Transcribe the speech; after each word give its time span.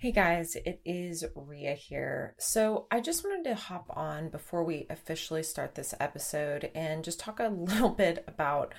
Hey 0.00 0.12
guys, 0.12 0.54
it 0.54 0.80
is 0.84 1.24
Ria 1.34 1.74
here. 1.74 2.36
So, 2.38 2.86
I 2.88 3.00
just 3.00 3.24
wanted 3.24 3.42
to 3.48 3.56
hop 3.56 3.86
on 3.88 4.28
before 4.28 4.62
we 4.62 4.86
officially 4.88 5.42
start 5.42 5.74
this 5.74 5.92
episode 5.98 6.70
and 6.72 7.02
just 7.02 7.18
talk 7.18 7.40
a 7.40 7.48
little 7.48 7.88
bit 7.88 8.22
about 8.28 8.74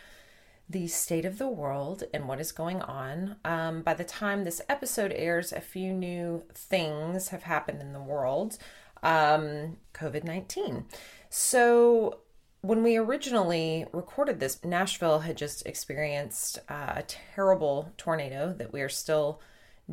the 0.69 0.87
state 0.87 1.25
of 1.25 1.37
the 1.37 1.49
world 1.49 2.05
and 2.13 2.25
what 2.25 2.39
is 2.39 2.53
going 2.53 2.81
on. 2.81 3.35
Um, 3.43 3.81
by 3.81 3.95
the 3.95 4.05
time 4.05 4.45
this 4.45 4.61
episode 4.69 5.11
airs, 5.13 5.51
a 5.51 5.59
few 5.59 5.91
new 5.91 6.43
things 6.53 7.27
have 7.27 7.43
happened 7.43 7.81
in 7.81 7.91
the 7.91 7.99
world. 7.99 8.57
Um, 9.03 9.75
COVID 9.93 10.23
19. 10.23 10.85
So, 11.29 12.19
when 12.61 12.81
we 12.81 12.95
originally 12.95 13.85
recorded 13.91 14.39
this, 14.39 14.63
Nashville 14.63 15.19
had 15.19 15.35
just 15.35 15.65
experienced 15.65 16.59
uh, 16.69 16.93
a 16.95 17.03
terrible 17.03 17.91
tornado 17.97 18.53
that 18.53 18.71
we 18.71 18.79
are 18.79 18.87
still 18.87 19.41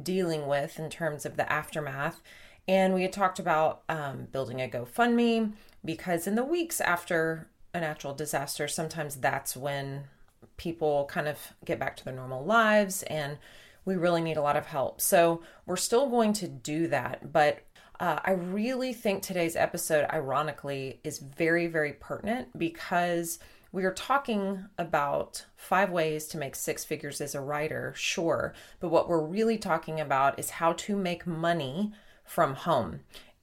dealing 0.01 0.47
with 0.47 0.79
in 0.79 0.91
terms 0.91 1.25
of 1.27 1.37
the 1.37 1.51
aftermath. 1.51 2.23
And 2.69 2.95
we 2.95 3.03
had 3.03 3.13
talked 3.13 3.39
about 3.39 3.83
um, 3.89 4.29
building 4.33 4.61
a 4.61 4.69
GoFundMe 4.69 5.53
because 5.85 6.27
in 6.27 6.35
the 6.35 6.45
weeks 6.45 6.81
after 6.81 7.49
a 7.73 7.81
natural 7.81 8.15
disaster, 8.15 8.67
sometimes 8.67 9.17
that's 9.17 9.57
when 9.57 10.05
people 10.57 11.07
kind 11.11 11.29
of 11.29 11.39
get 11.65 11.79
back 11.79 11.97
to 11.97 12.05
their 12.05 12.15
normal 12.15 12.45
lives 12.45 13.03
and 13.05 13.39
we 13.85 13.95
really 13.95 14.21
need 14.21 14.37
a 14.37 14.43
lot 14.43 14.57
of 14.57 14.67
help. 14.67 15.01
So 15.01 15.43
we're 15.65 15.77
still 15.77 16.09
going 16.09 16.33
to 16.35 16.49
do 16.49 16.89
that. 16.89 17.33
But 17.33 17.61
uh, 18.01 18.19
I 18.25 18.33
really 18.33 18.93
think 18.93 19.23
today's 19.23 19.57
episode, 19.57 20.07
ironically, 20.13 21.01
is 21.05 21.19
very, 21.19 21.67
very 21.67 21.93
pertinent 21.93 22.59
because 22.59 23.39
we 23.73 23.85
are 23.85 23.93
talking 23.93 24.67
about 24.79 25.47
five 25.57 25.91
ways 25.91 26.27
to 26.29 26.39
make 26.39 26.55
six 26.55 26.85
figures 26.85 27.21
as 27.21 27.35
a 27.35 27.41
writer, 27.41 27.93
sure, 27.97 28.55
but 28.81 28.91
what 28.91 29.09
we're 29.09 29.25
really 29.25 29.59
talking 29.59 30.01
about 30.01 30.39
is 30.39 30.51
how 30.51 30.73
to 30.73 30.97
make 30.97 31.27
money 31.27 31.93
from 32.25 32.55
home. 32.55 33.01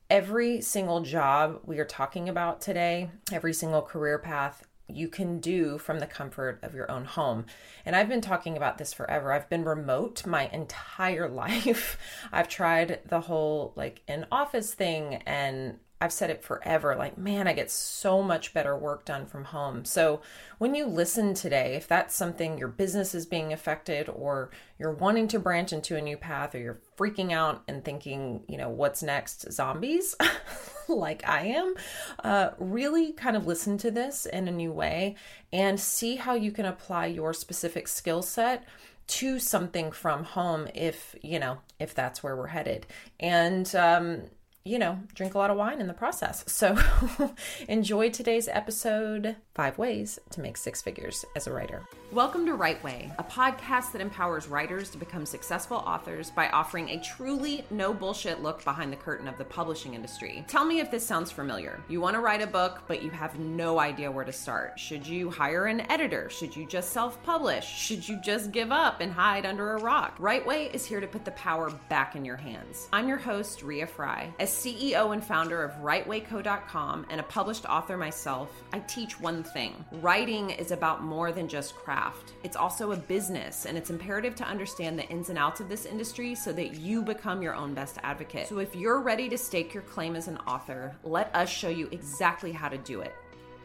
Every 0.10 0.62
single 0.62 1.02
job 1.02 1.62
we 1.66 1.80
are 1.80 1.86
talking 1.86 2.30
about 2.30 2.62
today, 2.62 3.10
every 3.32 3.54
single 3.54 3.82
career 3.82 4.20
path 4.20 4.66
you 4.88 5.08
can 5.08 5.40
do 5.40 5.78
from 5.78 6.00
the 6.00 6.06
comfort 6.06 6.60
of 6.62 6.74
your 6.74 6.90
own 6.92 7.06
home. 7.06 7.46
And 7.86 7.96
I've 7.96 8.10
been 8.10 8.22
talking 8.22 8.58
about 8.58 8.78
this 8.78 8.94
forever. 8.94 9.32
I've 9.32 9.50
been 9.50 9.64
remote 9.64 10.26
my 10.26 10.48
entire 10.50 11.30
life. 11.34 11.98
I've 12.32 12.50
tried 12.50 13.00
the 13.08 13.22
whole 13.22 13.74
like 13.76 14.02
in 14.08 14.26
office 14.32 14.74
thing 14.74 15.16
and 15.26 15.80
I've 16.04 16.12
said 16.12 16.30
it 16.30 16.44
forever 16.44 16.98
like, 16.98 17.18
man, 17.18 17.48
I 17.48 17.54
get 17.54 17.72
so 17.72 18.22
much 18.22 18.54
better 18.54 18.78
work 18.78 19.06
done 19.06 19.26
from 19.26 19.46
home. 19.46 19.86
So, 19.86 20.22
when 20.58 20.76
you 20.76 20.86
listen 20.86 21.34
today, 21.34 21.76
if 21.76 21.88
that's 21.88 22.14
something 22.14 22.58
your 22.58 22.68
business 22.68 23.16
is 23.16 23.26
being 23.26 23.54
affected, 23.54 24.10
or 24.10 24.52
you're 24.78 24.92
wanting 24.92 25.30
to 25.30 25.40
branch 25.40 25.72
into 25.72 25.96
a 25.96 26.02
new 26.02 26.18
path, 26.18 26.56
or 26.56 26.58
you're 26.60 26.82
freaking 26.98 27.32
out 27.32 27.64
and 27.70 27.86
thinking, 27.86 28.44
you 28.50 28.58
know, 28.58 28.68
what's 28.68 29.02
next, 29.02 29.50
zombies, 29.50 30.14
like 30.90 31.26
I 31.26 31.46
am, 31.46 31.74
uh, 32.22 32.50
really 32.60 33.14
kind 33.14 33.38
of 33.38 33.48
listen 33.48 33.78
to 33.78 33.90
this 33.90 34.26
in 34.26 34.50
a 34.50 34.52
new 34.52 34.74
way 34.74 35.16
and 35.54 35.80
see 35.80 36.18
how 36.18 36.34
you 36.34 36.52
can 36.52 36.66
apply 36.66 37.06
your 37.06 37.34
specific 37.34 37.88
skill 37.88 38.22
set 38.22 38.66
to 39.06 39.40
something 39.40 39.92
from 39.94 40.26
home 40.26 40.68
if 40.74 41.16
you 41.22 41.38
know 41.38 41.60
if 41.80 41.94
that's 41.94 42.22
where 42.22 42.36
we're 42.36 42.48
headed. 42.48 42.86
And 43.20 43.74
um 43.76 44.24
you 44.66 44.80
know, 44.80 44.98
drink 45.14 45.34
a 45.34 45.38
lot 45.38 45.50
of 45.52 45.58
wine 45.58 45.82
in 45.82 45.88
the 45.88 45.94
process. 45.94 46.46
So 46.48 46.78
enjoy 47.68 48.10
today's 48.12 48.48
episode 48.48 49.36
Five 49.54 49.78
Ways 49.78 50.20
to 50.32 50.40
Make 50.40 50.56
Six 50.56 50.82
Figures 50.82 51.26
as 51.36 51.48
a 51.48 51.52
Writer. 51.52 51.84
Welcome 52.14 52.46
to 52.46 52.54
Right 52.54 52.82
Way, 52.82 53.12
a 53.20 53.24
podcast 53.24 53.92
that 53.92 54.02
empowers 54.02 54.48
writers 54.48 54.90
to 54.92 54.98
become 54.98 55.26
successful 55.26 55.78
authors 55.78 56.32
by 56.32 56.48
offering 56.50 56.90
a 56.90 57.02
truly 57.02 57.66
no 57.72 57.94
bullshit 57.94 58.42
look 58.42 58.64
behind 58.64 58.94
the 58.94 58.98
curtain 58.98 59.28
of 59.28 59.38
the 59.38 59.44
publishing 59.44 59.96
industry. 59.96 60.46
Tell 60.48 60.64
me 60.64 60.80
if 60.80 60.90
this 60.90 61.06
sounds 61.06 61.30
familiar. 61.30 61.82
You 61.90 62.00
want 62.00 62.14
to 62.16 62.22
write 62.22 62.42
a 62.42 62.48
book, 62.48 62.84
but 62.88 63.04
you 63.04 63.10
have 63.10 63.38
no 63.40 63.80
idea 63.80 64.12
where 64.12 64.26
to 64.26 64.32
start. 64.32 64.80
Should 64.80 65.06
you 65.06 65.30
hire 65.30 65.66
an 65.66 65.82
editor? 65.92 66.30
Should 66.30 66.56
you 66.56 66.66
just 66.66 66.92
self 66.92 67.22
publish? 67.24 67.68
Should 67.68 68.08
you 68.08 68.22
just 68.22 68.54
give 68.54 68.72
up 68.72 69.02
and 69.02 69.12
hide 69.12 69.46
under 69.46 69.74
a 69.74 69.82
rock? 69.82 70.16
Right 70.20 70.46
Way 70.46 70.70
is 70.72 70.86
here 70.86 71.02
to 71.02 71.08
put 71.08 71.26
the 71.26 71.32
power 71.32 71.70
back 71.90 72.16
in 72.16 72.24
your 72.24 72.38
hands. 72.38 72.88
I'm 72.94 73.10
your 73.10 73.18
host, 73.18 73.62
Ria 73.62 73.88
Fry. 73.88 74.32
As 74.40 74.53
CEO 74.54 75.14
and 75.14 75.24
founder 75.24 75.64
of 75.64 75.72
WriteWayCo.com 75.82 77.08
and 77.10 77.20
a 77.20 77.24
published 77.24 77.66
author 77.66 77.98
myself, 77.98 78.50
I 78.72 78.80
teach 78.80 79.20
one 79.20 79.44
thing 79.44 79.84
writing 79.94 80.52
is 80.52 80.72
about 80.72 81.04
more 81.04 81.32
than 81.32 81.48
just 81.48 81.76
craft. 81.76 82.34
It's 82.44 82.56
also 82.56 82.92
a 82.92 82.98
business, 82.98 83.66
and 83.66 83.78
it's 83.78 83.90
imperative 83.90 84.36
to 84.36 84.44
understand 84.44 84.98
the 84.98 85.08
ins 85.10 85.30
and 85.30 85.40
outs 85.40 85.60
of 85.60 85.70
this 85.70 85.86
industry 85.86 86.36
so 86.36 86.54
that 86.54 86.76
you 86.76 87.02
become 87.02 87.42
your 87.42 87.56
own 87.56 87.74
best 87.74 87.98
advocate. 88.04 88.48
So, 88.48 88.60
if 88.60 88.76
you're 88.76 89.02
ready 89.02 89.28
to 89.30 89.38
stake 89.38 89.74
your 89.74 89.84
claim 89.84 90.16
as 90.16 90.28
an 90.28 90.38
author, 90.48 90.96
let 91.04 91.34
us 91.36 91.50
show 91.50 91.70
you 91.70 91.88
exactly 91.92 92.52
how 92.52 92.70
to 92.70 92.78
do 92.78 93.02
it 93.02 93.14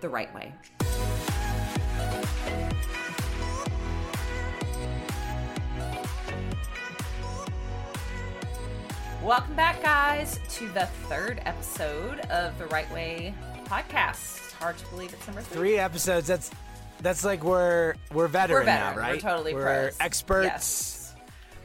the 0.00 0.08
right 0.08 0.32
way. 0.34 0.54
Welcome 9.28 9.56
back, 9.56 9.82
guys, 9.82 10.40
to 10.48 10.68
the 10.70 10.86
third 11.10 11.42
episode 11.44 12.20
of 12.30 12.58
the 12.58 12.64
Right 12.68 12.90
Way 12.90 13.34
podcast. 13.66 14.38
It's 14.38 14.52
hard 14.52 14.78
to 14.78 14.86
believe 14.86 15.12
it's 15.12 15.26
number 15.26 15.42
three. 15.42 15.58
Three 15.58 15.78
episodes. 15.78 16.26
That's 16.26 16.50
that's 17.02 17.26
like 17.26 17.44
we're 17.44 17.96
we're 18.10 18.26
veteran, 18.26 18.60
we're 18.60 18.64
veteran. 18.64 18.96
now, 18.96 19.02
right? 19.02 19.22
We're 19.22 19.30
totally 19.30 19.52
we're 19.52 19.90
pros. 19.90 19.96
experts. 20.00 21.14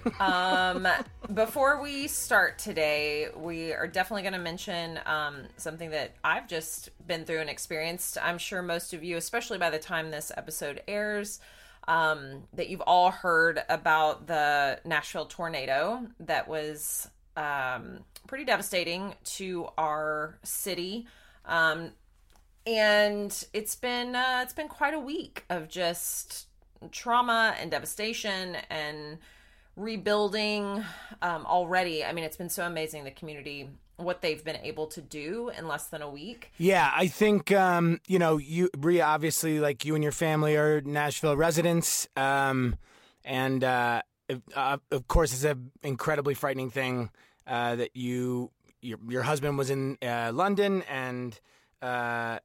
Yes. 0.03 0.19
um, 0.19 0.85
before 1.33 1.81
we 1.81 2.09
start 2.09 2.59
today, 2.59 3.29
we 3.33 3.71
are 3.71 3.87
definitely 3.87 4.23
going 4.23 4.33
to 4.33 4.39
mention 4.39 4.99
um, 5.05 5.43
something 5.55 5.91
that 5.91 6.15
I've 6.21 6.49
just 6.49 6.89
been 7.07 7.23
through 7.23 7.39
and 7.39 7.49
experienced. 7.49 8.17
I'm 8.21 8.39
sure 8.39 8.61
most 8.61 8.93
of 8.93 9.05
you, 9.05 9.15
especially 9.15 9.57
by 9.57 9.69
the 9.69 9.79
time 9.79 10.11
this 10.11 10.33
episode 10.35 10.81
airs, 10.85 11.39
um, 11.87 12.43
that 12.51 12.67
you've 12.67 12.81
all 12.81 13.09
heard 13.09 13.63
about 13.69 14.27
the 14.27 14.81
Nashville 14.83 15.27
tornado 15.27 16.05
that 16.19 16.49
was 16.49 17.09
um, 17.35 17.99
pretty 18.27 18.45
devastating 18.45 19.13
to 19.23 19.67
our 19.77 20.37
city. 20.43 21.07
Um, 21.45 21.91
and 22.65 23.45
it's 23.53 23.75
been 23.75 24.15
uh, 24.15 24.39
it's 24.41 24.53
been 24.53 24.69
quite 24.69 24.93
a 24.93 24.99
week 24.99 25.43
of 25.49 25.67
just 25.67 26.47
trauma 26.91 27.55
and 27.59 27.71
devastation 27.71 28.57
and 28.69 29.17
rebuilding 29.75 30.83
um, 31.21 31.45
already. 31.45 32.05
I 32.05 32.13
mean, 32.13 32.23
it's 32.23 32.37
been 32.37 32.49
so 32.49 32.65
amazing 32.65 33.03
the 33.03 33.11
community 33.11 33.69
what 33.97 34.21
they've 34.21 34.43
been 34.43 34.57
able 34.57 34.87
to 34.87 35.01
do 35.01 35.51
in 35.57 35.67
less 35.67 35.87
than 35.87 36.01
a 36.01 36.09
week. 36.09 36.51
Yeah, 36.57 36.91
I 36.95 37.07
think 37.07 37.51
um, 37.51 37.99
you 38.07 38.19
know 38.19 38.37
you, 38.37 38.69
Bria. 38.77 39.05
Obviously, 39.05 39.59
like 39.59 39.85
you 39.85 39.95
and 39.95 40.03
your 40.03 40.11
family 40.11 40.55
are 40.55 40.81
Nashville 40.81 41.37
residents, 41.37 42.07
um, 42.15 42.75
and 43.23 43.63
uh, 43.63 44.01
uh, 44.55 44.77
of 44.91 45.07
course, 45.07 45.33
it's 45.33 45.43
an 45.43 45.71
incredibly 45.81 46.33
frightening 46.33 46.69
thing 46.69 47.09
uh, 47.47 47.75
that 47.75 47.95
you 47.95 48.51
your 48.81 48.99
your 49.07 49.23
husband 49.23 49.57
was 49.57 49.69
in 49.69 49.97
uh, 50.01 50.31
London 50.33 50.83
and 50.89 51.39
uh, 51.81 52.39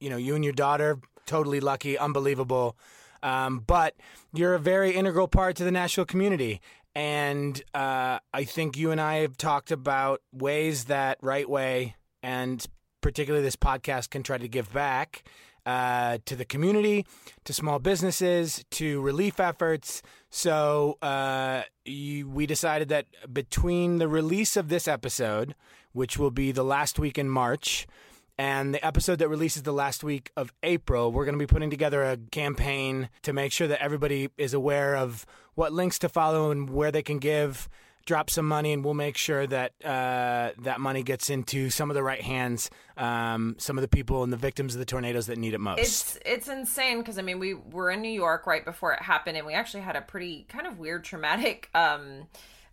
you 0.00 0.10
know, 0.10 0.16
you 0.16 0.34
and 0.34 0.44
your 0.44 0.52
daughter, 0.52 0.98
totally 1.26 1.60
lucky, 1.60 1.98
unbelievable. 1.98 2.76
Um, 3.22 3.60
but 3.66 3.94
you're 4.32 4.54
a 4.54 4.58
very 4.58 4.92
integral 4.92 5.26
part 5.26 5.56
to 5.56 5.64
the 5.64 5.70
Nashville 5.70 6.04
community. 6.04 6.60
And 6.94 7.60
uh, 7.74 8.20
I 8.32 8.44
think 8.44 8.76
you 8.76 8.90
and 8.90 9.00
I 9.00 9.16
have 9.16 9.36
talked 9.36 9.70
about 9.70 10.22
ways 10.32 10.84
that 10.84 11.18
Right 11.20 11.48
Way 11.48 11.96
and 12.22 12.64
particularly 13.00 13.44
this 13.44 13.56
podcast 13.56 14.10
can 14.10 14.22
try 14.22 14.38
to 14.38 14.48
give 14.48 14.72
back 14.72 15.24
uh, 15.66 16.18
to 16.24 16.36
the 16.36 16.44
community, 16.44 17.04
to 17.44 17.52
small 17.52 17.78
businesses, 17.78 18.64
to 18.70 19.00
relief 19.02 19.40
efforts. 19.40 20.00
So 20.30 20.96
uh, 21.02 21.62
you, 21.84 22.28
we 22.28 22.46
decided 22.46 22.88
that 22.88 23.06
between 23.32 23.98
the 23.98 24.08
release 24.08 24.56
of 24.56 24.68
this 24.68 24.86
episode, 24.86 25.54
which 25.92 26.18
will 26.18 26.30
be 26.30 26.52
the 26.52 26.64
last 26.64 26.98
week 26.98 27.18
in 27.18 27.28
March, 27.28 27.86
and 28.38 28.74
the 28.74 28.86
episode 28.86 29.18
that 29.18 29.28
releases 29.28 29.62
the 29.62 29.72
last 29.72 30.04
week 30.04 30.30
of 30.36 30.52
April, 30.62 31.10
we're 31.10 31.24
going 31.24 31.34
to 31.34 31.38
be 31.38 31.46
putting 31.46 31.70
together 31.70 32.04
a 32.04 32.18
campaign 32.30 33.08
to 33.22 33.32
make 33.32 33.50
sure 33.50 33.66
that 33.66 33.82
everybody 33.82 34.28
is 34.36 34.52
aware 34.52 34.94
of 34.94 35.24
what 35.54 35.72
links 35.72 35.98
to 36.00 36.08
follow 36.08 36.50
and 36.50 36.68
where 36.68 36.92
they 36.92 37.02
can 37.02 37.18
give. 37.18 37.68
Drop 38.06 38.30
some 38.30 38.46
money, 38.46 38.72
and 38.72 38.84
we'll 38.84 38.94
make 38.94 39.16
sure 39.16 39.46
that 39.46 39.72
uh, 39.84 40.52
that 40.62 40.80
money 40.80 41.02
gets 41.02 41.28
into 41.28 41.70
some 41.70 41.90
of 41.90 41.94
the 41.94 42.02
right 42.02 42.22
hands. 42.22 42.70
Um, 42.96 43.56
some 43.58 43.76
of 43.76 43.82
the 43.82 43.88
people 43.88 44.22
and 44.22 44.32
the 44.32 44.36
victims 44.36 44.74
of 44.74 44.78
the 44.78 44.86
tornadoes 44.86 45.26
that 45.26 45.36
need 45.36 45.52
it 45.52 45.58
most. 45.58 45.80
It's 45.80 46.18
it's 46.24 46.48
insane 46.48 46.98
because 46.98 47.18
I 47.18 47.22
mean 47.22 47.38
we 47.38 47.54
were 47.54 47.90
in 47.90 48.00
New 48.00 48.08
York 48.08 48.46
right 48.46 48.64
before 48.64 48.92
it 48.94 49.02
happened, 49.02 49.36
and 49.36 49.46
we 49.46 49.52
actually 49.52 49.82
had 49.82 49.96
a 49.96 50.00
pretty 50.00 50.46
kind 50.48 50.66
of 50.66 50.78
weird, 50.78 51.04
traumatic. 51.04 51.68
Um, 51.74 52.28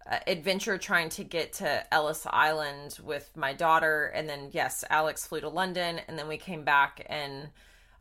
uh, 0.09 0.19
adventure 0.27 0.77
trying 0.77 1.09
to 1.09 1.23
get 1.23 1.53
to 1.53 1.93
Ellis 1.93 2.27
Island 2.29 2.99
with 3.03 3.31
my 3.37 3.53
daughter. 3.53 4.07
And 4.07 4.27
then, 4.27 4.49
yes, 4.51 4.83
Alex 4.89 5.25
flew 5.25 5.39
to 5.41 5.49
London. 5.49 6.01
And 6.07 6.19
then 6.19 6.27
we 6.27 6.37
came 6.37 6.63
back 6.63 7.05
and 7.09 7.47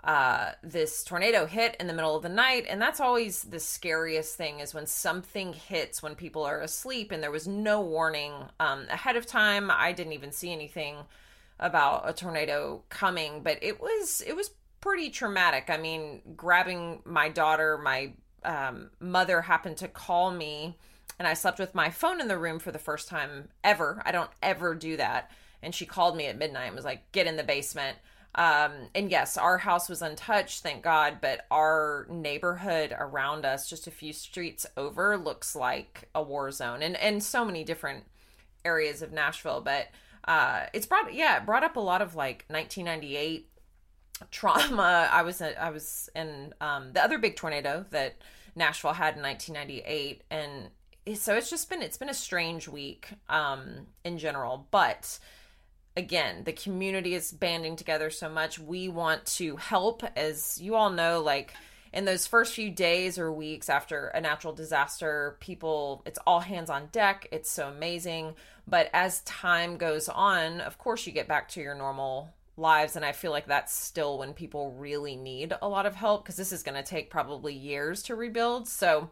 uh, 0.04 0.50
this 0.62 1.04
tornado 1.04 1.46
hit 1.46 1.76
in 1.78 1.86
the 1.86 1.92
middle 1.92 2.16
of 2.16 2.22
the 2.22 2.28
night. 2.28 2.66
And 2.68 2.82
that's 2.82 3.00
always 3.00 3.42
the 3.42 3.60
scariest 3.60 4.36
thing 4.36 4.60
is 4.60 4.74
when 4.74 4.86
something 4.86 5.52
hits 5.52 6.02
when 6.02 6.16
people 6.16 6.42
are 6.44 6.60
asleep 6.60 7.12
and 7.12 7.22
there 7.22 7.30
was 7.30 7.46
no 7.46 7.80
warning 7.80 8.32
um, 8.58 8.86
ahead 8.90 9.16
of 9.16 9.26
time. 9.26 9.70
I 9.70 9.92
didn't 9.92 10.14
even 10.14 10.32
see 10.32 10.52
anything 10.52 10.96
about 11.60 12.08
a 12.08 12.12
tornado 12.12 12.82
coming, 12.88 13.42
but 13.42 13.58
it 13.62 13.80
was 13.80 14.22
it 14.26 14.34
was 14.34 14.50
pretty 14.80 15.10
traumatic. 15.10 15.70
I 15.70 15.76
mean, 15.76 16.20
grabbing 16.36 17.02
my 17.04 17.28
daughter, 17.28 17.78
my 17.78 18.12
um, 18.44 18.90
mother 18.98 19.40
happened 19.40 19.76
to 19.78 19.88
call 19.88 20.32
me, 20.32 20.76
and 21.20 21.28
I 21.28 21.34
slept 21.34 21.60
with 21.60 21.76
my 21.76 21.90
phone 21.90 22.20
in 22.20 22.26
the 22.26 22.36
room 22.36 22.58
for 22.58 22.72
the 22.72 22.80
first 22.80 23.06
time 23.06 23.48
ever. 23.62 24.02
I 24.04 24.10
don't 24.10 24.30
ever 24.42 24.74
do 24.74 24.96
that. 24.96 25.30
And 25.62 25.72
she 25.72 25.86
called 25.86 26.16
me 26.16 26.26
at 26.26 26.36
midnight 26.36 26.66
and 26.66 26.74
was 26.74 26.84
like, 26.84 27.12
"Get 27.12 27.28
in 27.28 27.36
the 27.36 27.44
basement." 27.44 27.98
Um, 28.34 28.72
and 28.94 29.10
yes, 29.10 29.36
our 29.36 29.58
house 29.58 29.88
was 29.88 30.00
untouched, 30.00 30.62
thank 30.62 30.82
God, 30.82 31.18
but 31.20 31.46
our 31.50 32.06
neighborhood 32.08 32.94
around 32.98 33.44
us, 33.44 33.68
just 33.68 33.86
a 33.86 33.90
few 33.90 34.12
streets 34.12 34.64
over, 34.76 35.18
looks 35.18 35.54
like 35.54 36.08
a 36.14 36.22
war 36.22 36.50
zone 36.50 36.82
and, 36.82 36.96
and 36.96 37.22
so 37.22 37.44
many 37.44 37.62
different 37.62 38.04
areas 38.64 39.02
of 39.02 39.12
Nashville. 39.12 39.60
But 39.60 39.88
uh, 40.24 40.66
it's 40.72 40.86
brought, 40.86 41.12
yeah, 41.12 41.38
it 41.38 41.46
brought 41.46 41.62
up 41.62 41.76
a 41.76 41.80
lot 41.80 42.00
of 42.00 42.14
like 42.14 42.44
1998 42.48 43.48
trauma. 44.30 45.08
I 45.12 45.22
was, 45.22 45.42
I 45.42 45.70
was 45.70 46.08
in 46.16 46.54
um, 46.60 46.92
the 46.94 47.04
other 47.04 47.18
big 47.18 47.36
tornado 47.36 47.84
that 47.90 48.16
Nashville 48.56 48.94
had 48.94 49.16
in 49.16 49.22
1998. 49.22 50.22
And 50.30 51.18
so 51.18 51.34
it's 51.34 51.50
just 51.50 51.68
been, 51.68 51.82
it's 51.82 51.98
been 51.98 52.08
a 52.08 52.14
strange 52.14 52.66
week 52.66 53.10
um, 53.28 53.88
in 54.04 54.16
general, 54.16 54.68
but 54.70 55.18
again, 55.96 56.44
the 56.44 56.52
community 56.52 57.14
is 57.14 57.32
banding 57.32 57.76
together 57.76 58.10
so 58.10 58.28
much. 58.28 58.58
We 58.58 58.88
want 58.88 59.26
to 59.36 59.56
help, 59.56 60.02
as 60.16 60.58
you 60.60 60.74
all 60.74 60.90
know, 60.90 61.20
like 61.20 61.52
in 61.92 62.04
those 62.04 62.26
first 62.26 62.54
few 62.54 62.70
days 62.70 63.18
or 63.18 63.30
weeks 63.30 63.68
after 63.68 64.08
a 64.08 64.20
natural 64.20 64.54
disaster, 64.54 65.36
people, 65.40 66.02
it's 66.06 66.18
all 66.26 66.40
hands 66.40 66.70
on 66.70 66.88
deck. 66.92 67.28
It's 67.30 67.50
so 67.50 67.68
amazing. 67.68 68.34
But 68.66 68.88
as 68.92 69.20
time 69.20 69.76
goes 69.76 70.08
on, 70.08 70.60
of 70.60 70.78
course, 70.78 71.06
you 71.06 71.12
get 71.12 71.28
back 71.28 71.48
to 71.50 71.60
your 71.60 71.74
normal 71.74 72.32
lives. 72.56 72.96
And 72.96 73.04
I 73.04 73.12
feel 73.12 73.30
like 73.30 73.46
that's 73.46 73.74
still 73.74 74.18
when 74.18 74.32
people 74.32 74.72
really 74.72 75.16
need 75.16 75.54
a 75.60 75.68
lot 75.68 75.86
of 75.86 75.94
help 75.94 76.24
because 76.24 76.36
this 76.36 76.52
is 76.52 76.62
going 76.62 76.82
to 76.82 76.88
take 76.88 77.10
probably 77.10 77.54
years 77.54 78.02
to 78.04 78.14
rebuild. 78.14 78.68
So, 78.68 79.10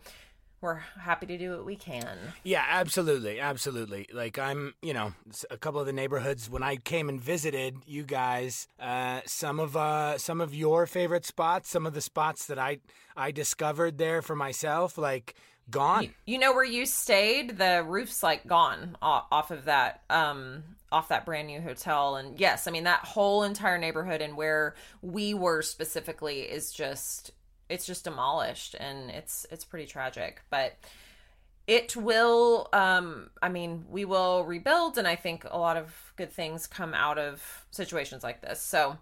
we're 0.61 0.77
happy 0.77 1.27
to 1.27 1.39
do 1.39 1.53
what 1.53 1.65
we 1.65 1.77
can. 1.77 2.19
Yeah, 2.45 2.65
absolutely, 2.69 3.41
absolutely. 3.41 4.07
Like 4.12 4.39
I'm, 4.39 4.75
you 4.83 4.93
know, 4.93 5.15
a 5.51 5.57
couple 5.57 5.81
of 5.81 5.87
the 5.87 5.93
neighborhoods 5.93 6.51
when 6.51 6.62
I 6.62 6.77
came 6.77 7.09
and 7.09 7.21
visited 7.21 7.77
you 7.87 8.03
guys, 8.03 8.69
uh, 8.79 9.21
some 9.27 9.59
of 9.59 9.77
uh, 9.77 10.19
some 10.19 10.41
of 10.41 10.55
your 10.55 10.87
favorite 10.87 11.25
spots, 11.25 11.71
some 11.71 11.87
of 11.87 11.95
the 11.95 12.01
spots 12.01 12.47
that 12.47 12.59
I 12.59 12.79
I 13.17 13.31
discovered 13.31 13.99
there 13.99 14.21
for 14.23 14.37
myself, 14.37 14.99
like 14.99 15.35
gone. 15.71 16.05
You, 16.05 16.11
you 16.27 16.39
know 16.39 16.53
where 16.53 16.65
you 16.65 16.85
stayed? 16.85 17.59
The 17.59 17.85
roof's 17.87 18.23
like 18.23 18.47
gone 18.47 18.97
off 19.01 19.51
of 19.51 19.65
that 19.65 20.03
um 20.11 20.65
off 20.93 21.09
that 21.09 21.25
brand 21.25 21.47
new 21.47 21.61
hotel 21.61 22.17
and 22.17 22.39
yes, 22.39 22.67
I 22.67 22.71
mean 22.71 22.85
that 22.85 23.05
whole 23.05 23.45
entire 23.45 23.79
neighborhood 23.79 24.21
and 24.21 24.37
where 24.37 24.75
we 25.03 25.35
were 25.35 25.62
specifically 25.62 26.41
is 26.41 26.73
just 26.73 27.31
it's 27.71 27.87
just 27.87 28.05
demolished 28.05 28.75
and 28.79 29.11
it's 29.11 29.47
it's 29.51 29.65
pretty 29.65 29.87
tragic. 29.87 30.43
But 30.51 30.77
it 31.67 31.95
will 31.95 32.69
um 32.73 33.31
i 33.43 33.49
mean 33.49 33.85
we 33.89 34.05
will 34.05 34.45
rebuild 34.45 34.99
and 34.99 35.07
i 35.07 35.15
think 35.15 35.45
a 35.49 35.59
lot 35.59 35.77
of 35.77 36.13
good 36.17 36.33
things 36.33 36.67
come 36.67 36.95
out 36.95 37.19
of 37.19 37.65
situations 37.71 38.23
like 38.23 38.43
this. 38.43 38.61
So 38.61 38.99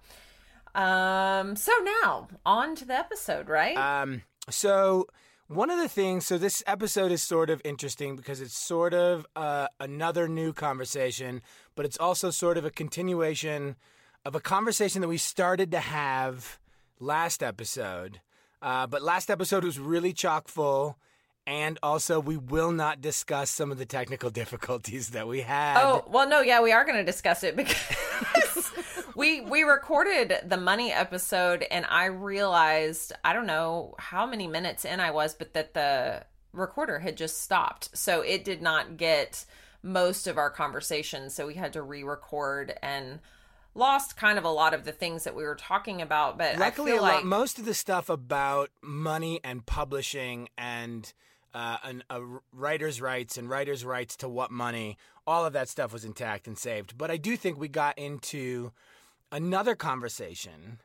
um 0.75 1.57
so 1.57 1.73
now 2.03 2.29
on 2.45 2.75
to 2.77 2.85
the 2.85 2.95
episode 2.95 3.49
right? 3.49 3.77
Um 3.77 4.23
so 4.51 5.07
one 5.47 5.71
of 5.71 5.79
the 5.79 5.89
things 5.89 6.27
so 6.27 6.37
this 6.37 6.63
episode 6.67 7.11
is 7.11 7.23
sort 7.23 7.49
of 7.49 7.63
interesting 7.65 8.17
because 8.17 8.41
it's 8.41 8.57
sort 8.57 8.93
of 8.93 9.27
uh, 9.35 9.69
another 9.81 10.29
new 10.29 10.53
conversation 10.53 11.41
but 11.75 11.87
it's 11.87 11.97
also 11.97 12.31
sort 12.31 12.59
of 12.59 12.67
a 12.67 12.71
continuation 12.71 13.77
of 14.27 14.35
a 14.35 14.41
conversation 14.41 15.01
that 15.01 15.09
we 15.09 15.17
started 15.17 15.71
to 15.71 15.81
have 15.81 16.59
last 17.01 17.43
episode 17.43 18.21
uh, 18.63 18.87
but 18.87 19.03
last 19.03 19.31
episode 19.31 19.65
was 19.65 19.79
really 19.79 20.13
chock 20.13 20.49
full. 20.49 20.99
And 21.47 21.79
also, 21.83 22.21
we 22.21 22.37
will 22.37 22.73
not 22.73 23.01
discuss 23.01 23.49
some 23.51 23.73
of 23.73 23.79
the 23.79 23.87
technical 23.87 24.29
difficulties 24.43 25.11
that 25.11 25.27
we 25.27 25.41
had. 25.41 25.83
Oh, 25.83 26.05
well, 26.07 26.29
no, 26.29 26.43
yeah, 26.43 26.61
we 26.61 26.73
are 26.73 26.85
going 26.85 26.99
to 26.99 27.05
discuss 27.05 27.43
it 27.43 27.57
because 28.37 28.71
we 29.15 29.41
we 29.41 29.63
recorded 29.63 30.41
the 30.45 30.59
money 30.59 30.93
episode, 30.93 31.65
and 31.71 31.87
I 31.89 32.07
realized 32.07 33.15
I 33.25 33.33
don't 33.33 33.47
know 33.47 33.95
how 33.99 34.27
many 34.27 34.47
minutes 34.47 34.85
in 34.85 35.01
I 35.01 35.11
was, 35.11 35.35
but 35.35 35.55
that 35.55 35.73
the 35.73 36.27
recorder 36.53 36.99
had 36.99 37.17
just 37.17 37.43
stopped, 37.43 37.97
so 37.97 38.21
it 38.21 38.45
did 38.45 38.61
not 38.61 38.99
get 38.99 39.47
most 39.83 40.27
of 40.27 40.37
our 40.37 40.51
conversation. 40.51 41.31
So 41.31 41.47
we 41.47 41.55
had 41.55 41.73
to 41.73 41.83
re-record 41.83 42.75
and 42.83 43.21
lost 43.79 44.17
kind 44.17 44.39
of 44.39 44.45
a 44.45 44.51
lot 44.51 44.75
of 44.75 44.85
the 44.85 44.93
things 44.93 45.25
that 45.25 45.35
we 45.35 45.45
were 45.45 45.55
talking 45.55 46.03
about. 46.03 46.37
But 46.37 46.59
luckily, 46.59 46.93
I 46.93 46.95
feel 46.95 47.03
like 47.03 47.15
lot, 47.15 47.25
most 47.25 47.59
of 47.59 47.65
the 47.65 47.75
stuff 47.75 48.09
about 48.11 48.71
money 48.83 49.41
and 49.43 49.65
publishing 49.65 50.49
and 50.59 51.11
uh, 51.55 51.79
an, 51.83 52.05
a 52.11 52.21
writer's 52.53 53.01
rights 53.01 53.39
and 53.39 53.49
writer's 53.49 53.85
rights 53.85 54.17
to 54.19 54.29
what 54.29 54.51
money, 54.51 54.99
all 55.27 55.47
of 55.47 55.53
that 55.55 55.69
stuff 55.69 55.93
was 55.93 56.05
intact 56.05 56.47
and 56.47 56.59
saved. 56.59 56.99
But 56.99 57.11
I 57.11 57.17
do 57.17 57.37
think 57.37 57.59
we 57.59 57.69
got 57.69 57.97
into 57.99 58.73
another 59.33 59.75
conversation 59.75 60.81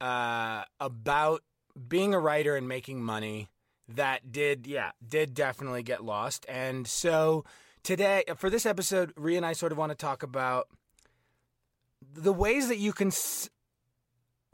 uh, 0.00 0.64
about 0.80 1.42
being 1.88 2.14
a 2.14 2.18
writer 2.18 2.56
and 2.56 2.68
making 2.68 3.02
money 3.02 3.48
that 3.88 4.32
did, 4.32 4.66
yeah, 4.66 4.92
did 5.06 5.34
definitely 5.34 5.82
get 5.82 6.04
lost. 6.04 6.46
And 6.48 6.86
so 6.86 7.44
today, 7.82 8.22
for 8.36 8.48
this 8.48 8.64
episode, 8.64 9.12
Ria 9.16 9.36
and 9.36 9.46
I 9.46 9.52
sort 9.52 9.72
of 9.72 9.78
want 9.78 9.90
to 9.90 9.96
talk 9.96 10.22
about 10.22 10.68
the 12.14 12.32
ways 12.32 12.68
that 12.68 12.78
you 12.78 12.92
can. 12.92 13.08
S- 13.08 13.50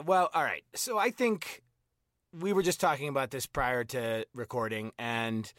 well, 0.05 0.29
all 0.33 0.43
right. 0.43 0.63
So 0.75 0.97
I 0.97 1.11
think 1.11 1.61
we 2.39 2.53
were 2.53 2.63
just 2.63 2.79
talking 2.79 3.07
about 3.07 3.31
this 3.31 3.45
prior 3.45 3.83
to 3.85 4.25
recording, 4.33 4.91
and 4.97 5.51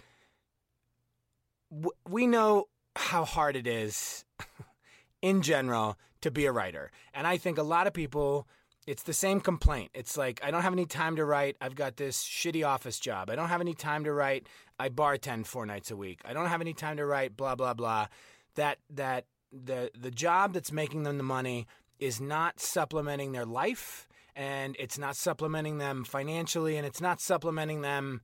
w- 1.70 1.92
we 2.08 2.26
know 2.26 2.66
how 2.96 3.24
hard 3.24 3.56
it 3.56 3.66
is 3.66 4.24
in 5.22 5.42
general 5.42 5.96
to 6.20 6.30
be 6.30 6.46
a 6.46 6.52
writer. 6.52 6.90
And 7.14 7.26
I 7.26 7.36
think 7.36 7.58
a 7.58 7.62
lot 7.62 7.86
of 7.86 7.92
people, 7.92 8.46
it's 8.86 9.02
the 9.02 9.12
same 9.12 9.40
complaint. 9.40 9.90
It's 9.94 10.16
like, 10.16 10.40
I 10.42 10.50
don't 10.50 10.62
have 10.62 10.72
any 10.72 10.86
time 10.86 11.16
to 11.16 11.24
write. 11.24 11.56
I've 11.60 11.74
got 11.74 11.96
this 11.96 12.22
shitty 12.22 12.66
office 12.66 12.98
job. 12.98 13.30
I 13.30 13.36
don't 13.36 13.48
have 13.48 13.60
any 13.60 13.74
time 13.74 14.04
to 14.04 14.12
write. 14.12 14.46
I 14.78 14.88
bartend 14.88 15.46
four 15.46 15.66
nights 15.66 15.90
a 15.90 15.96
week. 15.96 16.20
I 16.24 16.32
don't 16.32 16.46
have 16.46 16.60
any 16.60 16.74
time 16.74 16.96
to 16.96 17.06
write, 17.06 17.36
blah, 17.36 17.54
blah, 17.54 17.74
blah. 17.74 18.08
That, 18.56 18.78
that, 18.90 19.26
the, 19.52 19.90
the 19.98 20.10
job 20.10 20.52
that's 20.52 20.72
making 20.72 21.02
them 21.02 21.18
the 21.18 21.24
money 21.24 21.66
is 22.02 22.20
not 22.20 22.60
supplementing 22.60 23.32
their 23.32 23.46
life 23.46 24.08
and 24.34 24.76
it's 24.78 24.98
not 24.98 25.16
supplementing 25.16 25.78
them 25.78 26.04
financially 26.04 26.76
and 26.76 26.86
it's 26.86 27.00
not 27.00 27.20
supplementing 27.20 27.82
them 27.82 28.22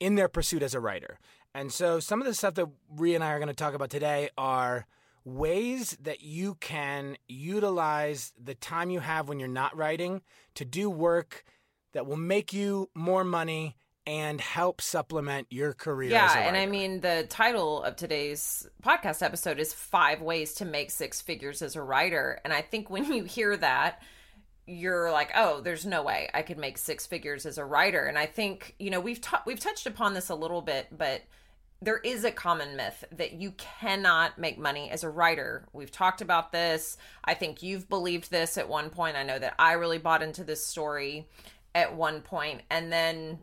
in 0.00 0.16
their 0.16 0.28
pursuit 0.28 0.62
as 0.62 0.74
a 0.74 0.80
writer. 0.80 1.18
And 1.54 1.72
so 1.72 2.00
some 2.00 2.20
of 2.20 2.26
the 2.26 2.34
stuff 2.34 2.54
that 2.54 2.68
Ria 2.90 3.14
and 3.14 3.24
I 3.24 3.32
are 3.32 3.38
going 3.38 3.48
to 3.48 3.54
talk 3.54 3.74
about 3.74 3.90
today 3.90 4.28
are 4.36 4.86
ways 5.24 5.96
that 6.02 6.22
you 6.22 6.56
can 6.56 7.16
utilize 7.28 8.32
the 8.42 8.54
time 8.54 8.90
you 8.90 9.00
have 9.00 9.28
when 9.28 9.38
you're 9.38 9.48
not 9.48 9.76
writing 9.76 10.20
to 10.54 10.64
do 10.64 10.90
work 10.90 11.44
that 11.92 12.06
will 12.06 12.16
make 12.16 12.52
you 12.52 12.90
more 12.94 13.24
money 13.24 13.76
and 14.06 14.40
help 14.40 14.80
supplement 14.80 15.46
your 15.50 15.72
career. 15.72 16.10
Yeah, 16.10 16.38
and 16.38 16.56
I 16.56 16.66
mean 16.66 17.00
the 17.00 17.26
title 17.28 17.82
of 17.82 17.96
today's 17.96 18.68
podcast 18.82 19.22
episode 19.22 19.58
is 19.58 19.72
five 19.72 20.20
ways 20.20 20.54
to 20.54 20.64
make 20.64 20.90
six 20.90 21.20
figures 21.20 21.62
as 21.62 21.76
a 21.76 21.82
writer, 21.82 22.40
and 22.44 22.52
I 22.52 22.62
think 22.62 22.90
when 22.90 23.12
you 23.12 23.24
hear 23.24 23.56
that, 23.56 24.02
you're 24.66 25.10
like, 25.10 25.30
oh, 25.34 25.60
there's 25.60 25.84
no 25.84 26.02
way 26.02 26.28
I 26.32 26.42
could 26.42 26.58
make 26.58 26.78
six 26.78 27.06
figures 27.06 27.44
as 27.46 27.58
a 27.58 27.64
writer. 27.64 28.04
And 28.04 28.18
I 28.18 28.26
think 28.26 28.74
you 28.78 28.90
know 28.90 29.00
we've 29.00 29.20
we've 29.46 29.60
touched 29.60 29.86
upon 29.86 30.14
this 30.14 30.28
a 30.28 30.34
little 30.34 30.62
bit, 30.62 30.88
but 30.96 31.22
there 31.82 31.98
is 31.98 32.24
a 32.24 32.30
common 32.30 32.76
myth 32.76 33.04
that 33.12 33.34
you 33.34 33.52
cannot 33.52 34.38
make 34.38 34.58
money 34.58 34.90
as 34.90 35.04
a 35.04 35.10
writer. 35.10 35.66
We've 35.72 35.90
talked 35.90 36.22
about 36.22 36.50
this. 36.50 36.96
I 37.24 37.34
think 37.34 37.62
you've 37.62 37.88
believed 37.88 38.30
this 38.30 38.56
at 38.56 38.68
one 38.68 38.88
point. 38.90 39.16
I 39.16 39.22
know 39.22 39.38
that 39.38 39.54
I 39.58 39.72
really 39.72 39.98
bought 39.98 40.22
into 40.22 40.44
this 40.44 40.66
story 40.66 41.28
at 41.74 41.94
one 41.94 42.22
point, 42.22 42.62
and 42.70 42.90
then 42.90 43.40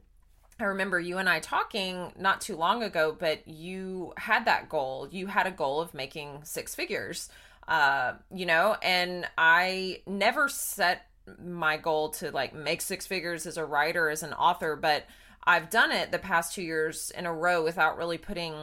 I 0.62 0.66
remember 0.66 1.00
you 1.00 1.18
and 1.18 1.28
I 1.28 1.40
talking 1.40 2.14
not 2.18 2.42
too 2.42 2.56
long 2.56 2.84
ago, 2.84 3.16
but 3.18 3.48
you 3.48 4.14
had 4.18 4.46
that 4.46 4.70
goal. 4.70 5.08
You 5.12 5.28
had 5.28 5.48
a 5.48 5.52
goal 5.52 5.82
of 5.82 5.94
making 5.94 6.42
six 6.44 6.76
figures, 6.76 7.30
uh, 7.68 8.14
you 8.34 8.46
know, 8.46 8.78
and 8.82 9.28
I 9.38 10.02
never 10.06 10.48
set 10.48 11.08
my 11.44 11.78
goal 11.78 12.10
to 12.10 12.32
like 12.32 12.54
make 12.54 12.82
six 12.82 13.08
figures 13.08 13.46
as 13.46 13.58
a 13.58 13.66
writer, 13.66 14.10
as 14.10 14.24
an 14.24 14.34
author, 14.34 14.76
but 14.76 15.06
I've 15.44 15.70
done 15.70 15.92
it 15.92 16.12
the 16.12 16.20
past 16.20 16.54
two 16.54 16.62
years 16.62 17.12
in 17.18 17.26
a 17.26 17.34
row 17.34 17.64
without 17.64 17.98
really 17.98 18.18
putting, 18.18 18.54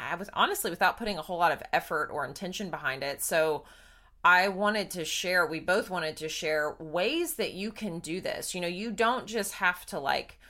I 0.00 0.14
was 0.14 0.30
honestly 0.32 0.70
without 0.70 0.96
putting 0.96 1.18
a 1.18 1.22
whole 1.22 1.38
lot 1.38 1.52
of 1.52 1.62
effort 1.72 2.08
or 2.10 2.24
intention 2.24 2.70
behind 2.70 3.02
it. 3.02 3.22
So, 3.22 3.64
I 4.24 4.48
wanted 4.48 4.90
to 4.92 5.04
share, 5.04 5.46
we 5.46 5.60
both 5.60 5.88
wanted 5.88 6.16
to 6.16 6.28
share 6.28 6.74
ways 6.80 7.34
that 7.34 7.52
you 7.52 7.70
can 7.70 8.00
do 8.00 8.20
this. 8.20 8.56
You 8.56 8.60
know, 8.60 8.66
you 8.66 8.90
don't 8.90 9.26
just 9.26 9.52
have 9.52 9.86
to 9.86 10.00
like 10.00 10.40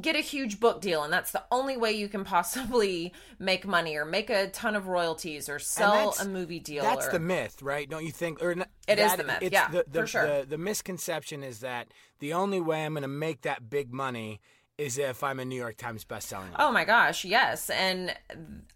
get 0.00 0.16
a 0.16 0.20
huge 0.20 0.60
book 0.60 0.80
deal 0.80 1.02
and 1.02 1.12
that's 1.12 1.32
the 1.32 1.44
only 1.50 1.76
way 1.76 1.92
you 1.92 2.08
can 2.08 2.24
possibly 2.24 3.12
make 3.38 3.66
money 3.66 3.96
or 3.96 4.04
make 4.04 4.30
a 4.30 4.48
ton 4.50 4.74
of 4.74 4.86
royalties 4.88 5.48
or 5.48 5.58
sell 5.58 6.14
a 6.20 6.24
movie 6.24 6.60
deal 6.60 6.82
that's 6.82 7.08
or, 7.08 7.12
the 7.12 7.18
myth 7.18 7.60
right 7.62 7.88
don't 7.90 8.04
you 8.04 8.12
think 8.12 8.42
or 8.42 8.52
It 8.52 8.68
it 8.88 8.98
is 8.98 9.12
is 9.12 9.18
the 9.18 9.24
myth, 9.24 9.48
yeah, 9.52 9.68
the, 9.68 9.84
the, 9.90 10.00
for 10.00 10.06
sure. 10.06 10.26
the, 10.40 10.46
the 10.46 10.58
misconception 10.58 11.42
is 11.42 11.60
that 11.60 11.88
the 12.20 12.32
only 12.32 12.60
way 12.60 12.84
i'm 12.84 12.94
going 12.94 13.02
to 13.02 13.08
make 13.08 13.42
that 13.42 13.68
big 13.68 13.92
money 13.92 14.40
is 14.78 14.96
if 14.96 15.22
i'm 15.22 15.38
a 15.38 15.44
new 15.44 15.56
york 15.56 15.76
times 15.76 16.04
bestselling 16.04 16.52
author. 16.52 16.56
Oh 16.60 16.72
my 16.72 16.84
gosh, 16.84 17.24
yes. 17.26 17.68
And 17.68 18.14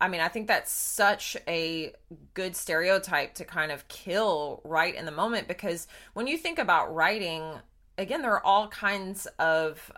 I 0.01 0.09
mean, 0.09 0.21
I 0.21 0.29
think 0.29 0.49
that's 0.49 0.71
such 0.71 1.35
a 1.49 1.95
good 2.35 2.55
stereotype 2.57 3.35
to 3.37 3.45
kind 3.47 3.73
of 3.73 3.89
kill 3.89 4.61
right 4.65 4.95
in 4.95 5.07
the 5.07 5.13
moment 5.13 5.49
because 5.49 5.87
when 6.13 6.27
you 6.27 6.37
think 6.37 6.59
about 6.59 6.95
writing, 6.95 7.43
again, 7.97 8.21
there 8.21 8.33
are 8.33 8.45
all 8.45 8.69
kinds 8.69 9.27
of 9.39 9.91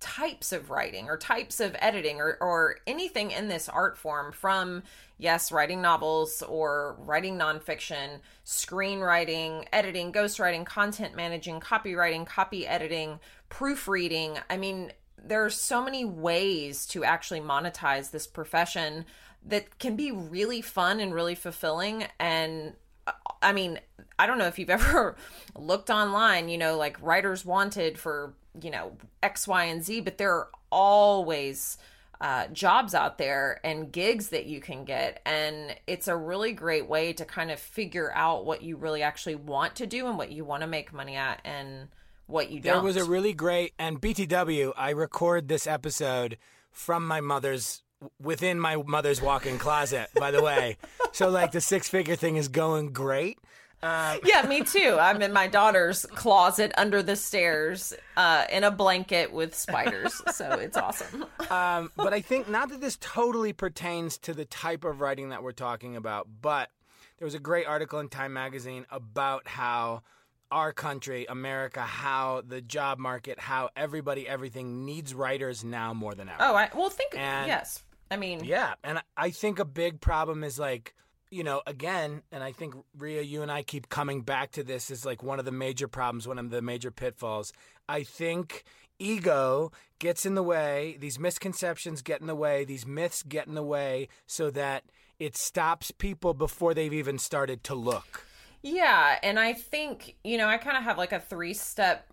types 0.00 0.52
of 0.52 0.70
writing 0.70 1.08
or 1.08 1.16
types 1.16 1.60
of 1.60 1.74
editing 1.80 2.20
or, 2.20 2.38
or 2.40 2.76
anything 2.86 3.30
in 3.30 3.48
this 3.48 3.68
art 3.68 3.96
form 3.96 4.32
from 4.32 4.82
yes 5.18 5.50
writing 5.50 5.82
novels 5.82 6.42
or 6.42 6.94
writing 7.00 7.36
nonfiction 7.36 8.20
screenwriting 8.46 9.66
editing 9.72 10.12
ghostwriting 10.12 10.64
content 10.64 11.16
managing 11.16 11.58
copywriting 11.58 12.24
copy 12.24 12.66
editing 12.66 13.18
proofreading. 13.48 14.38
I 14.48 14.56
mean 14.56 14.92
there 15.22 15.44
are 15.44 15.50
so 15.50 15.82
many 15.82 16.04
ways 16.04 16.86
to 16.86 17.04
actually 17.04 17.40
monetize 17.40 18.10
this 18.10 18.26
profession 18.26 19.04
that 19.46 19.78
can 19.78 19.96
be 19.96 20.10
really 20.10 20.60
fun 20.60 21.00
and 21.00 21.14
really 21.14 21.34
fulfilling. 21.34 22.06
And 22.18 22.74
uh, 23.06 23.12
I 23.42 23.52
mean, 23.52 23.80
I 24.18 24.26
don't 24.26 24.38
know 24.38 24.46
if 24.46 24.58
you've 24.58 24.70
ever 24.80 25.16
looked 25.56 25.90
online, 25.90 26.48
you 26.48 26.58
know, 26.58 26.76
like 26.76 27.00
writers 27.02 27.44
wanted 27.44 27.98
for, 27.98 28.34
you 28.62 28.70
know, 28.70 28.92
X, 29.22 29.46
Y, 29.48 29.64
and 29.64 29.82
Z, 29.84 30.00
but 30.00 30.18
there 30.18 30.32
are 30.34 30.48
always 30.70 31.78
uh, 32.20 32.48
jobs 32.48 32.94
out 32.94 33.18
there 33.18 33.60
and 33.62 33.92
gigs 33.92 34.30
that 34.30 34.46
you 34.46 34.60
can 34.60 34.84
get. 34.84 35.20
And 35.24 35.76
it's 35.86 36.08
a 36.08 36.16
really 36.16 36.52
great 36.52 36.88
way 36.88 37.12
to 37.12 37.24
kind 37.24 37.50
of 37.50 37.60
figure 37.60 38.12
out 38.14 38.44
what 38.44 38.62
you 38.62 38.76
really 38.76 39.02
actually 39.02 39.36
want 39.36 39.76
to 39.76 39.86
do 39.86 40.06
and 40.08 40.18
what 40.18 40.32
you 40.32 40.44
want 40.44 40.62
to 40.62 40.66
make 40.66 40.92
money 40.92 41.14
at 41.16 41.40
and 41.44 41.88
what 42.26 42.50
you 42.50 42.60
There 42.60 42.74
don't. 42.74 42.84
was 42.84 42.96
a 42.96 43.04
really 43.04 43.32
great 43.32 43.72
and 43.78 44.00
BTW. 44.00 44.72
I 44.76 44.90
record 44.90 45.48
this 45.48 45.66
episode 45.66 46.38
from 46.70 47.06
my 47.06 47.20
mother's 47.20 47.82
within 48.20 48.60
my 48.60 48.76
mother's 48.76 49.20
walk-in 49.22 49.58
closet. 49.58 50.08
By 50.14 50.30
the 50.30 50.42
way, 50.42 50.76
so 51.12 51.28
like 51.30 51.52
the 51.52 51.60
six-figure 51.60 52.16
thing 52.16 52.36
is 52.36 52.48
going 52.48 52.92
great. 52.92 53.38
Yeah, 53.82 54.44
me 54.48 54.62
too. 54.62 54.96
I'm 55.00 55.22
in 55.22 55.32
my 55.32 55.46
daughter's 55.46 56.04
closet 56.06 56.72
under 56.76 57.02
the 57.02 57.16
stairs 57.16 57.92
uh, 58.16 58.44
in 58.50 58.64
a 58.64 58.70
blanket 58.70 59.32
with 59.32 59.54
spiders. 59.54 60.20
So 60.32 60.50
it's 60.52 60.76
awesome. 60.76 61.24
Um, 61.50 61.92
but 61.96 62.12
I 62.12 62.20
think 62.20 62.48
not 62.48 62.70
that 62.70 62.80
this 62.80 62.96
totally 63.00 63.52
pertains 63.52 64.18
to 64.18 64.34
the 64.34 64.44
type 64.44 64.84
of 64.84 65.00
writing 65.00 65.28
that 65.30 65.42
we're 65.42 65.52
talking 65.52 65.96
about, 65.96 66.26
but 66.40 66.70
there 67.18 67.26
was 67.26 67.34
a 67.34 67.38
great 67.40 67.66
article 67.66 67.98
in 68.00 68.08
Time 68.08 68.32
Magazine 68.32 68.84
about 68.90 69.46
how 69.48 70.02
our 70.50 70.72
country, 70.72 71.26
America, 71.28 71.80
how 71.80 72.42
the 72.46 72.60
job 72.60 72.98
market, 72.98 73.38
how 73.38 73.68
everybody, 73.76 74.26
everything 74.26 74.84
needs 74.86 75.14
writers 75.14 75.62
now 75.62 75.92
more 75.92 76.14
than 76.14 76.28
ever. 76.28 76.38
Oh, 76.40 76.54
I 76.54 76.70
well 76.74 76.90
think 76.90 77.16
And- 77.16 77.46
yes. 77.46 77.82
I 78.10 78.16
mean, 78.16 78.42
Yeah, 78.42 78.72
and 78.82 79.02
I 79.18 79.28
think 79.30 79.58
a 79.58 79.66
big 79.66 80.00
problem 80.00 80.42
is 80.42 80.58
like, 80.58 80.94
you 81.30 81.44
know, 81.44 81.62
again, 81.66 82.22
and 82.32 82.42
I 82.42 82.52
think 82.52 82.74
Ria, 82.96 83.22
you 83.22 83.42
and 83.42 83.50
I 83.50 83.62
keep 83.62 83.88
coming 83.88 84.22
back 84.22 84.52
to 84.52 84.62
this 84.62 84.90
is 84.90 85.04
like 85.04 85.22
one 85.22 85.38
of 85.38 85.44
the 85.44 85.52
major 85.52 85.88
problems, 85.88 86.26
one 86.26 86.38
of 86.38 86.50
the 86.50 86.62
major 86.62 86.90
pitfalls. 86.90 87.52
I 87.88 88.02
think 88.02 88.64
ego 88.98 89.72
gets 89.98 90.26
in 90.26 90.34
the 90.34 90.42
way, 90.42 90.96
these 91.00 91.18
misconceptions 91.18 92.02
get 92.02 92.20
in 92.20 92.26
the 92.26 92.34
way, 92.34 92.64
these 92.64 92.86
myths 92.86 93.22
get 93.22 93.46
in 93.46 93.54
the 93.54 93.62
way, 93.62 94.08
so 94.26 94.50
that 94.50 94.84
it 95.18 95.36
stops 95.36 95.90
people 95.90 96.34
before 96.34 96.74
they've 96.74 96.92
even 96.92 97.18
started 97.18 97.64
to 97.64 97.74
look. 97.74 98.26
Yeah, 98.62 99.18
and 99.22 99.38
I 99.38 99.52
think, 99.52 100.16
you 100.24 100.36
know, 100.36 100.48
I 100.48 100.56
kind 100.58 100.76
of 100.76 100.82
have 100.82 100.98
like 100.98 101.12
a 101.12 101.20
three-step 101.20 102.06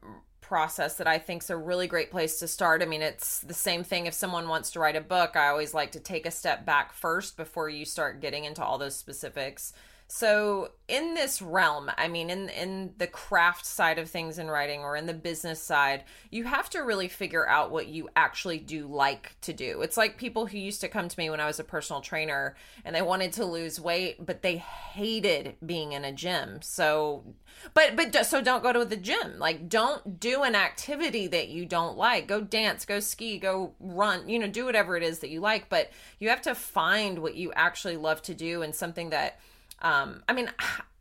process 0.48 0.96
that 0.98 1.08
I 1.08 1.18
think 1.18 1.42
is 1.42 1.50
a 1.50 1.58
really 1.58 1.88
great 1.88 2.12
place 2.12 2.40
to 2.40 2.48
start. 2.48 2.84
I 2.84 2.86
mean, 2.86 3.02
it's 3.02 3.40
the 3.40 3.54
same 3.54 3.84
thing 3.84 4.06
if 4.06 4.14
someone 4.14 4.48
wants 4.48 4.72
to 4.72 4.80
write 4.80 4.96
a 4.96 5.02
book, 5.02 5.36
I 5.36 5.48
always 5.48 5.74
like 5.74 5.92
to 5.94 6.00
take 6.00 6.28
a 6.28 6.32
step 6.32 6.66
back 6.66 6.94
first 6.94 7.36
before 7.36 7.68
you 7.68 7.84
start 7.84 8.22
getting 8.22 8.46
into 8.46 8.64
all 8.64 8.78
those 8.78 8.96
specifics. 8.96 9.74
So, 10.08 10.70
in 10.88 11.16
this 11.16 11.42
realm, 11.42 11.90
I 11.98 12.08
mean, 12.08 12.30
in 12.30 12.50
in 12.50 12.94
the 13.00 13.08
craft 13.08 13.66
side 13.66 13.98
of 13.98 14.08
things 14.08 14.38
in 14.38 14.48
writing 14.52 14.82
or 14.82 14.96
in 14.96 15.08
the 15.08 15.16
business 15.16 15.60
side, 15.60 16.04
you 16.30 16.44
have 16.44 16.70
to 16.72 16.84
really 16.84 17.08
figure 17.08 17.48
out 17.48 17.72
what 17.72 17.88
you 17.88 18.08
actually 18.16 18.60
do 18.60 18.86
like 18.86 19.36
to 19.42 19.52
do. 19.52 19.82
It's 19.82 19.98
like 19.98 20.18
people 20.18 20.46
who 20.46 20.60
used 20.60 20.82
to 20.82 20.88
come 20.88 21.10
to 21.10 21.20
me 21.20 21.32
when 21.32 21.40
I 21.40 21.48
was 21.48 21.60
a 21.60 21.64
personal 21.64 22.02
trainer 22.02 22.56
and 22.84 22.96
they 22.96 23.02
wanted 23.02 23.34
to 23.34 23.46
lose 23.46 23.80
weight, 23.80 24.24
but 24.24 24.44
they 24.44 24.58
hated 24.58 25.56
being 25.66 25.94
in 25.94 26.06
a 26.06 26.12
gym. 26.12 26.62
So, 26.62 27.24
but 27.74 27.96
but 27.96 28.28
so 28.28 28.42
don't 28.42 28.62
go 28.62 28.74
to 28.74 28.86
the 28.86 28.98
gym. 28.98 29.40
Like 29.40 29.68
don't 29.68 30.20
do 30.20 30.44
an 30.44 30.54
activity 30.54 31.26
that 31.28 31.48
you 31.48 31.66
don't 31.66 31.98
like. 31.98 32.28
Go 32.28 32.42
dance, 32.42 32.86
go 32.86 33.00
ski, 33.00 33.40
go 33.40 33.74
run, 33.80 34.30
you 34.30 34.38
know, 34.38 34.48
do 34.48 34.66
whatever 34.66 34.96
it 34.96 35.02
is 35.02 35.20
that 35.20 35.32
you 35.32 35.40
like, 35.40 35.68
but 35.68 35.90
you 36.20 36.30
have 36.30 36.44
to 36.44 36.54
find 36.54 37.20
what 37.20 37.34
you 37.34 37.52
actually 37.54 37.98
love 37.98 38.22
to 38.22 38.36
do 38.36 38.62
and 38.62 38.76
something 38.76 39.10
that 39.10 39.40
um 39.86 40.24
I 40.27 40.34
mean 40.34 40.51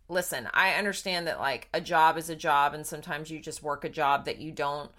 listen, 0.08 0.48
I 0.52 0.74
understand 0.74 1.26
that 1.26 1.40
like 1.40 1.68
a 1.72 1.80
job 1.80 2.18
is 2.18 2.28
a 2.28 2.36
job 2.36 2.74
and 2.74 2.86
sometimes 2.86 3.30
you 3.30 3.40
just 3.40 3.62
work 3.62 3.84
a 3.84 3.88
job 3.88 4.26
that 4.26 4.38
you 4.38 4.52
don't 4.52 4.90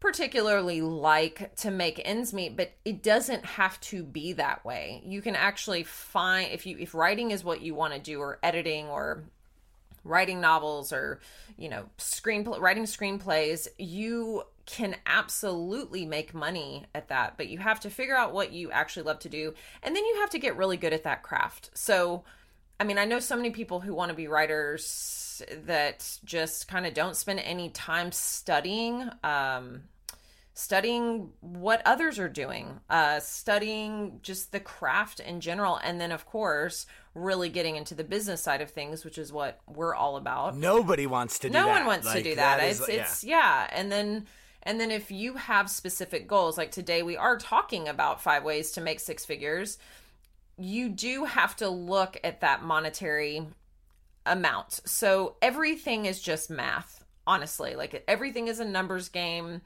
particularly 0.00 0.80
like 0.80 1.56
to 1.56 1.72
make 1.72 2.00
ends 2.04 2.32
meet 2.32 2.56
but 2.56 2.70
it 2.84 3.02
doesn't 3.02 3.44
have 3.44 3.80
to 3.80 4.02
be 4.02 4.32
that 4.34 4.64
way. 4.64 5.02
You 5.04 5.20
can 5.20 5.34
actually 5.34 5.82
find 5.82 6.52
if 6.52 6.66
you 6.66 6.76
if 6.78 6.94
writing 6.94 7.32
is 7.32 7.44
what 7.44 7.60
you 7.60 7.74
want 7.74 7.94
to 7.94 7.98
do 7.98 8.20
or 8.20 8.38
editing 8.42 8.86
or 8.86 9.24
writing 10.04 10.40
novels 10.40 10.92
or 10.92 11.20
you 11.58 11.68
know 11.68 11.84
screen 11.98 12.44
writing 12.44 12.84
screenplays 12.84 13.66
you 13.78 14.42
can 14.64 14.94
absolutely 15.06 16.06
make 16.06 16.32
money 16.32 16.86
at 16.94 17.08
that 17.08 17.36
but 17.36 17.48
you 17.48 17.58
have 17.58 17.80
to 17.80 17.90
figure 17.90 18.16
out 18.16 18.32
what 18.32 18.52
you 18.52 18.70
actually 18.70 19.02
love 19.02 19.18
to 19.18 19.28
do 19.28 19.52
and 19.82 19.96
then 19.96 20.04
you 20.04 20.16
have 20.20 20.30
to 20.30 20.38
get 20.38 20.56
really 20.56 20.76
good 20.76 20.92
at 20.92 21.02
that 21.02 21.22
craft. 21.22 21.70
So 21.74 22.22
i 22.80 22.84
mean 22.84 22.98
i 22.98 23.04
know 23.04 23.18
so 23.20 23.36
many 23.36 23.50
people 23.50 23.80
who 23.80 23.94
want 23.94 24.08
to 24.10 24.14
be 24.14 24.28
writers 24.28 25.42
that 25.66 26.18
just 26.24 26.66
kind 26.68 26.86
of 26.86 26.94
don't 26.94 27.16
spend 27.16 27.38
any 27.40 27.68
time 27.70 28.10
studying 28.12 29.08
um 29.24 29.82
studying 30.54 31.30
what 31.40 31.80
others 31.86 32.18
are 32.18 32.28
doing, 32.28 32.80
uh, 32.90 33.20
studying 33.20 34.18
just 34.24 34.50
the 34.50 34.58
craft 34.58 35.20
in 35.20 35.40
general, 35.40 35.76
and 35.84 36.00
then 36.00 36.10
of 36.10 36.26
course 36.26 36.84
really 37.14 37.48
getting 37.48 37.76
into 37.76 37.94
the 37.94 38.02
business 38.02 38.42
side 38.42 38.60
of 38.60 38.68
things, 38.68 39.04
which 39.04 39.18
is 39.18 39.32
what 39.32 39.60
we're 39.68 39.94
all 39.94 40.16
about. 40.16 40.56
Nobody 40.56 41.06
wants 41.06 41.38
to 41.38 41.48
do 41.48 41.52
no 41.52 41.64
that. 41.66 41.76
one 41.78 41.86
wants 41.86 42.08
to 42.08 42.14
Like, 42.14 42.24
do 42.24 42.34
that. 42.34 42.60
is- 42.64 42.80
it's 42.80 42.88
yeah. 42.88 43.00
it's 43.02 43.22
yeah, 43.24 43.68
and 43.70 43.92
then 43.92 44.26
and 44.64 44.80
then 44.80 44.90
if 44.90 45.12
you 45.12 45.34
have 45.34 45.70
specific 45.70 46.26
goals, 46.26 46.58
like 46.58 46.72
today 46.72 47.04
we 47.04 47.16
are 47.16 47.38
talking 47.38 47.86
about 47.86 48.20
five 48.20 48.42
ways 48.42 48.72
to 48.72 48.80
make 48.80 48.98
six 48.98 49.24
figures, 49.24 49.78
you 50.58 50.88
do 50.88 51.24
have 51.24 51.56
to 51.56 51.68
look 51.68 52.18
at 52.24 52.40
that 52.40 52.62
monetary 52.62 53.46
amount. 54.26 54.80
So 54.84 55.36
everything 55.40 56.04
is 56.04 56.20
just 56.20 56.50
math, 56.50 57.04
honestly. 57.26 57.76
Like 57.76 58.04
everything 58.08 58.48
is 58.48 58.60
a 58.60 58.64
numbers 58.64 59.08
game. 59.08 59.62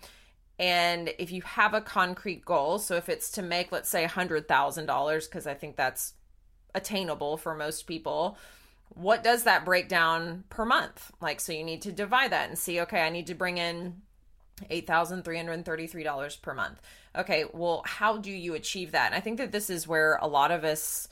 And 0.58 1.12
if 1.18 1.32
you 1.32 1.42
have 1.42 1.75
a 1.75 1.80
concrete 1.80 2.44
goal, 2.44 2.78
so 2.78 2.96
if 2.96 3.08
it's 3.08 3.30
to 3.32 3.42
make, 3.42 3.72
let's 3.72 3.88
say, 3.88 4.04
$100,000, 4.04 5.28
because 5.28 5.46
I 5.46 5.54
think 5.54 5.76
that's 5.76 6.12
attainable 6.75 7.37
for 7.37 7.54
most 7.54 7.87
people, 7.87 8.37
what 8.90 9.25
does 9.25 9.44
that 9.44 9.64
break 9.64 9.88
down 9.88 10.44
per 10.50 10.64
month? 10.64 11.11
Like, 11.20 11.40
so 11.40 11.52
you 11.52 11.64
need 11.64 11.82
to 11.82 11.92
divide 11.92 12.32
that 12.32 12.50
and 12.50 12.58
see, 12.58 12.80
okay, 12.82 13.00
I 13.00 13.08
need 13.08 13.26
to 13.28 13.34
bring 13.34 13.56
in 13.56 14.02
$8,333 14.70 16.42
per 16.42 16.54
month. 16.54 16.80
Okay, 17.16 17.45
well, 17.52 17.83
how 17.85 18.16
do 18.16 18.31
you 18.31 18.54
achieve 18.54 18.92
that? 18.92 19.07
And 19.07 19.14
I 19.14 19.21
think 19.21 19.38
that 19.38 19.52
this 19.52 19.69
is 19.69 19.87
where 19.87 20.19
a 20.23 20.26
lot 20.26 20.50
of 20.50 20.64
us, 20.64 21.09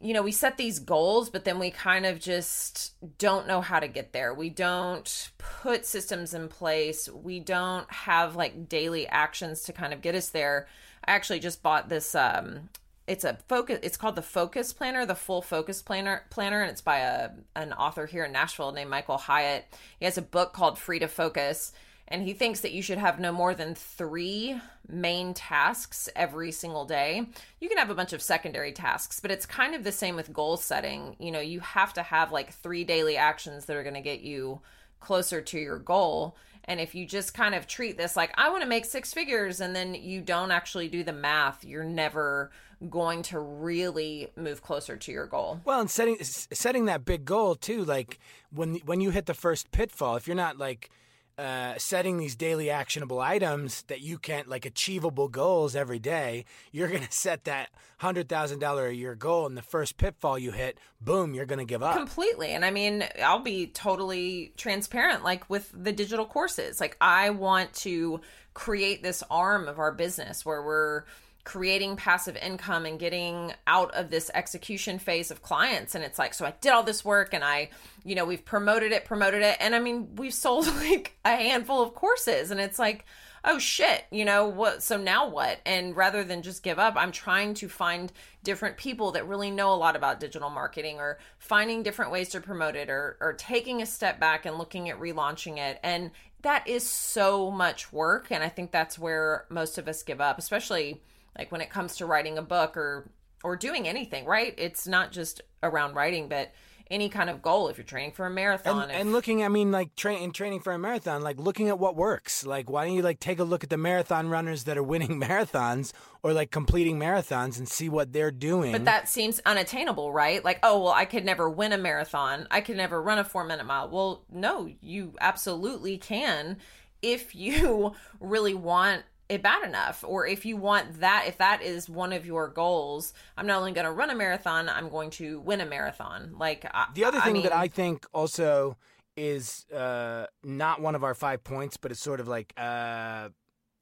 you 0.00 0.12
know, 0.12 0.22
we 0.22 0.32
set 0.32 0.58
these 0.58 0.78
goals, 0.78 1.30
but 1.30 1.44
then 1.44 1.58
we 1.58 1.70
kind 1.70 2.04
of 2.04 2.20
just 2.20 2.94
don't 3.18 3.46
know 3.46 3.60
how 3.60 3.80
to 3.80 3.88
get 3.88 4.12
there. 4.12 4.34
We 4.34 4.50
don't 4.50 5.30
put 5.38 5.86
systems 5.86 6.34
in 6.34 6.48
place. 6.48 7.08
We 7.08 7.40
don't 7.40 7.90
have 7.90 8.36
like 8.36 8.68
daily 8.68 9.06
actions 9.08 9.62
to 9.62 9.72
kind 9.72 9.92
of 9.92 10.02
get 10.02 10.14
us 10.14 10.28
there. 10.28 10.66
I 11.04 11.12
actually 11.12 11.40
just 11.40 11.62
bought 11.62 11.88
this 11.88 12.14
um 12.14 12.68
it's 13.06 13.24
a 13.24 13.36
focus 13.48 13.78
it's 13.82 13.96
called 13.96 14.14
the 14.14 14.22
focus 14.22 14.72
planner 14.72 15.04
the 15.04 15.14
full 15.14 15.42
focus 15.42 15.82
planner 15.82 16.24
planner 16.30 16.62
and 16.62 16.70
it's 16.70 16.80
by 16.80 16.98
a 16.98 17.30
an 17.56 17.72
author 17.72 18.06
here 18.06 18.24
in 18.24 18.32
nashville 18.32 18.72
named 18.72 18.90
michael 18.90 19.18
hyatt 19.18 19.64
he 19.98 20.04
has 20.04 20.16
a 20.16 20.22
book 20.22 20.52
called 20.52 20.78
free 20.78 20.98
to 20.98 21.08
focus 21.08 21.72
and 22.08 22.22
he 22.22 22.32
thinks 22.34 22.60
that 22.60 22.72
you 22.72 22.82
should 22.82 22.98
have 22.98 23.18
no 23.18 23.32
more 23.32 23.54
than 23.54 23.74
three 23.74 24.60
main 24.88 25.34
tasks 25.34 26.08
every 26.14 26.52
single 26.52 26.84
day. 26.84 27.26
You 27.60 27.68
can 27.68 27.78
have 27.78 27.90
a 27.90 27.94
bunch 27.94 28.12
of 28.12 28.20
secondary 28.20 28.72
tasks, 28.72 29.20
but 29.20 29.30
it's 29.30 29.46
kind 29.46 29.74
of 29.74 29.84
the 29.84 29.92
same 29.92 30.16
with 30.16 30.32
goal 30.32 30.56
setting. 30.56 31.16
You 31.18 31.30
know, 31.30 31.40
you 31.40 31.60
have 31.60 31.94
to 31.94 32.02
have 32.02 32.32
like 32.32 32.52
three 32.52 32.84
daily 32.84 33.16
actions 33.16 33.66
that 33.66 33.76
are 33.76 33.82
going 33.82 33.94
to 33.94 34.00
get 34.00 34.20
you 34.20 34.60
closer 35.00 35.40
to 35.40 35.58
your 35.58 35.78
goal. 35.78 36.36
And 36.64 36.80
if 36.80 36.94
you 36.94 37.06
just 37.06 37.34
kind 37.34 37.54
of 37.54 37.66
treat 37.66 37.96
this 37.96 38.16
like, 38.16 38.32
I 38.36 38.50
want 38.50 38.62
to 38.62 38.68
make 38.68 38.84
six 38.84 39.12
figures, 39.12 39.60
and 39.60 39.74
then 39.74 39.94
you 39.94 40.20
don't 40.20 40.52
actually 40.52 40.88
do 40.88 41.02
the 41.02 41.12
math, 41.12 41.64
you're 41.64 41.82
never 41.82 42.52
going 42.88 43.22
to 43.22 43.38
really 43.38 44.28
move 44.36 44.62
closer 44.62 44.96
to 44.96 45.12
your 45.12 45.26
goal. 45.26 45.60
Well, 45.64 45.80
and 45.80 45.90
setting 45.90 46.18
setting 46.20 46.84
that 46.86 47.04
big 47.04 47.24
goal 47.24 47.54
too, 47.54 47.84
like 47.84 48.18
when 48.52 48.76
when 48.84 49.00
you 49.00 49.10
hit 49.10 49.26
the 49.26 49.34
first 49.34 49.70
pitfall, 49.72 50.16
if 50.16 50.26
you're 50.26 50.36
not 50.36 50.58
like 50.58 50.90
uh, 51.38 51.74
setting 51.78 52.18
these 52.18 52.36
daily 52.36 52.70
actionable 52.70 53.20
items 53.20 53.82
that 53.84 54.00
you 54.00 54.18
can't 54.18 54.48
like 54.48 54.66
achievable 54.66 55.28
goals 55.28 55.74
every 55.74 55.98
day, 55.98 56.44
you're 56.70 56.88
going 56.88 57.02
to 57.06 57.12
set 57.12 57.44
that 57.44 57.70
hundred 57.98 58.28
thousand 58.28 58.58
dollar 58.58 58.86
a 58.86 58.92
year 58.92 59.14
goal, 59.14 59.46
and 59.46 59.56
the 59.56 59.62
first 59.62 59.96
pitfall 59.96 60.38
you 60.38 60.50
hit, 60.50 60.78
boom, 61.00 61.34
you're 61.34 61.46
going 61.46 61.58
to 61.58 61.64
give 61.64 61.82
up 61.82 61.96
completely. 61.96 62.50
And 62.50 62.64
I 62.64 62.70
mean, 62.70 63.04
I'll 63.22 63.38
be 63.38 63.66
totally 63.66 64.52
transparent. 64.56 65.24
Like 65.24 65.48
with 65.48 65.70
the 65.72 65.92
digital 65.92 66.26
courses, 66.26 66.80
like 66.80 66.96
I 67.00 67.30
want 67.30 67.72
to 67.74 68.20
create 68.54 69.02
this 69.02 69.22
arm 69.30 69.68
of 69.68 69.78
our 69.78 69.92
business 69.92 70.44
where 70.44 70.62
we're 70.62 71.04
creating 71.44 71.96
passive 71.96 72.36
income 72.36 72.86
and 72.86 73.00
getting 73.00 73.52
out 73.66 73.92
of 73.94 74.10
this 74.10 74.30
execution 74.32 74.98
phase 74.98 75.30
of 75.30 75.42
clients. 75.42 75.94
And 75.94 76.04
it's 76.04 76.18
like 76.18 76.34
so 76.34 76.46
I 76.46 76.54
did 76.60 76.72
all 76.72 76.84
this 76.84 77.04
work 77.04 77.34
and 77.34 77.42
I 77.42 77.70
you 78.04 78.14
know 78.14 78.24
we've 78.24 78.44
promoted 78.44 78.92
it 78.92 79.04
promoted 79.04 79.42
it. 79.42 79.56
And 79.60 79.74
I 79.74 79.80
mean 79.80 80.14
we've 80.16 80.34
sold 80.34 80.66
like 80.76 81.16
a 81.24 81.30
handful 81.30 81.82
of 81.82 81.94
courses 81.94 82.50
and 82.50 82.60
it's 82.60 82.78
like 82.78 83.04
oh 83.44 83.58
shit 83.58 84.04
you 84.12 84.24
know 84.24 84.46
what 84.46 84.84
so 84.84 84.96
now 84.96 85.28
what? 85.28 85.58
And 85.66 85.96
rather 85.96 86.22
than 86.22 86.42
just 86.42 86.62
give 86.62 86.78
up 86.78 86.94
I'm 86.96 87.10
trying 87.10 87.54
to 87.54 87.68
find 87.68 88.12
different 88.44 88.76
people 88.76 89.12
that 89.12 89.26
really 89.26 89.50
know 89.50 89.72
a 89.72 89.74
lot 89.74 89.96
about 89.96 90.20
digital 90.20 90.50
marketing 90.50 90.98
or 90.98 91.18
finding 91.38 91.82
different 91.82 92.12
ways 92.12 92.28
to 92.30 92.40
promote 92.40 92.76
it 92.76 92.88
or 92.88 93.16
or 93.20 93.32
taking 93.32 93.82
a 93.82 93.86
step 93.86 94.20
back 94.20 94.46
and 94.46 94.58
looking 94.58 94.90
at 94.90 95.00
relaunching 95.00 95.58
it. 95.58 95.80
And 95.82 96.12
that 96.42 96.68
is 96.68 96.88
so 96.88 97.50
much 97.50 97.92
work. 97.92 98.30
And 98.30 98.42
I 98.44 98.48
think 98.48 98.70
that's 98.70 98.98
where 98.98 99.44
most 99.48 99.76
of 99.78 99.88
us 99.88 100.04
give 100.04 100.20
up 100.20 100.38
especially 100.38 101.00
like 101.36 101.52
when 101.52 101.60
it 101.60 101.70
comes 101.70 101.96
to 101.96 102.06
writing 102.06 102.38
a 102.38 102.42
book 102.42 102.76
or 102.76 103.10
or 103.44 103.56
doing 103.56 103.88
anything 103.88 104.24
right? 104.24 104.54
It's 104.58 104.86
not 104.86 105.12
just 105.12 105.42
around 105.62 105.94
writing 105.94 106.28
but 106.28 106.52
any 106.92 107.08
kind 107.08 107.30
of 107.30 107.40
goal 107.40 107.68
if 107.68 107.78
you're 107.78 107.84
training 107.84 108.12
for 108.12 108.26
a 108.26 108.30
marathon 108.30 108.82
and, 108.82 108.90
if, 108.90 108.96
and 108.98 109.12
looking 109.12 109.42
i 109.42 109.48
mean 109.48 109.72
like 109.72 109.96
tra- 109.96 110.14
in 110.14 110.30
training 110.30 110.60
for 110.60 110.74
a 110.74 110.78
marathon 110.78 111.22
like 111.22 111.38
looking 111.38 111.70
at 111.70 111.78
what 111.78 111.96
works. 111.96 112.44
Like 112.44 112.68
why 112.68 112.86
don't 112.86 112.94
you 112.94 113.02
like 113.02 113.18
take 113.18 113.38
a 113.38 113.44
look 113.44 113.64
at 113.64 113.70
the 113.70 113.78
marathon 113.78 114.28
runners 114.28 114.64
that 114.64 114.76
are 114.76 114.82
winning 114.82 115.20
marathons 115.20 115.92
or 116.22 116.32
like 116.32 116.50
completing 116.50 116.98
marathons 116.98 117.58
and 117.58 117.66
see 117.66 117.88
what 117.88 118.12
they're 118.12 118.30
doing? 118.30 118.72
But 118.72 118.84
that 118.84 119.08
seems 119.08 119.40
unattainable 119.46 120.12
right? 120.12 120.44
Like 120.44 120.58
oh 120.62 120.82
well 120.82 120.92
i 120.92 121.06
could 121.06 121.24
never 121.24 121.48
win 121.48 121.72
a 121.72 121.78
marathon. 121.78 122.46
I 122.50 122.60
could 122.60 122.76
never 122.76 123.00
run 123.00 123.18
a 123.18 123.24
four 123.24 123.44
minute 123.44 123.64
mile. 123.64 123.88
Well 123.88 124.24
no 124.30 124.68
you 124.80 125.14
absolutely 125.20 125.96
can 125.96 126.58
if 127.00 127.34
you 127.34 127.94
really 128.20 128.54
want 128.54 129.04
it 129.32 129.42
bad 129.42 129.64
enough. 129.64 130.04
Or 130.06 130.26
if 130.26 130.44
you 130.44 130.56
want 130.56 131.00
that 131.00 131.24
if 131.26 131.38
that 131.38 131.62
is 131.62 131.88
one 131.88 132.12
of 132.12 132.26
your 132.26 132.48
goals 132.48 133.12
i'm 133.36 133.46
not 133.46 133.58
only 133.58 133.72
going 133.72 133.84
to 133.84 133.92
run 133.92 134.10
a 134.10 134.14
marathon 134.14 134.68
i'm 134.68 134.88
going 134.88 135.10
to 135.10 135.40
win 135.40 135.60
a 135.60 135.66
marathon. 135.66 136.34
Like 136.38 136.66
the 136.94 137.04
other 137.04 137.20
thing 137.20 137.30
I 137.30 137.32
mean, 137.32 137.42
that 137.44 137.54
i 137.54 137.68
think 137.68 138.06
also 138.12 138.76
is 139.16 139.66
uh, 139.74 140.26
not 140.42 140.80
one 140.80 140.94
of 140.94 141.04
our 141.04 141.14
five 141.14 141.44
points 141.44 141.76
but 141.76 141.90
it's 141.90 142.00
sort 142.00 142.20
of 142.20 142.28
like 142.28 142.52
uh, 142.56 143.28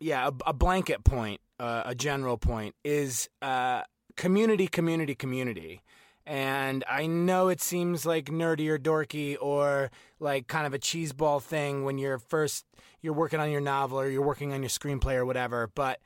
yeah 0.00 0.28
a, 0.28 0.32
a, 0.50 0.52
blanket 0.52 1.04
point 1.04 1.40
uh, 1.60 1.82
a 1.84 1.94
general 1.94 2.36
point 2.36 2.74
is 2.84 3.28
uh, 3.42 3.82
community 4.16 4.66
community 4.66 5.14
community. 5.14 5.82
And 6.26 6.84
I 6.88 7.06
know 7.06 7.48
it 7.48 7.60
seems 7.60 8.06
like 8.06 8.26
nerdy 8.26 8.68
or 8.68 8.78
dorky 8.78 9.36
or 9.40 9.90
like 10.20 10.46
kind 10.46 10.66
of 10.66 10.74
a 10.74 10.78
cheeseball 10.78 11.42
thing 11.42 11.84
when 11.84 11.98
you're 11.98 12.18
first 12.18 12.64
you're 13.02 13.14
working 13.14 13.40
on 13.40 13.50
your 13.50 13.60
novel 13.60 14.00
or 14.00 14.08
you're 14.08 14.22
working 14.22 14.52
on 14.52 14.62
your 14.62 14.68
screenplay 14.68 15.14
or 15.14 15.24
whatever. 15.24 15.70
But 15.74 16.00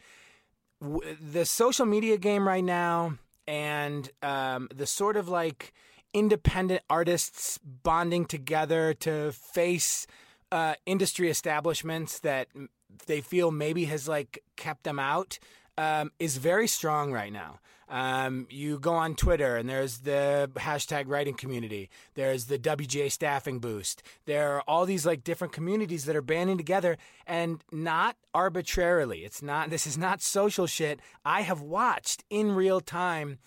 w- 0.80 1.16
the 1.20 1.44
social 1.44 1.86
media 1.86 2.16
game 2.16 2.46
right 2.46 2.64
now 2.64 3.18
and 3.46 4.10
um, 4.22 4.68
the 4.74 4.86
sort 4.86 5.16
of 5.16 5.28
like 5.28 5.72
independent 6.12 6.82
artists 6.88 7.58
bonding 7.58 8.24
together 8.24 8.94
to 8.94 9.32
face 9.32 10.06
uh, 10.52 10.74
industry 10.86 11.28
establishments 11.28 12.20
that 12.20 12.48
they 13.06 13.20
feel 13.20 13.50
maybe 13.50 13.86
has 13.86 14.08
like 14.08 14.42
kept 14.56 14.84
them 14.84 14.98
out 14.98 15.38
um, 15.76 16.12
is 16.18 16.36
very 16.36 16.68
strong 16.68 17.12
right 17.12 17.32
now. 17.32 17.58
Um, 17.88 18.46
you 18.50 18.78
go 18.78 18.94
on 18.94 19.14
Twitter 19.14 19.56
and 19.56 19.68
there's 19.68 19.98
the 19.98 20.50
hashtag 20.56 21.04
writing 21.06 21.34
community. 21.34 21.90
There's 22.14 22.46
the 22.46 22.58
WGA 22.58 23.10
staffing 23.10 23.58
boost. 23.58 24.02
There 24.24 24.54
are 24.54 24.62
all 24.66 24.86
these 24.86 25.06
like 25.06 25.24
different 25.24 25.52
communities 25.52 26.04
that 26.06 26.16
are 26.16 26.22
banding 26.22 26.56
together 26.56 26.96
and 27.26 27.62
not 27.70 28.16
arbitrarily. 28.32 29.24
It's 29.24 29.42
not, 29.42 29.70
this 29.74 29.86
is 29.86 29.98
not 29.98 30.22
social 30.22 30.66
shit. 30.66 31.00
I 31.24 31.42
have 31.42 31.60
watched 31.60 32.24
in 32.30 32.54
real 32.54 32.80
time 32.80 33.38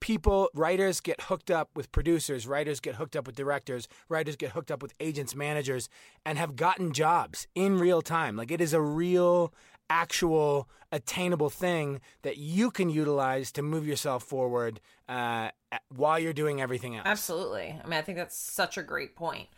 people, 0.00 0.48
writers 0.54 1.00
get 1.00 1.22
hooked 1.22 1.50
up 1.50 1.70
with 1.74 1.90
producers, 1.92 2.46
writers 2.46 2.80
get 2.80 2.96
hooked 2.96 3.16
up 3.16 3.26
with 3.26 3.36
directors, 3.36 3.88
writers 4.08 4.36
get 4.36 4.52
hooked 4.52 4.70
up 4.70 4.82
with 4.82 4.94
agents, 5.00 5.34
managers, 5.34 5.88
and 6.24 6.38
have 6.38 6.56
gotten 6.56 6.92
jobs 6.92 7.46
in 7.54 7.78
real 7.78 8.02
time. 8.02 8.36
Like 8.36 8.50
it 8.50 8.60
is 8.60 8.72
a 8.72 8.80
real 8.80 9.52
actual 9.90 10.68
attainable 10.90 11.50
thing 11.50 12.00
that 12.22 12.38
you 12.38 12.70
can 12.70 12.90
utilize 12.90 13.52
to 13.52 13.62
move 13.62 13.86
yourself 13.86 14.22
forward 14.22 14.80
uh, 15.08 15.50
while 15.94 16.18
you're 16.18 16.32
doing 16.32 16.60
everything 16.60 16.96
else. 16.96 17.06
Absolutely. 17.06 17.78
I 17.82 17.86
mean, 17.86 17.98
I 17.98 18.02
think 18.02 18.16
that's 18.16 18.36
such 18.36 18.78
a 18.78 18.82
great 18.82 19.16
point. 19.16 19.48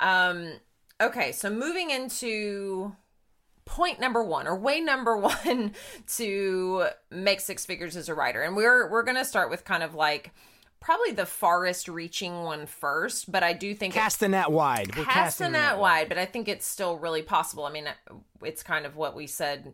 Um, 0.00 0.52
okay, 1.00 1.32
so 1.32 1.50
moving 1.50 1.90
into 1.90 2.94
point 3.64 3.98
number 3.98 4.22
one 4.22 4.46
or 4.46 4.56
way 4.56 4.80
number 4.80 5.16
one 5.44 5.72
to 6.16 6.86
make 7.10 7.40
six 7.40 7.64
figures 7.64 7.96
as 7.96 8.08
a 8.08 8.14
writer, 8.14 8.42
and 8.42 8.56
we're 8.56 8.90
we're 8.90 9.02
gonna 9.02 9.24
start 9.24 9.50
with 9.50 9.64
kind 9.64 9.82
of 9.82 9.94
like 9.94 10.32
probably 10.84 11.12
the 11.12 11.24
farthest 11.24 11.88
reaching 11.88 12.42
one 12.42 12.66
first, 12.66 13.32
but 13.32 13.42
I 13.42 13.54
do 13.54 13.74
think 13.74 13.94
cast 13.94 14.20
the 14.20 14.28
net 14.28 14.50
wide. 14.50 14.94
We're 14.94 15.04
cast 15.04 15.38
the 15.38 15.48
net, 15.48 15.78
wide, 15.78 16.10
but 16.10 16.18
I 16.18 16.26
think 16.26 16.46
it's 16.46 16.66
still 16.66 16.98
really 16.98 17.22
possible. 17.22 17.64
I 17.64 17.72
mean, 17.72 17.88
it's 18.42 18.62
kind 18.62 18.84
of 18.84 18.94
what 18.94 19.16
we 19.16 19.26
said. 19.26 19.72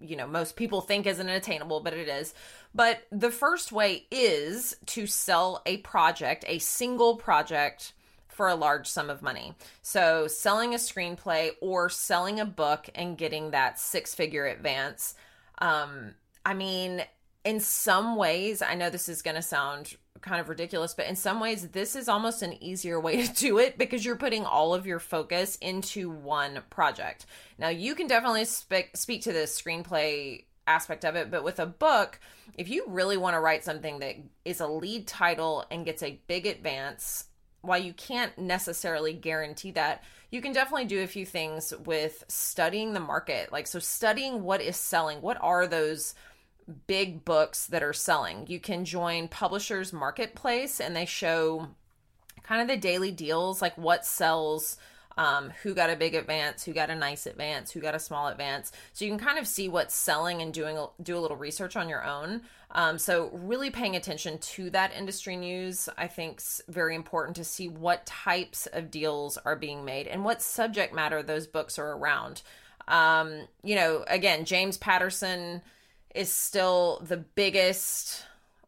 You 0.00 0.16
know, 0.16 0.26
most 0.26 0.54
people 0.54 0.80
think 0.80 1.06
isn't 1.06 1.28
attainable, 1.28 1.80
but 1.80 1.94
it 1.94 2.08
is. 2.08 2.32
But 2.74 3.02
the 3.10 3.32
first 3.32 3.72
way 3.72 4.06
is 4.12 4.76
to 4.86 5.06
sell 5.06 5.62
a 5.66 5.78
project, 5.78 6.44
a 6.46 6.58
single 6.60 7.16
project 7.16 7.92
for 8.28 8.48
a 8.48 8.54
large 8.54 8.86
sum 8.86 9.10
of 9.10 9.20
money. 9.20 9.54
So, 9.82 10.28
selling 10.28 10.74
a 10.74 10.78
screenplay 10.78 11.50
or 11.60 11.88
selling 11.88 12.38
a 12.38 12.46
book 12.46 12.88
and 12.94 13.18
getting 13.18 13.50
that 13.50 13.80
six 13.80 14.14
figure 14.14 14.46
advance. 14.46 15.16
Um, 15.58 16.14
I 16.46 16.54
mean, 16.54 17.04
in 17.44 17.58
some 17.58 18.16
ways, 18.16 18.62
I 18.62 18.74
know 18.74 18.90
this 18.90 19.08
is 19.08 19.22
going 19.22 19.36
to 19.36 19.42
sound 19.42 19.96
kind 20.22 20.40
of 20.40 20.48
ridiculous, 20.48 20.94
but 20.94 21.06
in 21.06 21.16
some 21.16 21.40
ways, 21.40 21.68
this 21.68 21.94
is 21.94 22.08
almost 22.08 22.42
an 22.42 22.62
easier 22.62 22.98
way 22.98 23.26
to 23.26 23.34
do 23.34 23.58
it 23.58 23.76
because 23.76 24.04
you're 24.04 24.16
putting 24.16 24.44
all 24.44 24.74
of 24.74 24.86
your 24.86 24.98
focus 24.98 25.56
into 25.56 26.10
one 26.10 26.62
project. 26.70 27.26
Now, 27.58 27.68
you 27.68 27.94
can 27.94 28.06
definitely 28.06 28.44
spe- 28.44 28.94
speak 28.94 29.22
to 29.22 29.32
the 29.32 29.40
screenplay 29.40 30.44
aspect 30.66 31.04
of 31.04 31.16
it, 31.16 31.30
but 31.30 31.44
with 31.44 31.58
a 31.58 31.66
book, 31.66 32.20
if 32.56 32.68
you 32.68 32.84
really 32.86 33.16
want 33.16 33.34
to 33.34 33.40
write 33.40 33.64
something 33.64 33.98
that 33.98 34.16
is 34.44 34.60
a 34.60 34.66
lead 34.66 35.06
title 35.06 35.64
and 35.70 35.84
gets 35.84 36.02
a 36.02 36.20
big 36.26 36.46
advance, 36.46 37.26
while 37.62 37.78
you 37.78 37.92
can't 37.92 38.36
necessarily 38.38 39.12
guarantee 39.12 39.70
that, 39.72 40.02
you 40.30 40.40
can 40.40 40.52
definitely 40.52 40.86
do 40.86 41.02
a 41.02 41.06
few 41.06 41.26
things 41.26 41.72
with 41.84 42.24
studying 42.26 42.92
the 42.92 43.00
market. 43.00 43.52
Like, 43.52 43.66
so 43.66 43.78
studying 43.78 44.42
what 44.42 44.60
is 44.60 44.76
selling, 44.76 45.20
what 45.20 45.38
are 45.40 45.66
those 45.66 46.14
big 46.86 47.24
books 47.24 47.66
that 47.66 47.82
are 47.82 47.92
selling. 47.92 48.46
You 48.48 48.60
can 48.60 48.84
join 48.84 49.28
Publishers 49.28 49.92
Marketplace 49.92 50.80
and 50.80 50.94
they 50.94 51.06
show 51.06 51.68
kind 52.42 52.62
of 52.62 52.68
the 52.68 52.80
daily 52.80 53.10
deals, 53.10 53.62
like 53.62 53.76
what 53.78 54.04
sells, 54.04 54.76
um, 55.16 55.50
who 55.62 55.74
got 55.74 55.90
a 55.90 55.96
big 55.96 56.14
advance, 56.14 56.64
who 56.64 56.72
got 56.72 56.90
a 56.90 56.94
nice 56.94 57.26
advance, 57.26 57.70
who 57.70 57.80
got 57.80 57.94
a 57.94 57.98
small 57.98 58.28
advance. 58.28 58.72
So 58.92 59.04
you 59.04 59.10
can 59.10 59.18
kind 59.18 59.38
of 59.38 59.46
see 59.46 59.68
what's 59.68 59.94
selling 59.94 60.42
and 60.42 60.52
doing 60.52 60.78
do 61.02 61.16
a 61.16 61.20
little 61.20 61.36
research 61.36 61.76
on 61.76 61.88
your 61.88 62.04
own. 62.04 62.42
Um, 62.70 62.98
so 62.98 63.30
really 63.32 63.70
paying 63.70 63.96
attention 63.96 64.38
to 64.38 64.70
that 64.70 64.92
industry 64.96 65.36
news, 65.36 65.88
I 65.98 66.06
think, 66.06 66.38
is 66.38 66.62
very 66.68 66.94
important 66.94 67.36
to 67.36 67.44
see 67.44 67.68
what 67.68 68.06
types 68.06 68.66
of 68.72 68.90
deals 68.90 69.36
are 69.44 69.56
being 69.56 69.84
made 69.84 70.06
and 70.06 70.24
what 70.24 70.40
subject 70.40 70.94
matter 70.94 71.22
those 71.22 71.46
books 71.46 71.78
are 71.78 71.92
around. 71.92 72.42
Um, 72.88 73.46
you 73.62 73.76
know, 73.76 74.04
again, 74.08 74.44
James 74.44 74.76
Patterson 74.76 75.62
is 76.14 76.32
still 76.32 77.02
the 77.06 77.16
biggest 77.16 78.24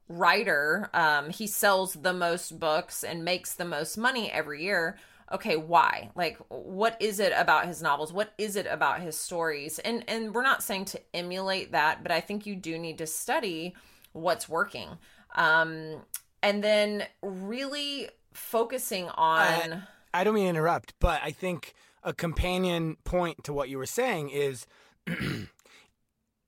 writer. 0.09 0.91
Um, 0.93 1.31
he 1.31 1.47
sells 1.47 1.95
the 1.95 2.13
most 2.13 2.59
books 2.59 3.03
and 3.05 3.25
makes 3.25 3.55
the 3.55 3.65
most 3.65 3.97
money 3.97 4.31
every 4.31 4.63
year. 4.63 4.99
okay 5.33 5.57
why 5.57 6.11
like 6.15 6.37
what 6.49 7.01
is 7.01 7.19
it 7.19 7.33
about 7.35 7.67
his 7.67 7.81
novels 7.81 8.13
what 8.13 8.35
is 8.37 8.57
it 8.57 8.67
about 8.67 9.01
his 9.01 9.17
stories 9.17 9.79
and 9.79 10.05
and 10.07 10.35
we're 10.35 10.43
not 10.43 10.63
saying 10.63 10.85
to 10.85 11.01
emulate 11.15 11.73
that 11.73 12.03
but 12.03 12.13
i 12.13 12.21
think 12.21 12.45
you 12.45 12.55
do 12.55 12.79
need 12.79 12.99
to 12.99 13.07
study 13.07 13.75
what's 14.13 14.51
working 14.51 14.89
um 15.35 16.03
and 16.43 16.63
then 16.63 17.05
really 17.23 18.07
focusing 18.35 19.09
on 19.09 19.73
uh, 19.73 19.81
i 20.13 20.23
don't 20.25 20.35
mean 20.35 20.47
interrupt 20.47 20.93
but 21.01 21.19
i 21.25 21.31
think 21.31 21.73
a 22.03 22.13
companion 22.13 22.97
point 23.05 23.43
to 23.45 23.53
what 23.53 23.71
you 23.71 23.79
were 23.79 23.87
saying 23.87 24.29
is 24.29 24.67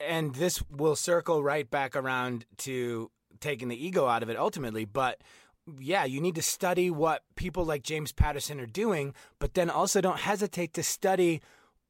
and 0.00 0.34
this 0.34 0.62
will 0.70 0.96
circle 0.96 1.42
right 1.42 1.70
back 1.70 1.96
around 1.96 2.44
to 2.58 3.10
taking 3.40 3.68
the 3.68 3.86
ego 3.86 4.06
out 4.06 4.22
of 4.22 4.30
it 4.30 4.36
ultimately 4.36 4.84
but 4.84 5.20
yeah, 5.78 6.04
you 6.04 6.20
need 6.20 6.34
to 6.36 6.42
study 6.42 6.90
what 6.90 7.22
people 7.34 7.64
like 7.64 7.82
James 7.82 8.12
Patterson 8.12 8.60
are 8.60 8.66
doing, 8.66 9.14
but 9.38 9.54
then 9.54 9.70
also 9.70 10.00
don't 10.00 10.20
hesitate 10.20 10.74
to 10.74 10.82
study 10.82 11.42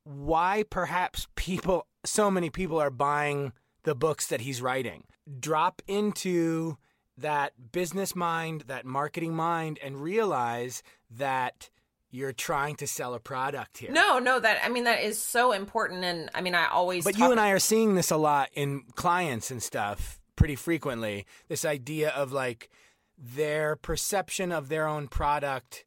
why 0.05 0.65
perhaps 0.71 1.27
people, 1.35 1.87
so 2.05 2.31
many 2.31 2.49
people 2.49 2.81
are 2.81 2.91
buying 2.91 3.53
the 3.83 3.95
books 3.95 4.27
that 4.29 4.41
he's 4.41 4.63
writing. 4.63 5.05
Drop 5.41 5.83
into 5.87 6.77
that 7.19 7.53
business 7.73 8.15
mind, 8.15 8.65
that 8.67 8.85
marketing 8.85 9.35
mind, 9.35 9.79
and 9.83 10.01
realize 10.01 10.83
that 11.11 11.71
you're 12.11 12.33
trying 12.33 12.77
to 12.77 12.87
sell 12.87 13.15
a 13.15 13.21
product 13.21 13.79
here. 13.79 13.91
No, 13.91 14.19
no, 14.19 14.41
that 14.41 14.61
I 14.65 14.69
mean 14.69 14.85
that 14.85 15.03
is 15.03 15.21
so 15.21 15.53
important, 15.53 16.05
and 16.05 16.31
I 16.35 16.41
mean 16.41 16.55
I 16.55 16.69
always. 16.69 17.05
But 17.05 17.19
you 17.19 17.31
and 17.31 17.41
I 17.41 17.51
are 17.51 17.59
seeing 17.59 17.95
this 17.95 18.11
a 18.11 18.17
lot 18.17 18.51
in 18.55 18.83
clients 18.95 19.51
and 19.51 19.63
stuff 19.63 20.21
pretty 20.37 20.57
frequently. 20.57 21.27
This 21.49 21.65
idea 21.65 22.11
of 22.11 22.33
like 22.33 22.71
their 23.19 23.77
perception 23.77 24.53
of 24.53 24.69
their 24.69 24.87
own 24.87 25.09
product 25.09 25.85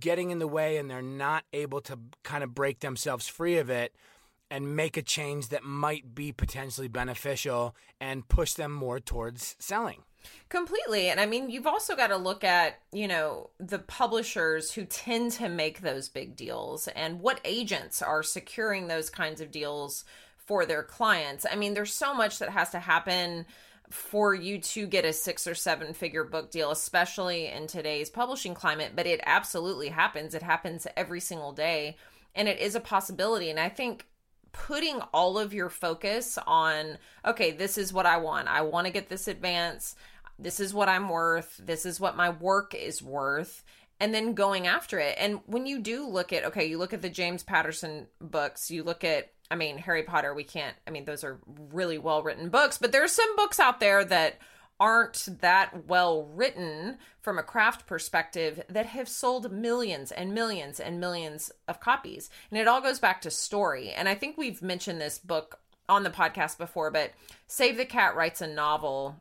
getting 0.00 0.30
in 0.30 0.38
the 0.38 0.48
way 0.48 0.78
and 0.78 0.90
they're 0.90 1.02
not 1.02 1.44
able 1.52 1.80
to 1.80 1.98
kind 2.24 2.42
of 2.42 2.54
break 2.54 2.80
themselves 2.80 3.28
free 3.28 3.56
of 3.56 3.70
it 3.70 3.94
and 4.50 4.74
make 4.74 4.96
a 4.96 5.02
change 5.02 5.48
that 5.48 5.62
might 5.62 6.14
be 6.14 6.32
potentially 6.32 6.88
beneficial 6.88 7.74
and 8.00 8.28
push 8.28 8.54
them 8.54 8.72
more 8.72 9.00
towards 9.00 9.56
selling. 9.58 10.02
Completely. 10.48 11.08
And 11.08 11.18
I 11.18 11.26
mean, 11.26 11.50
you've 11.50 11.66
also 11.66 11.96
got 11.96 12.08
to 12.08 12.16
look 12.16 12.44
at, 12.44 12.78
you 12.92 13.08
know, 13.08 13.50
the 13.58 13.80
publishers 13.80 14.72
who 14.72 14.84
tend 14.84 15.32
to 15.32 15.48
make 15.48 15.80
those 15.80 16.08
big 16.08 16.36
deals 16.36 16.88
and 16.88 17.20
what 17.20 17.40
agents 17.44 18.00
are 18.00 18.22
securing 18.22 18.86
those 18.86 19.10
kinds 19.10 19.40
of 19.40 19.50
deals 19.50 20.04
for 20.36 20.64
their 20.64 20.84
clients. 20.84 21.44
I 21.50 21.56
mean, 21.56 21.74
there's 21.74 21.92
so 21.92 22.14
much 22.14 22.38
that 22.38 22.50
has 22.50 22.70
to 22.70 22.78
happen 22.78 23.46
for 23.90 24.34
you 24.34 24.58
to 24.58 24.86
get 24.86 25.04
a 25.04 25.12
six 25.12 25.46
or 25.46 25.54
seven 25.54 25.94
figure 25.94 26.24
book 26.24 26.50
deal, 26.50 26.70
especially 26.70 27.46
in 27.46 27.66
today's 27.66 28.10
publishing 28.10 28.54
climate, 28.54 28.92
but 28.94 29.06
it 29.06 29.20
absolutely 29.24 29.88
happens. 29.88 30.34
It 30.34 30.42
happens 30.42 30.86
every 30.96 31.20
single 31.20 31.52
day, 31.52 31.96
and 32.34 32.48
it 32.48 32.58
is 32.60 32.74
a 32.74 32.80
possibility. 32.80 33.50
And 33.50 33.60
I 33.60 33.68
think 33.68 34.06
putting 34.52 35.00
all 35.12 35.38
of 35.38 35.52
your 35.52 35.68
focus 35.68 36.38
on, 36.46 36.98
okay, 37.24 37.50
this 37.50 37.76
is 37.76 37.92
what 37.92 38.06
I 38.06 38.16
want. 38.16 38.48
I 38.48 38.62
want 38.62 38.86
to 38.86 38.92
get 38.92 39.08
this 39.08 39.28
advance. 39.28 39.94
This 40.38 40.60
is 40.60 40.74
what 40.74 40.88
I'm 40.88 41.08
worth. 41.08 41.60
This 41.62 41.86
is 41.86 42.00
what 42.00 42.16
my 42.16 42.30
work 42.30 42.74
is 42.74 43.02
worth. 43.02 43.64
And 43.98 44.12
then 44.12 44.34
going 44.34 44.66
after 44.66 44.98
it. 44.98 45.16
And 45.18 45.40
when 45.46 45.64
you 45.64 45.80
do 45.80 46.06
look 46.06 46.32
at, 46.32 46.44
okay, 46.44 46.66
you 46.66 46.76
look 46.76 46.92
at 46.92 47.00
the 47.00 47.08
James 47.08 47.42
Patterson 47.42 48.08
books, 48.20 48.70
you 48.70 48.82
look 48.82 49.04
at 49.04 49.30
I 49.50 49.54
mean, 49.54 49.78
Harry 49.78 50.02
Potter, 50.02 50.34
we 50.34 50.44
can't, 50.44 50.74
I 50.86 50.90
mean, 50.90 51.04
those 51.04 51.22
are 51.22 51.38
really 51.72 51.98
well 51.98 52.22
written 52.22 52.48
books, 52.48 52.78
but 52.78 52.92
there's 52.92 53.12
some 53.12 53.36
books 53.36 53.60
out 53.60 53.80
there 53.80 54.04
that 54.04 54.40
aren't 54.78 55.28
that 55.40 55.86
well 55.86 56.24
written 56.24 56.98
from 57.20 57.38
a 57.38 57.42
craft 57.42 57.86
perspective 57.86 58.62
that 58.68 58.86
have 58.86 59.08
sold 59.08 59.50
millions 59.50 60.12
and 60.12 60.34
millions 60.34 60.80
and 60.80 61.00
millions 61.00 61.50
of 61.66 61.80
copies. 61.80 62.28
And 62.50 62.60
it 62.60 62.68
all 62.68 62.80
goes 62.80 62.98
back 62.98 63.22
to 63.22 63.30
story. 63.30 63.90
And 63.90 64.08
I 64.08 64.14
think 64.14 64.36
we've 64.36 64.60
mentioned 64.60 65.00
this 65.00 65.18
book 65.18 65.60
on 65.88 66.02
the 66.02 66.10
podcast 66.10 66.58
before, 66.58 66.90
but 66.90 67.12
Save 67.46 67.76
the 67.76 67.86
Cat 67.86 68.16
Writes 68.16 68.42
a 68.42 68.46
Novel 68.46 69.16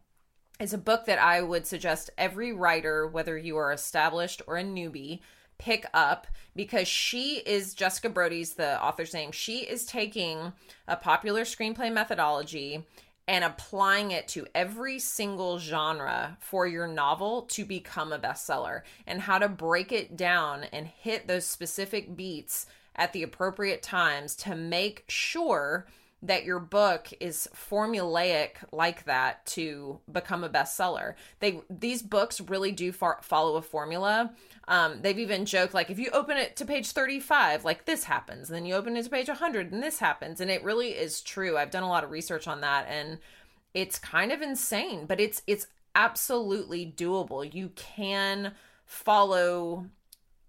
is 0.60 0.74
a 0.74 0.78
book 0.78 1.06
that 1.06 1.20
I 1.20 1.42
would 1.42 1.68
suggest 1.68 2.10
every 2.18 2.54
writer, 2.54 3.08
whether 3.08 3.38
you 3.38 3.58
are 3.58 3.72
established 3.72 4.42
or 4.48 4.58
a 4.58 4.64
newbie, 4.64 5.20
pick 5.58 5.86
up 5.94 6.28
because 6.56 6.88
she 6.88 7.42
is 7.46 7.74
Jessica 7.74 8.10
Brody's 8.10 8.54
the 8.54 8.82
author's 8.82 9.14
name. 9.14 9.32
She 9.32 9.60
is 9.60 9.86
taking 9.86 10.54
a 10.88 10.96
popular 10.96 11.42
screenplay 11.42 11.92
methodology 11.92 12.86
and 13.28 13.44
applying 13.44 14.12
it 14.12 14.28
to 14.30 14.46
every 14.54 15.00
single 15.00 15.58
genre 15.58 16.38
for 16.40 16.68
your 16.68 16.88
novel 16.88 17.44
to 17.44 17.66
become 17.66 18.14
a 18.14 18.20
bestseller 18.20 18.82
and 19.08 19.22
how 19.22 19.40
to 19.40 19.50
break 19.50 19.92
it 19.92 20.16
down 20.16 20.66
and 20.72 20.88
hit 20.88 21.28
those 21.28 21.46
specific 21.46 22.16
beats 22.16 22.68
at 22.96 23.14
the 23.14 23.24
appropriate 23.24 23.82
times 23.82 24.36
to 24.36 24.56
make 24.56 25.04
sure 25.08 25.88
that 26.28 26.44
your 26.44 26.60
book 26.60 27.10
is 27.20 27.48
formulaic 27.56 28.56
like 28.72 29.06
that 29.06 29.46
to 29.46 30.00
become 30.12 30.44
a 30.44 30.50
bestseller. 30.50 31.16
They 31.40 31.62
these 31.70 32.02
books 32.02 32.42
really 32.42 32.72
do 32.72 32.92
far, 32.92 33.20
follow 33.22 33.56
a 33.56 33.62
formula. 33.62 34.34
Um, 34.68 35.00
they've 35.02 35.20
even 35.20 35.46
joked 35.46 35.74
like 35.74 35.90
if 35.90 36.00
you 36.00 36.10
open 36.12 36.38
it 36.38 36.56
to 36.58 36.66
page 36.66 36.92
35, 36.92 37.64
like 37.64 37.86
this 37.86 38.06
happens, 38.06 38.50
and 38.50 38.56
then 38.56 38.66
you 38.66 38.76
open 38.76 38.98
it 38.98 39.04
to 39.04 39.10
page 39.10 39.28
100 39.28 39.72
and 39.72 39.84
this 39.84 40.00
happens, 40.00 40.42
and 40.42 40.50
it 40.50 40.64
really 40.64 40.90
is 40.90 41.22
true. 41.22 41.58
I've 41.58 41.72
done 41.72 41.84
a 41.84 41.90
lot 41.90 42.04
of 42.04 42.12
research 42.12 42.48
on 42.48 42.62
that 42.62 42.88
and 42.90 43.20
it's 43.74 44.00
kind 44.00 44.32
of 44.32 44.42
insane, 44.42 45.06
but 45.06 45.20
it's 45.20 45.42
it's 45.46 45.68
absolutely 45.94 46.94
doable. 46.96 47.54
You 47.54 47.70
can 47.76 48.54
follow 48.86 49.86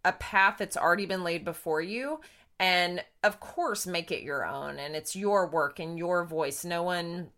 a 0.05 0.13
path 0.13 0.57
that's 0.59 0.77
already 0.77 1.07
been 1.07 1.25
laid 1.25 1.45
before 1.45 1.83
you 1.83 2.21
and 2.59 3.03
of 3.23 3.41
course 3.41 3.87
make 3.87 4.11
it 4.11 4.23
your 4.23 4.47
own 4.47 4.79
and 4.79 4.97
it's 4.97 5.15
your 5.15 5.47
work 5.47 5.79
and 5.79 5.99
your 5.99 6.25
voice 6.25 6.65
no 6.65 6.83
one 6.83 7.29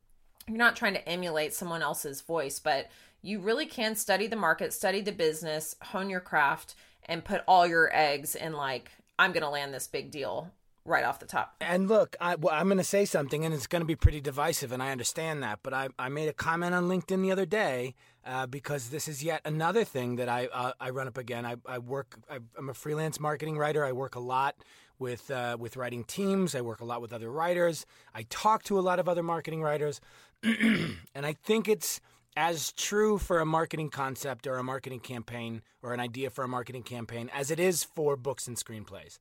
you're 0.47 0.57
not 0.57 0.77
trying 0.77 0.95
to 0.95 1.09
emulate 1.09 1.53
someone 1.53 1.83
else's 1.83 2.21
voice 2.21 2.59
but 2.59 2.89
you 3.23 3.41
really 3.41 3.67
can 3.67 3.97
study 3.97 4.27
the 4.27 4.37
market 4.37 4.73
study 4.73 5.01
the 5.01 5.13
business 5.13 5.75
hone 5.83 6.09
your 6.09 6.21
craft 6.21 6.75
and 7.07 7.25
put 7.25 7.43
all 7.49 7.67
your 7.67 7.91
eggs 7.93 8.35
in 8.35 8.53
like 8.53 8.91
i'm 9.19 9.33
gonna 9.33 9.51
land 9.51 9.75
this 9.75 9.89
big 9.89 10.11
deal 10.11 10.51
right 10.85 11.05
off 11.05 11.19
the 11.19 11.27
top 11.27 11.55
and 11.61 11.89
look 11.89 12.17
I, 12.21 12.37
i'm 12.53 12.69
gonna 12.69 12.85
say 12.85 13.05
something 13.05 13.45
and 13.45 13.53
it's 13.53 13.67
gonna 13.67 13.85
be 13.85 13.97
pretty 13.97 14.21
divisive 14.21 14.71
and 14.73 14.83
i 14.83 14.93
understand 14.93 15.43
that 15.43 15.59
but 15.63 15.75
i, 15.75 15.89
I 15.99 16.09
made 16.09 16.29
a 16.29 16.33
comment 16.33 16.75
on 16.75 16.85
linkedin 16.85 17.23
the 17.23 17.33
other 17.33 17.47
day 17.47 17.95
uh, 18.25 18.47
because 18.47 18.91
this 18.91 19.09
is 19.09 19.25
yet 19.25 19.41
another 19.47 19.85
thing 19.85 20.17
that 20.17 20.29
I 20.29 20.49
uh, 20.53 20.73
I 20.79 20.91
run 20.91 21.09
up 21.09 21.17
again. 21.17 21.47
I, 21.47 21.57
I 21.65 21.79
work. 21.79 22.19
I, 22.31 22.41
I'm 22.59 22.69
a 22.69 22.75
freelance 22.75 23.19
marketing 23.19 23.57
writer. 23.57 23.87
I 23.87 23.93
work 23.93 24.17
a 24.17 24.21
lot 24.21 24.57
with 24.99 25.31
uh, 25.31 25.57
with 25.59 25.77
writing 25.77 26.05
teams. 26.05 26.55
I 26.55 26.61
work 26.61 26.81
a 26.81 26.85
lot 26.85 27.01
with 27.01 27.13
other 27.13 27.31
writers. 27.31 27.87
I 28.15 28.25
talk 28.29 28.63
to 28.65 28.79
a 28.79 28.81
lot 28.81 28.99
of 28.99 29.09
other 29.09 29.23
marketing 29.23 29.63
writers, 29.63 30.01
and 30.43 30.97
I 31.15 31.33
think 31.33 31.69
it's 31.69 32.01
as 32.37 32.73
true 32.73 33.19
for 33.19 33.41
a 33.41 33.47
marketing 33.47 33.91
concept 33.91 34.47
or 34.47 34.59
a 34.59 34.63
marketing 34.63 35.01
campaign 35.01 35.61
or 35.83 35.93
an 35.93 36.01
idea 36.01 36.31
for 36.31 36.45
a 36.45 36.49
marketing 36.49 36.85
campaign 36.85 37.29
as 37.35 37.51
it 37.51 37.59
is 37.59 37.83
for 37.83 38.17
books 38.17 38.47
and 38.47 38.57
screenplays. 38.57 39.19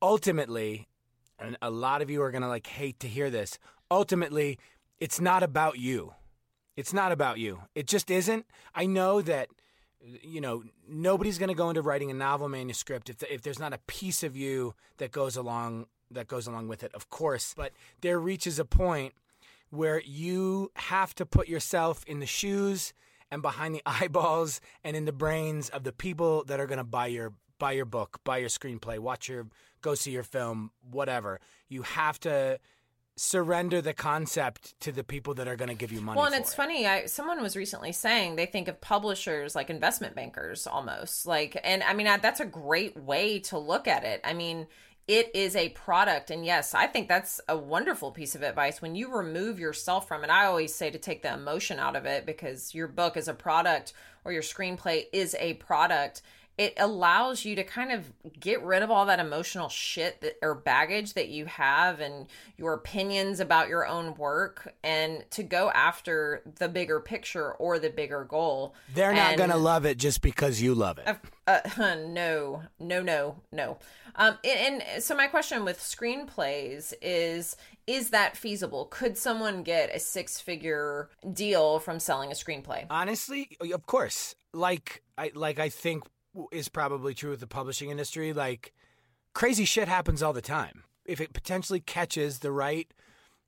Ultimately, 0.00 0.88
and 1.38 1.58
a 1.60 1.70
lot 1.70 2.00
of 2.00 2.08
you 2.08 2.22
are 2.22 2.30
going 2.30 2.42
to 2.42 2.48
like 2.48 2.66
hate 2.66 2.98
to 3.00 3.08
hear 3.08 3.28
this. 3.28 3.58
Ultimately, 3.90 4.58
it's 4.98 5.20
not 5.20 5.42
about 5.42 5.78
you. 5.78 6.14
It's 6.76 6.92
not 6.92 7.12
about 7.12 7.38
you. 7.38 7.62
It 7.74 7.86
just 7.86 8.10
isn't. 8.10 8.46
I 8.74 8.86
know 8.86 9.20
that 9.22 9.48
you 10.00 10.40
know, 10.40 10.62
nobody's 10.88 11.38
going 11.38 11.48
to 11.48 11.54
go 11.54 11.68
into 11.68 11.82
writing 11.82 12.10
a 12.10 12.14
novel 12.14 12.48
manuscript 12.48 13.10
if, 13.10 13.18
the, 13.18 13.32
if 13.32 13.42
there's 13.42 13.58
not 13.58 13.72
a 13.72 13.78
piece 13.86 14.22
of 14.22 14.36
you 14.36 14.74
that 14.98 15.10
goes 15.12 15.36
along 15.36 15.86
that 16.10 16.26
goes 16.26 16.46
along 16.46 16.68
with 16.68 16.82
it, 16.82 16.94
of 16.94 17.10
course. 17.10 17.52
But 17.54 17.72
there 18.00 18.18
reaches 18.18 18.58
a 18.58 18.64
point 18.64 19.12
where 19.70 20.00
you 20.00 20.70
have 20.74 21.14
to 21.16 21.26
put 21.26 21.48
yourself 21.48 22.02
in 22.06 22.20
the 22.20 22.26
shoes 22.26 22.94
and 23.30 23.42
behind 23.42 23.74
the 23.74 23.82
eyeballs 23.86 24.60
and 24.82 24.96
in 24.96 25.04
the 25.04 25.12
brains 25.12 25.68
of 25.68 25.84
the 25.84 25.92
people 25.92 26.44
that 26.44 26.60
are 26.60 26.66
going 26.66 26.78
to 26.78 26.84
buy 26.84 27.06
your 27.06 27.34
buy 27.58 27.72
your 27.72 27.84
book, 27.84 28.20
buy 28.24 28.38
your 28.38 28.48
screenplay, 28.48 28.98
watch 28.98 29.28
your 29.28 29.48
go 29.82 29.94
see 29.94 30.12
your 30.12 30.22
film, 30.22 30.70
whatever. 30.90 31.40
You 31.68 31.82
have 31.82 32.18
to 32.20 32.58
surrender 33.18 33.82
the 33.82 33.92
concept 33.92 34.78
to 34.80 34.92
the 34.92 35.04
people 35.04 35.34
that 35.34 35.48
are 35.48 35.56
going 35.56 35.68
to 35.68 35.74
give 35.74 35.92
you 35.92 36.00
money. 36.00 36.16
Well, 36.16 36.26
and 36.26 36.34
it's 36.34 36.52
it. 36.52 36.56
funny. 36.56 36.86
I 36.86 37.06
someone 37.06 37.42
was 37.42 37.56
recently 37.56 37.92
saying 37.92 38.36
they 38.36 38.46
think 38.46 38.68
of 38.68 38.80
publishers 38.80 39.54
like 39.54 39.70
investment 39.70 40.14
bankers 40.14 40.66
almost 40.66 41.26
like, 41.26 41.60
and 41.64 41.82
I 41.82 41.94
mean 41.94 42.06
I, 42.06 42.16
that's 42.16 42.40
a 42.40 42.46
great 42.46 42.96
way 42.96 43.40
to 43.40 43.58
look 43.58 43.86
at 43.88 44.04
it. 44.04 44.20
I 44.24 44.32
mean. 44.32 44.66
It 45.10 45.30
is 45.34 45.56
a 45.56 45.70
product. 45.70 46.30
And 46.30 46.44
yes, 46.44 46.74
I 46.74 46.86
think 46.86 47.08
that's 47.08 47.40
a 47.48 47.56
wonderful 47.56 48.10
piece 48.10 48.34
of 48.34 48.42
advice. 48.42 48.82
When 48.82 48.94
you 48.94 49.10
remove 49.10 49.58
yourself 49.58 50.06
from 50.06 50.22
it, 50.22 50.28
I 50.28 50.44
always 50.44 50.74
say 50.74 50.90
to 50.90 50.98
take 50.98 51.22
the 51.22 51.32
emotion 51.32 51.78
out 51.78 51.96
of 51.96 52.04
it 52.04 52.26
because 52.26 52.74
your 52.74 52.88
book 52.88 53.16
is 53.16 53.26
a 53.26 53.32
product 53.32 53.94
or 54.26 54.32
your 54.32 54.42
screenplay 54.42 55.06
is 55.10 55.34
a 55.40 55.54
product 55.54 56.20
it 56.58 56.74
allows 56.76 57.44
you 57.44 57.54
to 57.54 57.62
kind 57.62 57.92
of 57.92 58.12
get 58.38 58.60
rid 58.62 58.82
of 58.82 58.90
all 58.90 59.06
that 59.06 59.20
emotional 59.20 59.68
shit 59.68 60.20
that, 60.20 60.36
or 60.42 60.56
baggage 60.56 61.14
that 61.14 61.28
you 61.28 61.46
have 61.46 62.00
and 62.00 62.26
your 62.56 62.72
opinions 62.74 63.38
about 63.38 63.68
your 63.68 63.86
own 63.86 64.14
work 64.16 64.74
and 64.82 65.24
to 65.30 65.44
go 65.44 65.70
after 65.70 66.42
the 66.58 66.68
bigger 66.68 66.98
picture 66.98 67.52
or 67.52 67.78
the 67.78 67.88
bigger 67.88 68.24
goal. 68.24 68.74
They're 68.92 69.14
not 69.14 69.36
going 69.36 69.50
to 69.50 69.56
love 69.56 69.86
it 69.86 69.98
just 69.98 70.20
because 70.20 70.60
you 70.60 70.74
love 70.74 70.98
it. 70.98 71.06
Of, 71.06 71.20
Uh, 71.46 71.60
no, 72.08 72.64
no, 72.80 73.02
no, 73.02 73.36
no. 73.52 73.78
Um, 74.16 74.36
and, 74.42 74.82
and 74.82 75.02
so 75.02 75.14
my 75.14 75.28
question 75.28 75.64
with 75.64 75.78
screenplays 75.78 76.92
is: 77.00 77.56
Is 77.86 78.10
that 78.10 78.36
feasible? 78.36 78.86
Could 78.86 79.16
someone 79.16 79.62
get 79.62 79.94
a 79.94 80.00
six-figure 80.00 81.08
deal 81.32 81.78
from 81.78 82.00
selling 82.00 82.32
a 82.32 82.34
screenplay? 82.34 82.84
Honestly, 82.90 83.56
of 83.72 83.86
course. 83.86 84.34
Like 84.52 85.02
I 85.16 85.30
like 85.34 85.60
I 85.60 85.68
think 85.68 86.02
is 86.52 86.68
probably 86.68 87.14
true 87.14 87.30
with 87.30 87.40
the 87.40 87.46
publishing 87.46 87.90
industry. 87.90 88.32
Like 88.32 88.72
crazy 89.34 89.64
shit 89.64 89.88
happens 89.88 90.22
all 90.22 90.32
the 90.32 90.40
time. 90.40 90.84
If 91.04 91.20
it 91.20 91.32
potentially 91.32 91.80
catches 91.80 92.40
the 92.40 92.52
right 92.52 92.92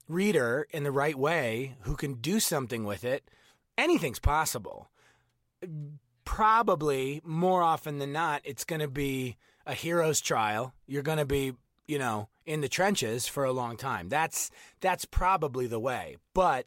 reader 0.09 0.67
in 0.71 0.83
the 0.83 0.93
right 0.93 1.17
way 1.17 1.77
who 1.83 1.95
can 1.95 2.15
do 2.15 2.41
something 2.41 2.85
with 2.85 3.05
it, 3.05 3.31
anything's 3.77 4.19
possible. 4.19 4.91
Probably 6.25 7.21
more 7.25 7.63
often 7.63 7.99
than 7.99 8.13
not, 8.13 8.41
it's 8.45 8.65
going 8.65 8.81
to 8.81 8.89
be 8.89 9.37
a 9.67 9.75
hero's 9.75 10.21
trial. 10.21 10.75
You're 10.87 11.03
going 11.03 11.19
to 11.19 11.27
be, 11.27 11.55
you 11.87 11.99
know, 11.99 12.29
in 12.47 12.61
the 12.61 12.69
trenches 12.69 13.27
for 13.27 13.45
a 13.45 13.53
long 13.53 13.77
time. 13.77 14.09
That's 14.09 14.51
that's 14.81 15.05
probably 15.05 15.67
the 15.67 15.81
way. 15.81 16.17
But 16.35 16.67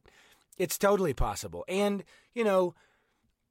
it's 0.57 0.77
totally 0.77 1.13
possible. 1.13 1.65
And, 1.67 2.03
you 2.33 2.43
know, 2.43 2.75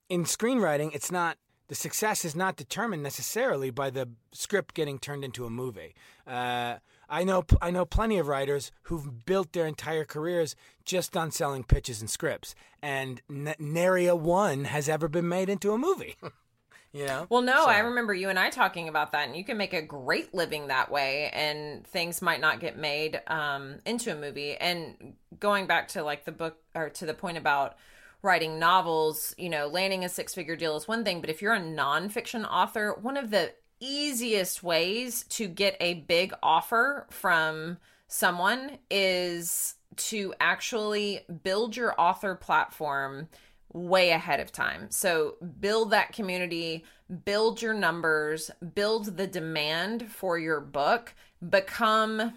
in 0.08 0.24
screenwriting, 0.24 0.94
it's 0.94 1.10
not 1.10 1.38
the 1.72 1.76
success 1.76 2.22
is 2.22 2.36
not 2.36 2.56
determined 2.56 3.02
necessarily 3.02 3.70
by 3.70 3.88
the 3.88 4.06
script 4.30 4.74
getting 4.74 4.98
turned 4.98 5.24
into 5.24 5.46
a 5.46 5.50
movie. 5.50 5.94
Uh, 6.26 6.74
I 7.08 7.24
know 7.24 7.46
I 7.62 7.70
know 7.70 7.86
plenty 7.86 8.18
of 8.18 8.28
writers 8.28 8.70
who've 8.82 9.24
built 9.24 9.54
their 9.54 9.66
entire 9.66 10.04
careers 10.04 10.54
just 10.84 11.16
on 11.16 11.30
selling 11.30 11.64
pitches 11.64 12.02
and 12.02 12.10
scripts, 12.10 12.54
and 12.82 13.22
n- 13.30 13.54
nary 13.58 14.06
a 14.06 14.14
one 14.14 14.64
has 14.64 14.86
ever 14.86 15.08
been 15.08 15.30
made 15.30 15.48
into 15.48 15.72
a 15.72 15.78
movie. 15.78 16.18
you 16.92 17.06
know? 17.06 17.26
Well, 17.30 17.40
no, 17.40 17.64
so. 17.64 17.70
I 17.70 17.78
remember 17.78 18.12
you 18.12 18.28
and 18.28 18.38
I 18.38 18.50
talking 18.50 18.86
about 18.90 19.12
that, 19.12 19.28
and 19.28 19.34
you 19.34 19.42
can 19.42 19.56
make 19.56 19.72
a 19.72 19.80
great 19.80 20.34
living 20.34 20.66
that 20.66 20.90
way, 20.90 21.30
and 21.32 21.86
things 21.86 22.20
might 22.20 22.42
not 22.42 22.60
get 22.60 22.76
made 22.76 23.22
um, 23.28 23.76
into 23.86 24.12
a 24.12 24.14
movie. 24.14 24.56
And 24.56 25.14
going 25.40 25.66
back 25.66 25.88
to 25.88 26.02
like 26.02 26.26
the 26.26 26.32
book 26.32 26.58
or 26.74 26.90
to 26.90 27.06
the 27.06 27.14
point 27.14 27.38
about 27.38 27.76
writing 28.22 28.58
novels, 28.58 29.34
you 29.36 29.48
know, 29.48 29.66
landing 29.66 30.04
a 30.04 30.08
six 30.08 30.34
figure 30.34 30.56
deal 30.56 30.76
is 30.76 30.86
one 30.86 31.04
thing, 31.04 31.20
but 31.20 31.30
if 31.30 31.42
you're 31.42 31.54
a 31.54 31.60
nonfiction 31.60 32.48
author, 32.48 32.96
one 33.00 33.16
of 33.16 33.30
the 33.30 33.52
easiest 33.80 34.62
ways 34.62 35.24
to 35.24 35.48
get 35.48 35.76
a 35.80 35.94
big 35.94 36.32
offer 36.42 37.06
from 37.10 37.78
someone 38.06 38.78
is 38.90 39.74
to 39.96 40.32
actually 40.40 41.20
build 41.42 41.76
your 41.76 42.00
author 42.00 42.34
platform 42.34 43.28
way 43.72 44.10
ahead 44.10 44.38
of 44.38 44.52
time. 44.52 44.86
So, 44.90 45.36
build 45.60 45.90
that 45.90 46.12
community, 46.12 46.84
build 47.24 47.60
your 47.60 47.74
numbers, 47.74 48.50
build 48.74 49.16
the 49.16 49.26
demand 49.26 50.10
for 50.10 50.38
your 50.38 50.60
book, 50.60 51.14
become 51.48 52.34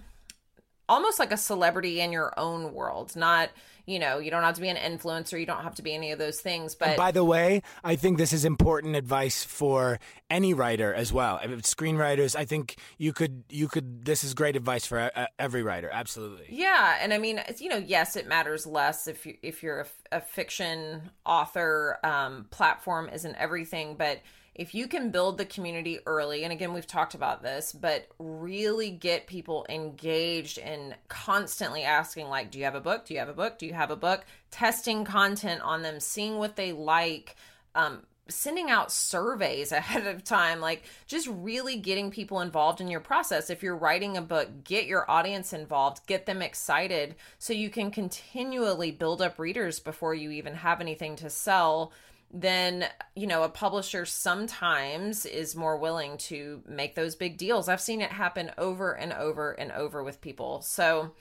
almost 0.88 1.20
like 1.20 1.32
a 1.32 1.38
celebrity 1.38 2.00
in 2.00 2.12
your 2.12 2.34
own 2.38 2.74
world, 2.74 3.16
not 3.16 3.50
you 3.86 4.00
know, 4.00 4.20
you 4.20 4.32
don't 4.32 4.44
have 4.44 4.56
to 4.56 4.62
be 4.62 4.70
an 4.70 4.78
influencer, 4.78 5.40
you 5.40 5.46
don't 5.46 5.64
have 5.64 5.76
to 5.76 5.82
be 5.82 5.94
any 5.94 6.12
of 6.12 6.20
those 6.20 6.40
things. 6.40 6.76
But 6.76 6.90
and 6.90 6.98
by 6.98 7.12
the 7.12 7.24
way, 7.24 7.62
I 7.84 7.96
think 7.96 8.18
this 8.18 8.34
is 8.34 8.46
important 8.46 8.96
advice 8.96 9.44
for 9.44 10.00
any 10.30 10.54
writer 10.54 10.94
as 10.94 11.14
well. 11.14 11.40
I 11.42 11.48
mean, 11.48 11.60
screenwriters, 11.62 12.36
I 12.36 12.46
think 12.46 12.78
you 12.98 13.14
could 13.14 13.44
you 13.50 13.68
could 13.68 14.06
this 14.06 14.24
is 14.24 14.34
great 14.34 14.56
advice 14.56 14.86
for 14.86 15.12
uh, 15.16 15.28
every 15.38 15.64
writer. 15.64 15.90
Absolutely. 15.92 16.48
Yeah, 16.50 16.98
and 17.02 17.14
I 17.14 17.18
mean, 17.18 17.42
you 17.58 17.70
know, 17.70 17.78
yes, 17.78 18.16
it 18.16 18.28
matters 18.28 18.66
less 18.66 19.08
if 19.08 19.26
you 19.26 19.38
if 19.42 19.64
you're 19.64 19.82
a, 19.82 20.18
a 20.18 20.22
fiction 20.22 21.10
author. 21.26 22.00
Um, 22.04 22.48
platform 22.50 23.10
isn't 23.10 23.36
everything, 23.36 23.96
but 23.96 24.20
if 24.56 24.74
you 24.74 24.88
can 24.88 25.12
build 25.12 25.38
the 25.38 25.46
community 25.46 26.00
early, 26.06 26.46
and 26.46 26.54
again, 26.54 26.74
we've 26.74 26.88
talked 26.88 27.14
about 27.14 27.44
this, 27.44 27.74
but 27.74 28.08
really 28.18 28.90
get 28.90 29.28
people 29.28 29.66
engaged 29.68 30.58
and 30.58 30.96
constantly 31.10 31.84
asking, 31.84 32.30
like, 32.30 32.52
do 32.52 32.58
you 32.58 32.64
have 32.64 32.74
a 32.74 32.80
book? 32.80 33.06
Do 33.06 33.14
you 33.14 33.20
have 33.20 33.28
a 33.28 33.34
book? 33.34 33.58
Do 33.58 33.66
you 33.66 33.74
have 33.74 33.92
a 33.92 33.98
book? 33.98 34.26
Testing 34.52 35.04
content 35.04 35.62
on 35.62 35.82
them, 35.82 36.00
seeing 36.00 36.38
what 36.38 36.56
they 36.56 36.72
like, 36.72 37.36
um, 37.76 38.04
sending 38.30 38.70
out 38.70 38.94
surveys 38.94 39.72
ahead 39.74 40.08
of 40.08 40.24
time, 40.24 40.62
like 40.62 40.84
just 41.06 41.28
really 41.28 41.76
getting 41.76 42.10
people 42.10 42.40
involved 42.40 42.80
in 42.80 42.88
your 42.88 43.02
process. 43.02 43.50
If 43.50 43.62
you're 43.62 43.76
writing 43.76 44.16
a 44.16 44.22
book, 44.22 44.64
get 44.64 44.86
your 44.86 45.10
audience 45.12 45.52
involved, 45.52 46.08
get 46.08 46.26
them 46.26 46.42
excited 46.42 47.16
so 47.40 47.52
you 47.52 47.70
can 47.70 47.92
continually 47.92 48.92
build 48.92 49.22
up 49.22 49.38
readers 49.38 49.82
before 49.82 50.14
you 50.14 50.32
even 50.32 50.56
have 50.56 50.80
anything 50.80 51.18
to 51.18 51.30
sell 51.30 51.92
then 52.32 52.86
you 53.16 53.28
know 53.28 53.44
a 53.44 53.50
publisher 53.50 54.06
sometimes 54.06 55.26
is 55.26 55.56
more 55.56 55.78
willing 55.78 56.18
to 56.18 56.62
make 56.68 56.96
those 56.96 57.16
big 57.16 57.38
deals. 57.38 57.70
I've 57.70 57.82
seen 57.82 58.02
it 58.02 58.12
happen 58.12 58.52
over 58.58 58.94
and 58.94 59.14
over 59.14 59.52
and 59.52 59.72
over 59.72 60.04
with 60.04 60.22
people. 60.22 60.62
So 60.62 61.14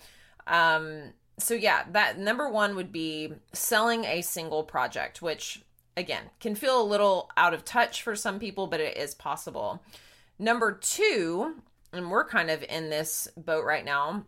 um 0.47 1.13
so 1.39 1.55
yeah 1.55 1.85
that 1.93 2.19
number 2.19 2.49
one 2.49 2.77
would 2.77 2.93
be 2.93 3.33
selling 3.53 4.05
a 4.05 4.23
single 4.23 4.63
project 4.63 5.23
which 5.23 5.63
again 5.97 6.25
can 6.41 6.55
feel 6.55 6.81
a 6.81 6.85
little 6.85 7.31
out 7.37 7.55
of 7.55 7.65
touch 7.65 8.03
for 8.03 8.15
some 8.15 8.39
people 8.39 8.67
but 8.67 8.81
it 8.81 8.97
is 8.97 9.15
possible. 9.15 9.83
Number 10.39 10.73
two 10.73 11.57
and 11.93 12.11
we're 12.11 12.27
kind 12.27 12.51
of 12.51 12.65
in 12.65 12.91
this 12.91 13.29
boat 13.37 13.65
right 13.65 13.85
now 13.85 14.25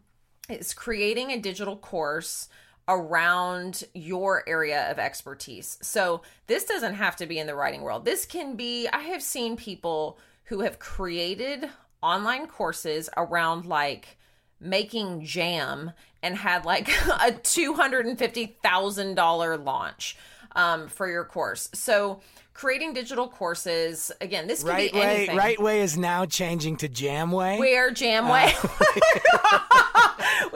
is 0.49 0.73
creating 0.73 1.33
a 1.33 1.41
digital 1.41 1.77
course 1.77 2.49
around 2.89 3.85
your 3.95 4.43
area 4.49 4.91
of 4.91 4.99
expertise. 4.99 5.79
So 5.83 6.23
this 6.47 6.65
doesn't 6.65 6.95
have 6.95 7.17
to 7.17 7.27
be 7.27 7.39
in 7.39 7.47
the 7.47 7.55
writing 7.55 7.83
world. 7.83 8.05
This 8.05 8.25
can 8.25 8.57
be, 8.57 8.89
I 8.89 9.01
have 9.01 9.23
seen 9.23 9.57
people 9.57 10.19
who 10.45 10.61
have 10.61 10.79
created 10.79 11.69
online 12.03 12.47
courses 12.47 13.11
around 13.17 13.67
like 13.67 14.17
making 14.61 15.25
jam 15.25 15.91
and 16.23 16.37
had 16.37 16.65
like 16.65 16.89
a 16.89 17.33
$250,000 17.33 19.65
launch 19.65 20.17
um, 20.55 20.87
for 20.89 21.09
your 21.09 21.25
course. 21.25 21.69
So 21.75 22.21
creating 22.57 22.95
digital 22.95 23.29
courses. 23.29 24.11
Again, 24.21 24.47
this 24.47 24.63
could 24.63 24.71
right 24.71 24.93
be 24.93 25.01
anything. 25.01 25.37
Way, 25.37 25.43
right 25.43 25.61
way 25.61 25.81
is 25.83 25.99
now 25.99 26.25
changing 26.25 26.79
to 26.79 26.89
Jamway. 26.89 27.59
We're 27.59 27.91
Jamway. 27.91 28.55
Uh, 29.45 29.59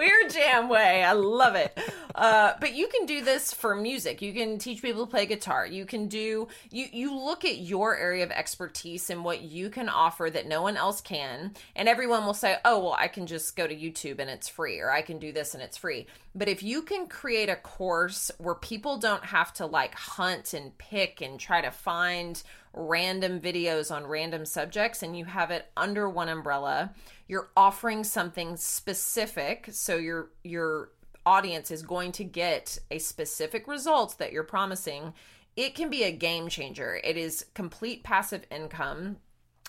We're 0.00 0.28
Jamway. 0.28 1.04
I 1.04 1.12
love 1.12 1.56
it. 1.56 1.78
Uh, 2.14 2.54
but 2.58 2.74
you 2.74 2.88
can 2.88 3.04
do 3.04 3.22
this 3.22 3.52
for 3.52 3.74
music. 3.74 4.22
You 4.22 4.32
can 4.32 4.56
teach 4.56 4.80
people 4.80 5.04
to 5.04 5.10
play 5.10 5.26
guitar. 5.26 5.66
You 5.66 5.84
can 5.84 6.08
do 6.08 6.48
you 6.70 6.86
you 6.90 7.14
look 7.14 7.44
at 7.44 7.58
your 7.58 7.98
area 7.98 8.24
of 8.24 8.30
expertise 8.30 9.10
and 9.10 9.22
what 9.22 9.42
you 9.42 9.68
can 9.68 9.90
offer 9.90 10.30
that 10.30 10.46
no 10.46 10.62
one 10.62 10.78
else 10.78 11.02
can, 11.02 11.52
and 11.76 11.86
everyone 11.86 12.24
will 12.24 12.32
say, 12.32 12.56
"Oh, 12.64 12.78
well, 12.78 12.96
I 12.98 13.08
can 13.08 13.26
just 13.26 13.56
go 13.56 13.66
to 13.66 13.76
YouTube 13.76 14.20
and 14.20 14.30
it's 14.30 14.48
free, 14.48 14.80
or 14.80 14.90
I 14.90 15.02
can 15.02 15.18
do 15.18 15.32
this 15.32 15.52
and 15.52 15.62
it's 15.62 15.76
free." 15.76 16.06
But 16.34 16.48
if 16.48 16.62
you 16.62 16.80
can 16.80 17.06
create 17.06 17.50
a 17.50 17.56
course 17.56 18.30
where 18.38 18.54
people 18.54 18.96
don't 18.96 19.26
have 19.26 19.52
to 19.54 19.66
like 19.66 19.94
hunt 19.94 20.54
and 20.54 20.76
pick 20.78 21.20
and 21.20 21.38
try 21.38 21.60
to 21.60 21.70
find 21.70 22.42
random 22.72 23.40
videos 23.40 23.94
on 23.94 24.06
random 24.06 24.44
subjects 24.44 25.02
and 25.02 25.16
you 25.16 25.24
have 25.24 25.50
it 25.50 25.66
under 25.76 26.09
one 26.09 26.28
umbrella, 26.28 26.92
you're 27.28 27.50
offering 27.56 28.04
something 28.04 28.56
specific 28.56 29.68
so 29.72 29.96
your 29.96 30.30
your 30.44 30.90
audience 31.26 31.70
is 31.70 31.83
going 31.83 32.12
to 32.12 32.24
get 32.24 32.78
a 32.90 32.98
specific 32.98 33.68
result 33.68 34.18
that 34.18 34.33
you're 34.33 34.42
promising. 34.42 35.12
It 35.56 35.74
can 35.74 35.90
be 35.90 36.04
a 36.04 36.12
game 36.12 36.48
changer. 36.48 37.00
It 37.02 37.16
is 37.16 37.44
complete 37.54 38.02
passive 38.02 38.46
income 38.50 39.16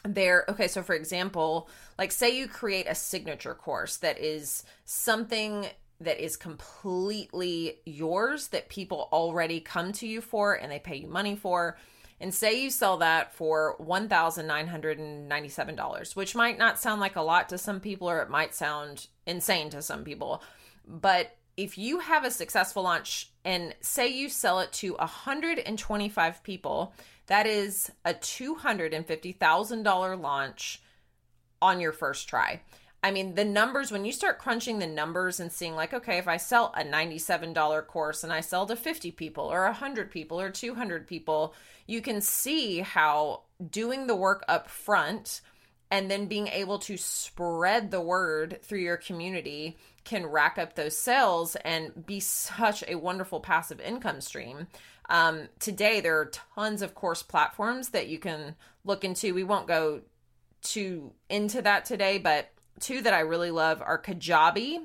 there 0.03 0.45
okay 0.49 0.67
so 0.67 0.81
for 0.81 0.95
example 0.95 1.69
like 1.99 2.11
say 2.11 2.35
you 2.35 2.47
create 2.47 2.87
a 2.89 2.95
signature 2.95 3.53
course 3.53 3.97
that 3.97 4.17
is 4.17 4.63
something 4.83 5.67
that 6.01 6.23
is 6.23 6.35
completely 6.35 7.77
yours 7.85 8.47
that 8.49 8.69
people 8.69 9.07
already 9.11 9.59
come 9.59 9.91
to 9.93 10.07
you 10.07 10.19
for 10.19 10.53
and 10.53 10.71
they 10.71 10.79
pay 10.79 10.95
you 10.97 11.07
money 11.07 11.35
for. 11.35 11.77
And 12.21 12.33
say 12.33 12.61
you 12.61 12.69
sell 12.69 12.95
that 12.97 13.33
for 13.33 13.75
$1,997, 13.79 16.15
which 16.15 16.35
might 16.35 16.59
not 16.59 16.79
sound 16.79 17.01
like 17.01 17.15
a 17.15 17.21
lot 17.21 17.49
to 17.49 17.57
some 17.57 17.79
people 17.79 18.07
or 18.07 18.21
it 18.21 18.29
might 18.29 18.53
sound 18.53 19.07
insane 19.25 19.71
to 19.71 19.81
some 19.81 20.03
people. 20.03 20.43
But 20.87 21.35
if 21.57 21.79
you 21.79 21.99
have 21.99 22.23
a 22.23 22.31
successful 22.31 22.83
launch 22.83 23.31
and 23.43 23.73
say 23.81 24.07
you 24.07 24.29
sell 24.29 24.59
it 24.59 24.71
to 24.73 24.93
125 24.93 26.43
people, 26.43 26.93
that 27.25 27.47
is 27.47 27.91
a 28.05 28.13
$250,000 28.13 30.21
launch 30.21 30.83
on 31.59 31.79
your 31.79 31.91
first 31.91 32.29
try. 32.29 32.61
I 33.03 33.09
mean, 33.09 33.33
the 33.33 33.45
numbers, 33.45 33.91
when 33.91 34.05
you 34.05 34.11
start 34.11 34.37
crunching 34.37 34.77
the 34.77 34.87
numbers 34.87 35.39
and 35.39 35.51
seeing, 35.51 35.75
like, 35.75 35.93
okay, 35.93 36.19
if 36.19 36.27
I 36.27 36.37
sell 36.37 36.71
a 36.77 36.83
$97 36.83 37.87
course 37.87 38.23
and 38.23 38.31
I 38.31 38.41
sell 38.41 38.67
to 38.67 38.75
50 38.75 39.11
people 39.11 39.45
or 39.45 39.63
100 39.65 40.11
people 40.11 40.39
or 40.39 40.51
200 40.51 41.07
people, 41.07 41.55
you 41.87 42.01
can 42.01 42.21
see 42.21 42.79
how 42.79 43.41
doing 43.69 44.05
the 44.05 44.15
work 44.15 44.43
up 44.47 44.69
front 44.69 45.41
and 45.89 46.09
then 46.09 46.27
being 46.27 46.47
able 46.47 46.79
to 46.79 46.95
spread 46.95 47.91
the 47.91 47.99
word 47.99 48.59
through 48.61 48.79
your 48.79 48.97
community 48.97 49.77
can 50.03 50.25
rack 50.25 50.57
up 50.57 50.75
those 50.75 50.97
sales 50.97 51.55
and 51.65 52.05
be 52.05 52.19
such 52.19 52.83
a 52.87 52.95
wonderful 52.95 53.39
passive 53.39 53.81
income 53.81 54.21
stream. 54.21 54.67
Um, 55.09 55.49
today, 55.59 55.99
there 55.99 56.17
are 56.19 56.31
tons 56.55 56.81
of 56.81 56.95
course 56.95 57.23
platforms 57.23 57.89
that 57.89 58.07
you 58.07 58.19
can 58.19 58.55
look 58.85 59.03
into. 59.03 59.33
We 59.33 59.43
won't 59.43 59.67
go 59.67 60.01
too 60.61 61.11
into 61.29 61.61
that 61.63 61.83
today, 61.85 62.17
but 62.17 62.49
two 62.79 63.01
that 63.01 63.13
I 63.13 63.19
really 63.19 63.51
love 63.51 63.81
are 63.81 64.01
Kajabi, 64.01 64.79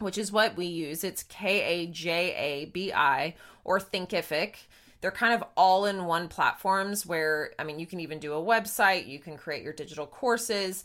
which 0.00 0.18
is 0.18 0.32
what 0.32 0.56
we 0.56 0.66
use. 0.66 1.04
It's 1.04 1.22
K 1.22 1.60
A 1.60 1.86
J 1.86 2.34
A 2.34 2.64
B 2.66 2.92
I 2.92 3.34
or 3.64 3.78
Thinkific. 3.78 4.54
They're 5.00 5.10
kind 5.12 5.34
of 5.34 5.44
all 5.56 5.84
in 5.86 6.06
one 6.06 6.26
platforms 6.26 7.06
where, 7.06 7.52
I 7.58 7.64
mean, 7.64 7.78
you 7.78 7.86
can 7.86 8.00
even 8.00 8.18
do 8.18 8.34
a 8.34 8.42
website, 8.42 9.06
you 9.06 9.20
can 9.20 9.36
create 9.36 9.62
your 9.62 9.72
digital 9.72 10.06
courses. 10.06 10.84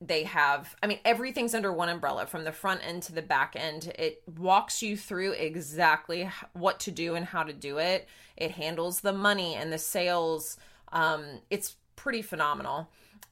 They 0.00 0.24
have, 0.24 0.76
I 0.82 0.86
mean, 0.86 1.00
everything's 1.04 1.54
under 1.54 1.72
one 1.72 1.88
umbrella 1.88 2.26
from 2.26 2.44
the 2.44 2.52
front 2.52 2.86
end 2.86 3.04
to 3.04 3.12
the 3.12 3.22
back 3.22 3.56
end. 3.56 3.90
It 3.98 4.22
walks 4.38 4.82
you 4.82 4.96
through 4.96 5.32
exactly 5.32 6.30
what 6.52 6.78
to 6.80 6.90
do 6.90 7.14
and 7.14 7.24
how 7.24 7.42
to 7.42 7.52
do 7.52 7.78
it. 7.78 8.06
It 8.36 8.52
handles 8.52 9.00
the 9.00 9.12
money 9.12 9.54
and 9.54 9.72
the 9.72 9.78
sales. 9.78 10.56
Um, 10.92 11.24
it's 11.50 11.74
pretty 11.96 12.22
phenomenal 12.22 12.88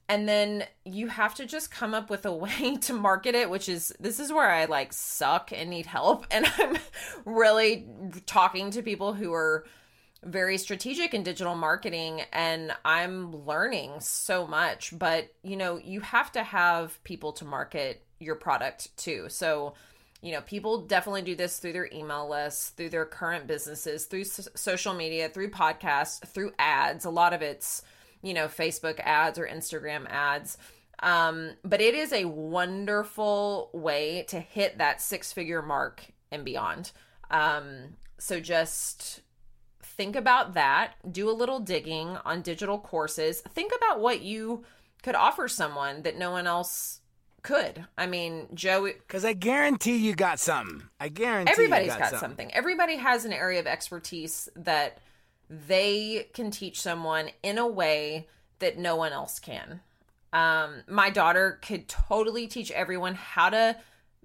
and 0.09 0.29
then 0.29 0.64
you 0.85 1.09
have 1.09 1.35
to 1.35 1.47
just 1.47 1.71
come 1.71 1.95
up 1.95 2.11
with 2.11 2.27
a 2.27 2.33
way 2.33 2.77
to 2.81 2.92
market 2.92 3.35
it 3.35 3.51
which 3.51 3.69
is 3.69 3.95
this 4.01 4.21
is 4.21 4.33
where 4.33 4.51
i 4.51 4.64
like 4.64 4.92
suck 4.92 5.53
and 5.53 5.71
need 5.71 5.87
help. 5.87 6.27
And 6.37 6.47
i'm 6.59 6.79
really 7.25 7.87
talking 8.27 8.71
to 8.73 8.83
people 8.83 9.14
who 9.14 9.33
are 9.33 9.64
very 10.23 10.59
strategic 10.59 11.14
in 11.14 11.23
digital 11.23 11.55
marketing 11.55 12.23
and 12.33 12.73
i'm 12.85 13.47
learning 13.47 14.01
so 14.01 14.47
much. 14.47 14.97
But 14.97 15.33
you 15.42 15.57
know 15.57 15.79
you 15.79 16.01
have 16.01 16.33
to 16.33 16.42
have 16.42 17.03
people 17.05 17.33
to 17.35 17.45
market 17.45 18.03
your 18.19 18.35
product 18.35 18.97
too 18.97 19.27
so 19.29 19.75
you 20.23 20.33
know 20.33 20.40
people 20.40 20.81
definitely 20.87 21.21
do 21.23 21.37
this 21.37 21.59
through 21.59 21.75
their 21.75 21.88
email 21.92 22.29
lists 22.29 22.71
through 22.71 22.88
their 22.88 23.05
current 23.05 23.47
businesses 23.47 24.07
through 24.07 24.25
social 24.25 24.95
media 24.95 25.29
through 25.29 25.51
podcasts 25.51 26.27
through 26.27 26.53
ads. 26.59 27.05
A 27.05 27.11
lot 27.11 27.33
of 27.33 27.42
it's 27.42 27.83
you 28.27 28.35
know, 28.35 28.47
Facebook 28.49 28.99
ads 29.01 29.39
or 29.39 29.47
Instagram 29.47 30.07
ads. 30.09 30.59
Um, 30.99 31.53
but 31.65 31.81
it 31.81 31.95
is 31.95 32.12
a 32.12 32.25
wonderful 32.25 33.71
way 33.73 34.25
to 34.29 34.41
hit 34.41 34.79
that 34.79 35.01
six 35.01 35.33
figure 35.33 35.62
mark 35.62 36.05
and 36.33 36.45
beyond. 36.45 36.91
Um, 37.31 37.97
so 38.19 38.41
just 38.41 39.21
think 39.81 40.17
about 40.17 40.55
that, 40.55 40.95
do 41.11 41.31
a 41.31 41.33
little 41.33 41.61
digging 41.61 42.09
on 42.25 42.43
digital 42.43 42.79
courses, 42.79 43.43
think 43.43 43.73
about 43.77 44.01
what 44.01 44.23
you 44.23 44.65
could 45.03 45.15
offer 45.15 45.47
someone 45.47 46.03
that 46.03 46.19
no 46.19 46.33
one 46.33 46.49
else 46.49 47.01
could. 47.43 47.87
I 47.97 48.07
mean, 48.07 48.49
Joe, 48.55 48.85
because 48.87 49.25
I 49.25 49.35
guarantee 49.35 49.99
you 49.99 50.17
got 50.17 50.41
something. 50.41 50.83
I 50.99 51.11
guarantee 51.11 51.53
everybody's 51.53 51.91
got, 51.91 51.99
got 51.99 52.11
something. 52.11 52.29
something. 52.29 52.55
Everybody 52.55 52.97
has 52.97 53.25
an 53.25 53.33
area 53.33 53.61
of 53.61 53.69
expertise 53.69 54.49
that 54.57 54.99
they 55.49 56.29
can 56.33 56.51
teach 56.51 56.81
someone 56.81 57.31
in 57.43 57.59
a 57.59 57.67
way 57.67 58.29
that 58.59 58.79
no 58.79 58.97
one 58.97 59.13
else 59.13 59.39
can. 59.39 59.81
Um, 60.33 60.83
my 60.89 61.11
daughter 61.11 61.59
could 61.63 61.89
totally 61.89 62.47
teach 62.47 62.71
everyone 62.71 63.15
how 63.15 63.51
to 63.51 63.77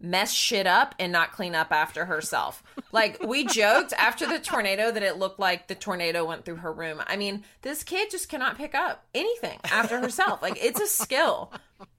mess 0.03 0.33
shit 0.33 0.65
up 0.65 0.95
and 0.99 1.11
not 1.11 1.31
clean 1.31 1.55
up 1.55 1.71
after 1.71 2.05
herself. 2.05 2.63
Like 2.91 3.21
we 3.23 3.45
joked 3.45 3.93
after 3.93 4.27
the 4.27 4.39
tornado 4.39 4.91
that 4.91 5.03
it 5.03 5.17
looked 5.17 5.39
like 5.39 5.67
the 5.67 5.75
tornado 5.75 6.25
went 6.25 6.43
through 6.43 6.57
her 6.57 6.73
room. 6.73 7.01
I 7.05 7.17
mean, 7.17 7.43
this 7.61 7.83
kid 7.83 8.09
just 8.09 8.29
cannot 8.29 8.57
pick 8.57 8.73
up 8.73 9.05
anything 9.13 9.59
after 9.65 9.99
herself. 9.99 10.41
Like 10.41 10.57
it's 10.61 10.81
a 10.81 10.87
skill. 10.87 11.53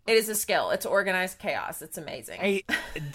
It 0.07 0.17
is 0.17 0.29
a 0.29 0.35
skill. 0.35 0.71
It's 0.71 0.85
organized 0.85 1.39
chaos. 1.39 1.81
It's 1.81 1.97
amazing. 1.97 2.41
Hey, 2.41 2.65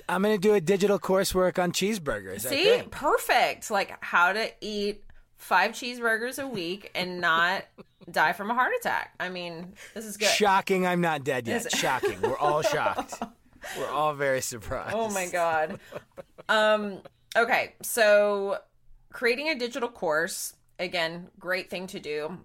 I'm 0.07 0.21
gonna 0.21 0.37
do 0.37 0.53
a 0.53 0.61
digital 0.61 0.99
coursework 0.99 1.61
on 1.61 1.73
cheeseburgers. 1.73 2.41
See, 2.41 2.81
perfect. 2.89 3.69
Like 3.69 4.01
how 4.01 4.31
to 4.31 4.51
eat 4.61 5.03
five 5.37 5.71
cheeseburgers 5.71 6.41
a 6.41 6.47
week 6.47 6.91
and 6.95 7.21
not 7.21 7.65
die 8.11 8.33
from 8.33 8.51
a 8.51 8.53
heart 8.53 8.73
attack. 8.79 9.13
I 9.19 9.29
mean, 9.29 9.73
this 9.93 10.05
is 10.05 10.17
good. 10.17 10.29
Shocking, 10.29 10.85
I'm 10.85 11.01
not 11.01 11.23
dead 11.23 11.47
yet. 11.47 11.71
Shocking. 11.71 12.21
We're 12.21 12.37
all 12.37 12.61
shocked. 12.63 13.15
We're 13.77 13.89
all 13.89 14.13
very 14.13 14.41
surprised. 14.41 14.95
Oh 14.95 15.09
my 15.09 15.27
god. 15.27 15.79
Um 16.49 16.99
okay, 17.35 17.73
so 17.81 18.57
creating 19.11 19.49
a 19.49 19.55
digital 19.55 19.89
course, 19.89 20.53
again, 20.79 21.27
great 21.39 21.69
thing 21.69 21.87
to 21.87 21.99
do. 21.99 22.37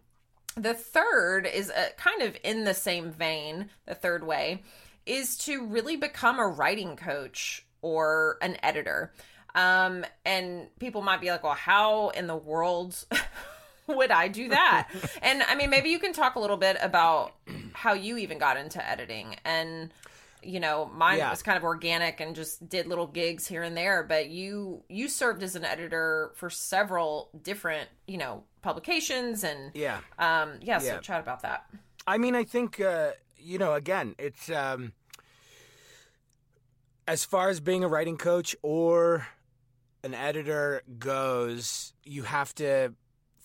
The 0.56 0.74
third 0.74 1.46
is 1.46 1.70
uh 1.70 1.88
kind 1.96 2.22
of 2.22 2.36
in 2.42 2.64
the 2.64 2.74
same 2.74 3.10
vein, 3.10 3.70
the 3.86 3.94
third 3.94 4.24
way 4.26 4.62
is 5.06 5.36
to 5.36 5.66
really 5.66 5.96
become 5.96 6.38
a 6.38 6.46
writing 6.46 6.96
coach 6.96 7.66
or 7.80 8.38
an 8.40 8.56
editor. 8.62 9.12
Um 9.54 10.04
and 10.24 10.68
people 10.78 11.02
might 11.02 11.20
be 11.20 11.30
like, 11.30 11.42
"Well, 11.42 11.54
how 11.54 12.08
in 12.10 12.26
the 12.26 12.36
world 12.36 13.04
would 13.86 14.10
I 14.10 14.28
do 14.28 14.48
that?" 14.48 14.88
and 15.22 15.42
I 15.42 15.54
mean, 15.54 15.70
maybe 15.70 15.90
you 15.90 15.98
can 15.98 16.12
talk 16.12 16.34
a 16.36 16.40
little 16.40 16.56
bit 16.56 16.76
about 16.80 17.34
how 17.74 17.92
you 17.94 18.16
even 18.18 18.38
got 18.38 18.56
into 18.56 18.86
editing 18.88 19.36
and 19.44 19.92
you 20.42 20.58
know 20.58 20.86
mine 20.94 21.18
Yeah. 21.18 21.30
was 21.30 21.42
kind 21.42 21.56
of 21.56 21.62
organic 21.64 22.18
and 22.20 22.34
just 22.34 22.68
did 22.68 22.86
little 22.88 23.06
gigs 23.06 23.46
here 23.46 23.62
and 23.62 23.76
there 23.76 24.02
but 24.02 24.28
you 24.28 24.82
you 24.88 25.06
served 25.08 25.40
as 25.42 25.54
an 25.54 25.64
editor 25.64 26.32
for 26.34 26.50
several 26.50 27.30
different 27.44 27.88
you 28.08 28.18
know 28.18 28.42
publications 28.60 29.44
and 29.44 29.70
Yeah. 29.72 30.00
um 30.18 30.54
yeah 30.60 30.78
so 30.78 30.86
Yeah. 30.86 30.98
chat 31.00 31.20
about 31.20 31.42
that 31.42 31.66
I 32.06 32.18
mean, 32.18 32.34
I 32.34 32.42
think 32.42 32.80
uh, 32.80 33.12
you 33.38 33.58
know. 33.58 33.74
Again, 33.74 34.16
it's 34.18 34.50
um, 34.50 34.92
as 37.06 37.24
far 37.24 37.48
as 37.48 37.60
being 37.60 37.84
a 37.84 37.88
writing 37.88 38.16
coach 38.16 38.56
or 38.62 39.28
an 40.04 40.14
editor 40.14 40.82
goes, 40.98 41.92
you 42.04 42.24
have 42.24 42.54
to 42.56 42.92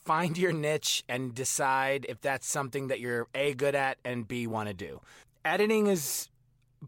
find 0.06 0.38
your 0.38 0.54
niche 0.54 1.04
and 1.10 1.36
decide 1.36 2.06
if 2.10 2.22
that's 2.22 2.48
something 2.48 2.88
that 2.88 3.00
you're 3.00 3.28
a 3.36 3.54
good 3.54 3.76
at 3.76 3.98
and 4.06 4.28
b 4.28 4.48
want 4.48 4.68
to 4.70 4.74
do. 4.74 5.02
Editing 5.46 5.88
is 5.88 6.30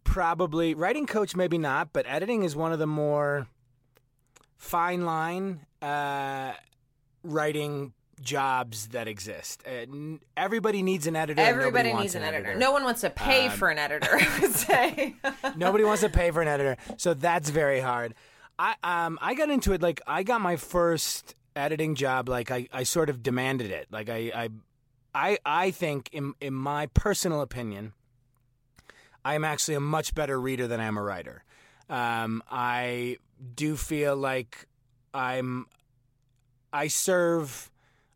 probably 0.03 0.73
writing 0.73 1.05
coach, 1.05 1.35
maybe 1.35 1.57
not, 1.57 1.91
but 1.93 2.05
editing 2.07 2.43
is 2.43 2.55
one 2.55 2.71
of 2.71 2.79
the 2.79 2.87
more 2.87 3.47
fine 4.57 5.05
line 5.05 5.65
uh, 5.81 6.53
writing 7.23 7.93
jobs 8.21 8.87
that 8.89 9.07
exist. 9.07 9.63
Uh, 9.65 9.69
n- 9.71 10.19
everybody 10.35 10.83
needs 10.83 11.07
an 11.07 11.15
editor. 11.15 11.41
everybody 11.41 11.93
needs 11.93 12.15
an 12.15 12.23
editor. 12.23 12.53
no 12.55 12.71
one 12.73 12.83
wants 12.83 12.99
to 13.01 13.09
pay 13.09 13.45
Um, 13.47 13.51
for 13.51 13.69
an 13.69 13.77
editor 13.77 14.09
i 14.11 14.39
would 14.41 14.51
say 14.51 15.15
Nobody 15.55 15.85
wants 15.85 16.01
to 16.01 16.09
pay 16.09 16.29
for 16.31 16.41
an 16.41 16.47
editor, 16.49 16.75
so 16.97 17.13
that's 17.13 17.49
very 17.49 17.79
hard. 17.79 18.13
I 18.59 18.75
um 18.83 19.17
I 19.21 19.33
got 19.33 19.49
into 19.49 19.71
it 19.73 19.81
like 19.81 20.01
I 20.05 20.23
got 20.23 20.41
my 20.41 20.57
first 20.57 21.35
editing 21.55 21.95
job 21.95 22.29
like 22.29 22.51
I, 22.51 22.67
I 22.71 22.83
sort 22.83 23.09
of 23.09 23.23
demanded 23.23 23.71
it. 23.71 23.87
Like 23.89 24.09
I 24.09 24.31
I 24.35 24.49
I, 25.15 25.37
I 25.45 25.71
think 25.71 26.09
in 26.11 26.33
in 26.41 26.53
my 26.53 26.87
personal 26.87 27.41
opinion, 27.41 27.93
I 29.23 29.33
am 29.35 29.43
actually 29.43 29.75
a 29.75 29.79
much 29.79 30.13
better 30.13 30.39
reader 30.39 30.67
than 30.67 30.79
I 30.79 30.85
am 30.85 30.97
a 30.97 31.01
writer. 31.03 31.43
Um, 31.89 32.43
I 32.51 33.17
do 33.55 33.75
feel 33.75 34.15
like 34.15 34.67
I'm 35.13 35.65
I 36.71 36.87
serve 36.87 37.71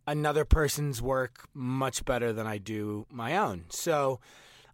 another 0.05 0.43
person's 0.43 1.01
work 1.01 1.47
much 1.53 2.03
better 2.03 2.33
than 2.33 2.45
I 2.45 2.57
do 2.57 3.07
my 3.09 3.37
own. 3.37 3.63
So 3.69 4.19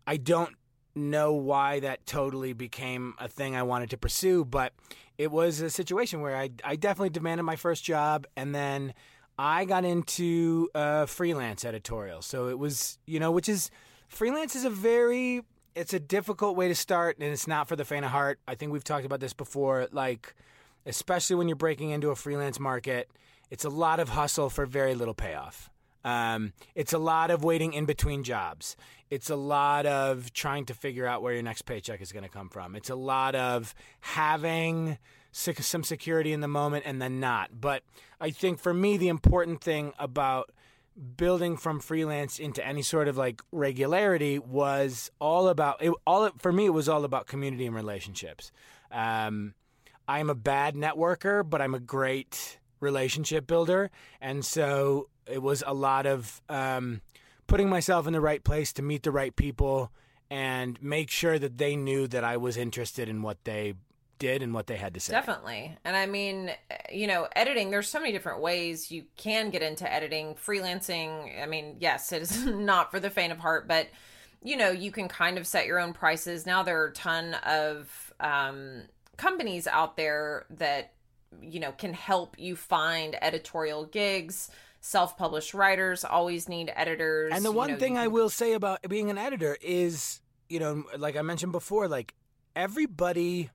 I 0.08 0.18
don't 0.18 0.56
know 0.96 1.32
why 1.34 1.80
that 1.80 2.06
totally 2.06 2.52
became 2.52 3.14
a 3.20 3.28
thing 3.28 3.56
I 3.56 3.64
wanted 3.64 3.92
to 3.92 3.98
pursue, 3.98 4.44
but 4.44 4.74
it 5.20 5.30
was 5.30 5.60
a 5.60 5.70
situation 5.70 6.22
where 6.22 6.36
I, 6.36 6.50
I 6.64 6.78
definitely 6.78 7.10
demanded 7.10 7.44
my 7.44 7.58
first 7.58 7.84
job 7.84 8.26
and 8.38 8.56
then 8.56 8.94
I 9.38 9.66
got 9.66 9.84
into 9.84 10.70
uh, 10.74 11.08
freelance 11.08 11.66
editorial. 11.66 12.22
So 12.22 12.48
it 12.48 12.58
was, 12.58 12.98
you 13.06 13.20
know, 13.20 13.30
which 13.30 13.50
is 13.50 13.70
freelance 14.08 14.56
is 14.56 14.64
a 14.64 14.70
very 14.70 15.44
it's 15.76 15.94
a 15.94 16.00
difficult 16.00 16.56
way 16.56 16.70
to 16.70 16.76
start 16.76 17.18
and 17.20 17.32
it's 17.32 17.48
not 17.48 17.68
for 17.68 17.76
the 17.76 17.84
faint 17.84 18.06
of 18.06 18.12
heart. 18.12 18.40
I 18.48 18.56
think 18.56 18.72
we've 18.72 18.84
talked 18.84 19.06
about 19.06 19.20
this 19.20 19.34
before 19.34 19.90
like 19.92 20.34
especially 20.86 21.36
when 21.36 21.50
you're 21.50 21.58
breaking 21.58 21.90
into 21.90 22.12
a 22.12 22.16
freelance 22.16 22.58
market, 22.58 23.12
it's 23.52 23.66
a 23.66 23.70
lot 23.70 24.00
of 24.00 24.10
hustle 24.10 24.50
for 24.50 24.66
very 24.66 24.96
little 24.96 25.14
payoff. 25.14 25.70
Um, 26.04 26.54
it's 26.76 26.94
a 26.94 26.98
lot 26.98 27.32
of 27.32 27.44
waiting 27.44 27.74
in 27.74 27.86
between 27.86 28.24
jobs. 28.24 28.76
It's 29.10 29.30
a 29.30 29.36
lot 29.36 29.86
of 29.86 30.32
trying 30.34 30.66
to 30.66 30.74
figure 30.74 31.06
out 31.06 31.22
where 31.22 31.34
your 31.34 31.44
next 31.44 31.64
paycheck 31.64 32.02
is 32.02 32.12
going 32.12 32.24
to 32.24 32.30
come 32.30 32.50
from. 32.50 32.76
It's 32.76 32.90
a 32.90 32.96
lot 32.96 33.36
of 33.36 33.74
having 34.02 34.98
some 35.32 35.84
security 35.84 36.34
in 36.34 36.42
the 36.42 36.48
moment 36.48 36.86
and 36.86 37.02
then 37.02 37.20
not. 37.20 37.50
But 37.60 37.84
I 38.20 38.32
think 38.32 38.60
for 38.60 38.74
me, 38.74 38.98
the 38.98 39.08
important 39.08 39.62
thing 39.62 39.94
about 40.00 40.52
building 41.18 41.56
from 41.56 41.80
freelance 41.80 42.40
into 42.40 42.66
any 42.66 42.82
sort 42.82 43.08
of 43.08 43.18
like 43.18 43.42
regularity 43.52 44.38
was 44.40 45.12
all 45.20 45.48
about 45.48 45.82
it. 45.82 45.94
All 46.06 46.30
for 46.38 46.52
me, 46.52 46.66
it 46.66 46.74
was 46.74 46.90
all 46.90 47.06
about 47.06 47.28
community 47.28 47.66
and 47.66 47.76
relationships. 47.76 48.52
Um, 48.92 49.54
I'm 50.08 50.30
a 50.30 50.36
bad 50.36 50.76
networker, 50.76 51.48
but 51.48 51.62
I'm 51.62 51.76
a 51.76 51.80
great 51.80 52.58
relationship 52.80 53.46
builder, 53.46 53.92
and 54.20 54.44
so 54.44 55.10
it 55.30 55.42
was 55.42 55.64
a 55.66 55.74
lot 55.74 56.06
of 56.06 56.42
um, 56.50 57.02
putting 57.48 57.70
myself 57.70 58.08
in 58.08 58.14
the 58.14 58.22
right 58.22 58.44
place 58.44 58.74
to 58.74 58.82
meet 58.82 59.04
the 59.04 59.12
right 59.12 59.36
people 59.36 59.92
and 60.30 60.82
make 60.82 61.10
sure 61.10 61.40
that 61.40 61.58
they 61.58 61.76
knew 61.76 62.08
that 62.08 62.24
I 62.24 62.38
was 62.38 62.58
interested 62.58 63.10
in 63.10 63.22
what 63.22 63.44
they 63.46 63.74
did 64.20 64.44
and 64.44 64.54
what 64.54 64.68
they 64.68 64.76
had 64.76 64.94
to 64.94 65.00
say. 65.00 65.14
Definitely. 65.14 65.76
And 65.84 65.96
I 65.96 66.06
mean, 66.06 66.52
you 66.92 67.08
know, 67.08 67.28
editing, 67.36 67.72
there's 67.72 67.88
so 67.88 68.00
many 68.00 68.12
different 68.12 68.42
ways 68.42 68.92
you 68.92 69.06
can 69.16 69.50
get 69.50 69.64
into 69.64 69.92
editing. 69.92 70.36
Freelancing, 70.36 71.42
I 71.42 71.46
mean, 71.46 71.78
yes, 71.80 72.12
it 72.12 72.22
is 72.22 72.46
not 72.46 72.92
for 72.92 73.00
the 73.00 73.10
faint 73.10 73.32
of 73.32 73.40
heart, 73.40 73.68
but 73.68 73.88
you 74.44 74.56
know, 74.56 74.70
you 74.70 74.92
can 74.92 75.08
kind 75.08 75.38
of 75.38 75.48
set 75.48 75.66
your 75.66 75.80
own 75.80 75.94
prices. 75.94 76.46
Now 76.46 76.64
there 76.64 76.82
are 76.82 76.88
a 76.88 76.94
ton 76.94 77.34
of 77.46 78.14
um, 78.20 78.84
companies 79.18 79.68
out 79.68 79.98
there 79.98 80.46
that, 80.52 80.94
you 81.42 81.60
know, 81.60 81.72
can 81.72 81.94
help 81.94 82.38
you 82.38 82.56
find 82.56 83.18
editorial 83.22 83.86
gigs. 83.86 84.50
Self 84.82 85.18
published 85.18 85.54
writers 85.54 86.06
always 86.06 86.48
need 86.48 86.72
editors. 86.76 87.32
And 87.34 87.44
the 87.44 87.52
You 87.52 87.58
one 87.58 87.72
know, 87.72 87.78
thing 87.78 87.96
you 87.96 88.02
I 88.02 88.08
will 88.08 88.30
say 88.30 88.54
about 88.54 88.80
being 88.88 89.10
an 89.10 89.18
editor 89.18 89.58
is, 89.62 90.22
you 90.48 90.60
know, 90.60 90.84
like 90.98 91.18
I 91.18 91.22
mentioned 91.22 91.52
before, 91.52 91.88
like 91.88 92.14
everybody 92.56 93.50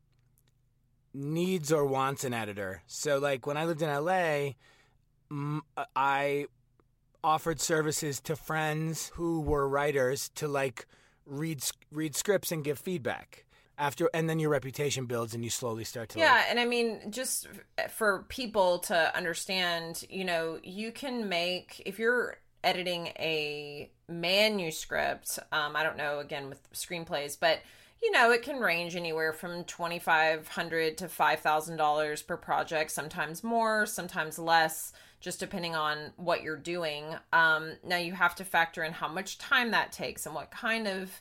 needs 1.15 1.73
or 1.73 1.87
wants 1.87 2.25
an 2.25 2.35
editor. 2.35 2.83
So, 2.87 3.19
like 3.19 3.47
when 3.47 3.57
I 3.57 3.65
lived 3.65 3.83
in 3.83 3.89
LA, 3.89 4.53
I 5.97 6.47
offered 7.23 7.61
services 7.61 8.21
to 8.21 8.37
friends 8.37 9.11
who 9.15 9.41
were 9.41 9.67
writers 9.67 10.29
to 10.35 10.47
like 10.47 10.87
read 11.25 11.63
read 11.91 12.15
scripts 12.15 12.53
and 12.53 12.63
give 12.63 12.79
feedback 12.79 13.47
after, 13.79 14.09
and 14.15 14.29
then 14.29 14.39
your 14.39 14.51
reputation 14.51 15.07
builds 15.07 15.35
and 15.35 15.45
you 15.45 15.51
slowly 15.51 15.85
start 15.85 16.11
to. 16.11 16.19
Yeah, 16.19 16.33
like, 16.33 16.45
and 16.51 16.61
I 16.61 16.65
mean, 16.65 17.11
just 17.11 17.49
for 17.91 18.25
people 18.29 18.79
to 18.81 19.17
understand, 19.17 20.05
you 20.09 20.25
know, 20.25 20.59
you 20.63 20.93
can 20.93 21.29
make 21.29 21.83
if 21.85 21.99
you're 21.99 22.39
editing 22.63 23.09
a 23.19 23.91
manuscript. 24.09 25.39
Um, 25.53 25.77
I 25.77 25.83
don't 25.83 25.97
know 25.97 26.19
again 26.19 26.49
with 26.49 26.61
screenplays, 26.73 27.39
but 27.39 27.61
you 28.03 28.11
know, 28.11 28.33
it 28.33 28.43
can 28.43 28.61
range 28.61 28.97
anywhere 28.97 29.33
from 29.33 29.65
twenty 29.65 29.99
five 29.99 30.49
hundred 30.49 30.99
to 30.99 31.09
five 31.09 31.41
thousand 31.41 31.77
dollars 31.77 32.23
per 32.23 32.37
project. 32.37 32.91
Sometimes 32.91 33.43
more, 33.43 33.87
sometimes 33.87 34.39
less, 34.39 34.93
just 35.21 35.41
depending 35.41 35.75
on 35.75 36.13
what 36.17 36.43
you're 36.43 36.57
doing. 36.57 37.15
Um, 37.33 37.73
now 37.83 37.97
you 37.97 38.13
have 38.13 38.35
to 38.37 38.45
factor 38.45 38.83
in 38.83 38.93
how 38.93 39.09
much 39.09 39.39
time 39.39 39.71
that 39.71 39.93
takes 39.93 40.27
and 40.27 40.35
what 40.35 40.51
kind 40.51 40.87
of 40.87 41.21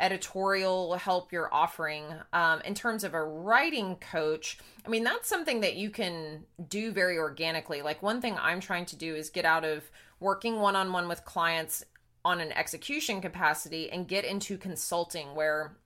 editorial 0.00 0.94
help 0.94 1.32
you're 1.32 1.52
offering 1.52 2.04
um, 2.32 2.60
in 2.62 2.74
terms 2.74 3.04
of 3.04 3.14
a 3.14 3.22
writing 3.22 3.96
coach 3.96 4.58
i 4.86 4.88
mean 4.88 5.04
that's 5.04 5.28
something 5.28 5.60
that 5.60 5.76
you 5.76 5.90
can 5.90 6.44
do 6.68 6.90
very 6.90 7.18
organically. 7.18 7.82
Like 7.82 8.02
one 8.02 8.20
thing 8.20 8.36
i'm 8.40 8.60
trying 8.60 8.86
to 8.86 8.96
do 8.96 9.14
is 9.14 9.30
get 9.30 9.44
out 9.44 9.64
of 9.64 9.90
working 10.18 10.60
one-on-one 10.60 11.08
with 11.08 11.24
clients 11.24 11.84
on 12.24 12.40
an 12.40 12.52
execution 12.52 13.20
capacity 13.20 13.90
and 13.90 14.08
get 14.08 14.24
into 14.24 14.58
consulting 14.58 15.34
where 15.34 15.76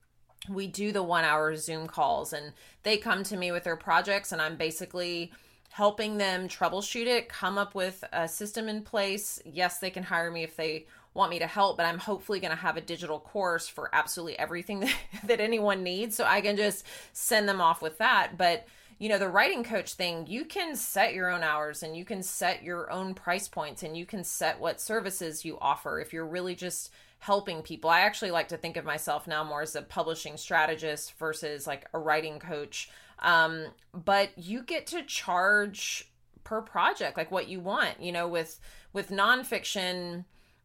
we 0.49 0.67
do 0.67 0.93
the 0.93 1.03
one 1.03 1.25
hour 1.25 1.57
zoom 1.57 1.87
calls 1.87 2.33
and 2.33 2.53
they 2.83 2.97
come 2.97 3.23
to 3.23 3.37
me 3.37 3.53
with 3.53 3.65
their 3.65 3.77
projects 3.77 4.33
and 4.33 4.43
i'm 4.43 4.57
basically 4.57 5.33
helping 5.75 6.19
them 6.19 6.47
troubleshoot 6.47 7.07
it 7.07 7.29
come 7.29 7.59
up 7.59 7.75
with 7.75 8.05
a 8.13 8.29
system 8.29 8.69
in 8.69 8.81
place. 8.81 9.43
Yes 9.45 9.79
they 9.79 9.91
can 9.91 10.05
hire 10.05 10.31
me 10.31 10.45
if 10.45 10.55
they 10.55 10.87
want 11.15 11.31
me 11.31 11.39
to 11.39 11.47
help 11.47 11.77
but 11.77 11.87
i'm 11.87 11.99
hopefully 11.99 12.41
going 12.41 12.51
to 12.51 12.57
have 12.57 12.77
a 12.77 12.81
digital 12.81 13.19
course 13.19 13.69
for 13.69 13.89
absolutely 13.93 14.39
everything 14.39 14.81
that, 14.81 14.95
that 15.25 15.41
anyone 15.41 15.83
needs. 15.83 16.17
So 16.17 16.25
i 16.25 16.41
can 16.41 16.57
just 16.57 16.85
send 17.13 17.49
them 17.49 17.61
off 17.61 17.81
with 17.81 17.99
that. 17.99 18.37
But 18.37 18.67
you 18.99 19.09
know 19.09 19.19
the 19.19 19.29
writing 19.29 19.65
coach 19.65 19.95
thing 19.95 20.27
you 20.29 20.45
can 20.45 20.77
set 20.77 21.15
your 21.15 21.31
own 21.31 21.43
hours 21.43 21.83
and 21.83 21.97
you 21.97 22.05
can 22.05 22.23
set 22.23 22.63
your 22.63 22.91
own 22.93 23.13
price 23.15 23.49
points 23.49 23.83
and 23.83 23.97
you 23.97 24.07
can 24.07 24.23
set 24.23 24.61
what 24.61 24.81
services 24.81 25.45
you 25.45 25.59
offer 25.61 26.01
if 26.01 26.13
you're 26.13 26.27
really 26.27 26.55
just 26.55 26.93
helping 27.19 27.63
people. 27.63 27.89
I 27.89 28.01
actually 28.01 28.31
like 28.31 28.49
to 28.49 28.59
think 28.59 28.77
of 28.77 28.85
myself 28.85 29.27
now 29.27 29.43
more 29.43 29.63
as 29.63 29.75
a 29.75 29.83
publishing 29.83 30.37
strategist 30.37 31.15
versus 31.19 31.67
like 31.67 31.87
a 31.95 31.99
writing 31.99 32.39
coach. 32.39 32.91
Um, 33.21 33.69
but 33.93 34.31
you 34.37 34.63
get 34.63 34.87
to 34.89 35.03
charge 35.03 36.11
per 36.45 36.61
project 36.61 37.17
like 37.17 37.31
what 37.31 37.49
you 37.49 37.59
want 37.59 37.99
you 38.01 38.13
know 38.13 38.29
with 38.29 38.61
with 38.93 39.09
nonfiction 39.09 40.25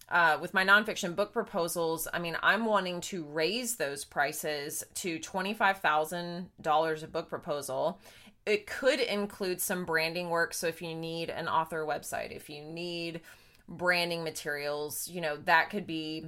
uh, 0.09 0.37
with 0.41 0.53
my 0.53 0.65
nonfiction 0.65 1.15
book 1.15 1.31
proposals, 1.31 2.07
I 2.11 2.19
mean, 2.19 2.35
I'm 2.41 2.65
wanting 2.65 3.01
to 3.01 3.23
raise 3.23 3.75
those 3.75 4.05
prices 4.05 4.83
to 4.95 5.19
$25,000 5.19 7.03
a 7.03 7.07
book 7.07 7.29
proposal. 7.29 7.99
It 8.45 8.65
could 8.65 8.99
include 8.99 9.61
some 9.61 9.85
branding 9.85 10.29
work. 10.29 10.55
So 10.55 10.67
if 10.67 10.81
you 10.81 10.95
need 10.95 11.29
an 11.29 11.47
author 11.47 11.85
website, 11.85 12.35
if 12.35 12.49
you 12.49 12.63
need 12.63 13.21
branding 13.67 14.23
materials, 14.23 15.07
you 15.07 15.21
know, 15.21 15.37
that 15.45 15.69
could 15.69 15.85
be 15.85 16.25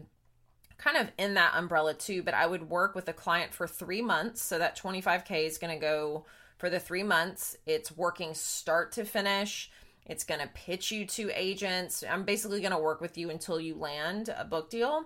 kind 0.77 0.97
of 0.97 1.11
in 1.17 1.33
that 1.33 1.53
umbrella 1.55 1.95
too. 1.95 2.21
But 2.21 2.35
I 2.35 2.45
would 2.45 2.69
work 2.69 2.93
with 2.93 3.07
a 3.07 3.13
client 3.13 3.51
for 3.51 3.67
three 3.67 4.03
months. 4.03 4.43
So 4.43 4.59
that 4.59 4.77
25K 4.77 5.47
is 5.47 5.57
going 5.57 5.73
to 5.73 5.81
go 5.81 6.25
for 6.59 6.69
the 6.69 6.79
three 6.79 7.03
months. 7.03 7.55
It's 7.65 7.97
working 7.97 8.35
start 8.35 8.91
to 8.93 9.05
finish. 9.05 9.71
It's 10.05 10.23
going 10.23 10.41
to 10.41 10.47
pitch 10.47 10.91
you 10.91 11.05
to 11.05 11.31
agents. 11.33 12.03
I'm 12.09 12.23
basically 12.23 12.59
going 12.59 12.71
to 12.71 12.79
work 12.79 13.01
with 13.01 13.17
you 13.17 13.29
until 13.29 13.59
you 13.59 13.75
land 13.75 14.33
a 14.35 14.43
book 14.43 14.69
deal. 14.69 15.05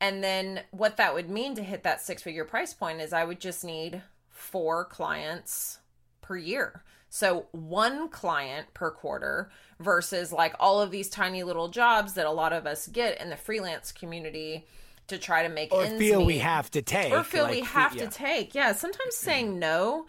And 0.00 0.22
then 0.22 0.60
what 0.70 0.98
that 0.98 1.14
would 1.14 1.30
mean 1.30 1.54
to 1.56 1.62
hit 1.62 1.82
that 1.82 2.00
six 2.00 2.22
figure 2.22 2.44
price 2.44 2.74
point 2.74 3.00
is 3.00 3.12
I 3.12 3.24
would 3.24 3.40
just 3.40 3.64
need 3.64 4.02
four 4.30 4.84
clients 4.84 5.78
per 6.20 6.36
year. 6.36 6.82
So 7.08 7.46
one 7.52 8.08
client 8.08 8.74
per 8.74 8.90
quarter 8.90 9.50
versus 9.80 10.32
like 10.32 10.54
all 10.60 10.80
of 10.80 10.90
these 10.90 11.08
tiny 11.08 11.42
little 11.42 11.68
jobs 11.68 12.14
that 12.14 12.26
a 12.26 12.30
lot 12.30 12.52
of 12.52 12.66
us 12.66 12.88
get 12.88 13.20
in 13.20 13.30
the 13.30 13.36
freelance 13.36 13.92
community 13.92 14.66
to 15.08 15.18
try 15.18 15.42
to 15.42 15.48
make 15.48 15.72
or 15.72 15.84
ends 15.84 15.98
feel 15.98 16.24
we 16.24 16.38
have 16.38 16.70
to 16.72 16.82
take, 16.82 17.12
or 17.12 17.22
feel 17.22 17.48
we 17.48 17.60
have 17.60 17.94
yeah. 17.94 18.04
to 18.06 18.10
take. 18.10 18.54
Yeah, 18.54 18.72
sometimes 18.72 19.14
saying 19.14 19.58
no, 19.58 20.06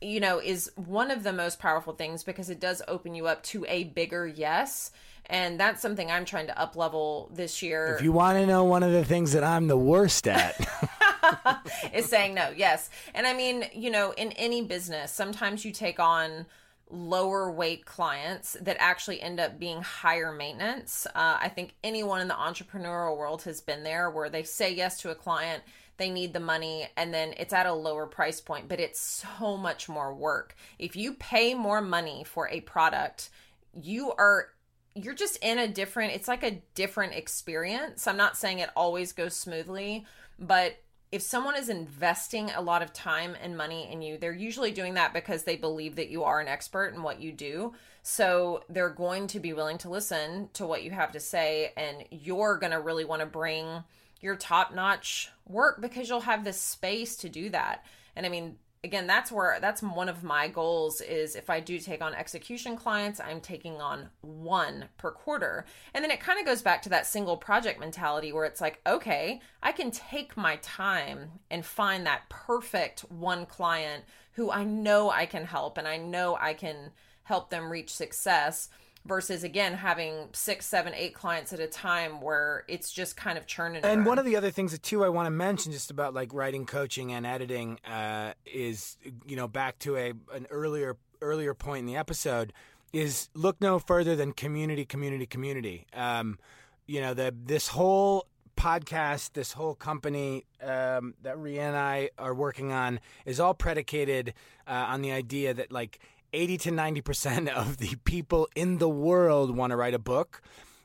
you 0.00 0.20
know, 0.20 0.38
is 0.38 0.70
one 0.76 1.10
of 1.10 1.22
the 1.22 1.32
most 1.32 1.58
powerful 1.58 1.92
things 1.92 2.24
because 2.24 2.50
it 2.50 2.60
does 2.60 2.82
open 2.88 3.14
you 3.14 3.26
up 3.26 3.42
to 3.44 3.64
a 3.66 3.84
bigger 3.84 4.26
yes. 4.26 4.90
And 5.26 5.60
that's 5.60 5.80
something 5.80 6.10
I'm 6.10 6.24
trying 6.24 6.48
to 6.48 6.60
up 6.60 6.74
level 6.74 7.30
this 7.32 7.62
year 7.62 7.94
If 7.96 8.02
you 8.02 8.10
want 8.10 8.38
to 8.38 8.46
know 8.46 8.64
one 8.64 8.82
of 8.82 8.90
the 8.90 9.04
things 9.04 9.32
that 9.32 9.44
I'm 9.44 9.68
the 9.68 9.78
worst 9.78 10.26
at, 10.26 10.56
is 11.94 12.06
saying 12.06 12.34
no. 12.34 12.52
Yes. 12.56 12.90
And 13.14 13.26
I 13.26 13.34
mean, 13.34 13.66
you 13.72 13.90
know, 13.90 14.12
in 14.12 14.32
any 14.32 14.62
business, 14.62 15.12
sometimes 15.12 15.64
you 15.64 15.72
take 15.72 16.00
on 16.00 16.46
lower 16.92 17.50
weight 17.50 17.86
clients 17.86 18.56
that 18.60 18.76
actually 18.80 19.20
end 19.20 19.38
up 19.38 19.58
being 19.58 19.80
higher 19.80 20.32
maintenance. 20.32 21.06
Uh, 21.14 21.38
I 21.40 21.48
think 21.48 21.74
anyone 21.84 22.20
in 22.20 22.28
the 22.28 22.34
entrepreneurial 22.34 23.16
world 23.16 23.42
has 23.42 23.60
been 23.60 23.84
there 23.84 24.10
where 24.10 24.28
they 24.28 24.42
say 24.42 24.74
yes 24.74 25.00
to 25.02 25.10
a 25.10 25.14
client, 25.14 25.62
they 26.00 26.10
need 26.10 26.32
the 26.32 26.40
money, 26.40 26.88
and 26.96 27.14
then 27.14 27.34
it's 27.36 27.52
at 27.52 27.66
a 27.66 27.72
lower 27.72 28.06
price 28.06 28.40
point, 28.40 28.68
but 28.68 28.80
it's 28.80 28.98
so 29.38 29.56
much 29.56 29.88
more 29.88 30.12
work. 30.12 30.56
If 30.78 30.96
you 30.96 31.14
pay 31.14 31.54
more 31.54 31.80
money 31.80 32.24
for 32.24 32.48
a 32.48 32.60
product, 32.62 33.30
you 33.74 34.10
are 34.12 34.48
you're 34.94 35.14
just 35.14 35.36
in 35.36 35.58
a 35.58 35.68
different 35.68 36.12
it's 36.12 36.26
like 36.26 36.42
a 36.42 36.60
different 36.74 37.14
experience 37.14 38.08
i'm 38.08 38.16
not 38.16 38.36
saying 38.36 38.58
it 38.58 38.70
always 38.74 39.12
goes 39.12 39.34
smoothly 39.34 40.04
but 40.38 40.76
if 41.12 41.22
someone 41.22 41.56
is 41.56 41.68
investing 41.68 42.50
a 42.50 42.60
lot 42.60 42.82
of 42.82 42.92
time 42.92 43.36
and 43.42 43.56
money 43.56 43.88
in 43.90 44.02
you 44.02 44.18
they're 44.18 44.32
usually 44.32 44.72
doing 44.72 44.94
that 44.94 45.12
because 45.12 45.44
they 45.44 45.56
believe 45.56 45.96
that 45.96 46.10
you 46.10 46.24
are 46.24 46.40
an 46.40 46.48
expert 46.48 46.92
in 46.92 47.02
what 47.02 47.20
you 47.20 47.30
do 47.30 47.72
so 48.02 48.64
they're 48.68 48.90
going 48.90 49.26
to 49.28 49.38
be 49.38 49.52
willing 49.52 49.78
to 49.78 49.88
listen 49.88 50.48
to 50.52 50.66
what 50.66 50.82
you 50.82 50.90
have 50.90 51.12
to 51.12 51.20
say 51.20 51.72
and 51.76 52.04
you're 52.10 52.58
going 52.58 52.72
to 52.72 52.80
really 52.80 53.04
want 53.04 53.20
to 53.20 53.26
bring 53.26 53.84
your 54.20 54.36
top 54.36 54.74
notch 54.74 55.30
work 55.46 55.80
because 55.80 56.08
you'll 56.08 56.20
have 56.20 56.44
this 56.44 56.60
space 56.60 57.16
to 57.16 57.28
do 57.28 57.50
that. 57.50 57.84
And 58.16 58.26
i 58.26 58.28
mean 58.28 58.56
again 58.82 59.06
that's 59.06 59.30
where 59.30 59.58
that's 59.60 59.82
one 59.82 60.08
of 60.08 60.24
my 60.24 60.48
goals 60.48 61.00
is 61.00 61.36
if 61.36 61.50
i 61.50 61.60
do 61.60 61.78
take 61.78 62.02
on 62.02 62.14
execution 62.14 62.76
clients 62.76 63.20
i'm 63.20 63.40
taking 63.40 63.80
on 63.80 64.08
one 64.22 64.86
per 64.96 65.10
quarter. 65.10 65.66
And 65.94 66.02
then 66.02 66.10
it 66.10 66.20
kind 66.20 66.40
of 66.40 66.46
goes 66.46 66.62
back 66.62 66.82
to 66.82 66.88
that 66.90 67.06
single 67.06 67.36
project 67.36 67.78
mentality 67.78 68.32
where 68.32 68.44
it's 68.44 68.60
like 68.60 68.80
okay 68.86 69.40
i 69.62 69.72
can 69.72 69.90
take 69.90 70.36
my 70.36 70.56
time 70.56 71.30
and 71.50 71.64
find 71.64 72.06
that 72.06 72.28
perfect 72.28 73.00
one 73.10 73.46
client 73.46 74.04
who 74.32 74.50
i 74.50 74.64
know 74.64 75.10
i 75.10 75.26
can 75.26 75.44
help 75.44 75.76
and 75.78 75.86
i 75.86 75.96
know 75.96 76.36
i 76.40 76.54
can 76.54 76.90
help 77.24 77.50
them 77.50 77.70
reach 77.70 77.94
success 77.94 78.68
versus 79.06 79.42
again 79.44 79.74
having 79.74 80.28
six 80.32 80.66
seven 80.66 80.92
eight 80.94 81.14
clients 81.14 81.52
at 81.52 81.60
a 81.60 81.66
time 81.66 82.20
where 82.20 82.64
it's 82.68 82.92
just 82.92 83.16
kind 83.16 83.38
of 83.38 83.46
churning 83.46 83.82
And 83.82 84.00
around. 84.00 84.04
one 84.04 84.18
of 84.18 84.24
the 84.24 84.36
other 84.36 84.50
things 84.50 84.72
that 84.72 84.82
too 84.82 85.04
I 85.04 85.08
want 85.08 85.26
to 85.26 85.30
mention 85.30 85.72
just 85.72 85.90
about 85.90 86.12
like 86.14 86.34
writing, 86.34 86.66
coaching, 86.66 87.12
and 87.12 87.26
editing 87.26 87.78
uh, 87.86 88.34
is 88.44 88.98
you 89.26 89.36
know 89.36 89.48
back 89.48 89.78
to 89.80 89.96
a 89.96 90.12
an 90.34 90.46
earlier 90.50 90.96
earlier 91.22 91.54
point 91.54 91.80
in 91.80 91.86
the 91.86 91.96
episode 91.96 92.52
is 92.92 93.28
look 93.34 93.60
no 93.60 93.78
further 93.78 94.16
than 94.16 94.32
community, 94.32 94.84
community, 94.84 95.24
community. 95.26 95.86
Um, 95.94 96.38
you 96.86 97.00
know 97.00 97.14
the 97.14 97.34
this 97.44 97.68
whole 97.68 98.26
podcast, 98.56 99.32
this 99.32 99.52
whole 99.52 99.74
company 99.74 100.44
um, 100.62 101.14
that 101.22 101.38
Ria 101.38 101.62
and 101.62 101.76
I 101.76 102.10
are 102.18 102.34
working 102.34 102.72
on 102.72 103.00
is 103.24 103.40
all 103.40 103.54
predicated 103.54 104.34
uh, 104.66 104.72
on 104.88 105.00
the 105.02 105.12
idea 105.12 105.54
that 105.54 105.72
like. 105.72 105.98
80 106.32 106.58
to 106.58 106.70
90% 106.70 107.48
of 107.54 107.78
the 107.78 107.96
people 108.04 108.48
in 108.54 108.78
the 108.78 108.88
world 108.88 109.56
want 109.56 109.70
to 109.70 109.76
write 109.76 109.94
a 109.94 109.98
book 109.98 110.42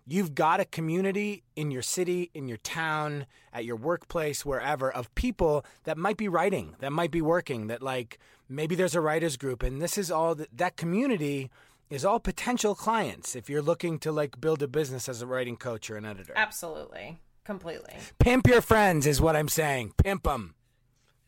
you've 0.08 0.36
got 0.36 0.60
a 0.60 0.66
community 0.66 1.43
in 1.56 1.72
your 1.72 1.82
city, 1.82 2.30
in 2.34 2.48
your 2.48 2.58
town, 2.58 3.26
at 3.52 3.66
your 3.66 3.76
workplace, 3.76 4.46
wherever, 4.46 4.91
of 4.91 5.14
people 5.16 5.66
that 5.84 5.98
might 5.98 6.18
be 6.18 6.28
writing, 6.28 6.76
that 6.80 6.91
might 6.91 7.12
be 7.12 7.22
working, 7.22 7.68
that 7.68 7.82
like 7.82 8.20
maybe 8.48 8.76
there's 8.76 8.96
a 8.96 9.02
writers 9.02 9.38
group, 9.38 9.64
and 9.64 9.82
this 9.82 9.98
is 9.98 10.12
all 10.12 10.36
that, 10.36 10.56
that 10.56 10.78
community 10.78 11.50
is 11.89 12.06
all 12.06 12.20
potential 12.20 12.76
clients 12.76 13.36
if 13.36 13.50
you're 13.50 13.62
looking 13.62 14.00
to 14.00 14.12
like 14.12 14.39
build 14.41 14.62
a 14.62 14.68
business 14.68 15.08
as 15.08 15.22
a 15.22 15.28
writing 15.28 15.56
coach 15.56 15.89
or 15.89 15.98
an 15.98 16.06
editor. 16.06 16.34
Absolutely. 16.36 17.18
Completely. 17.43 17.93
Pimp 18.18 18.48
your 18.48 18.62
friends 18.62 19.06
is 19.06 19.22
what 19.22 19.36
I'm 19.36 19.50
saying. 19.50 19.93
Pimp 20.04 20.24
them. 20.24 20.56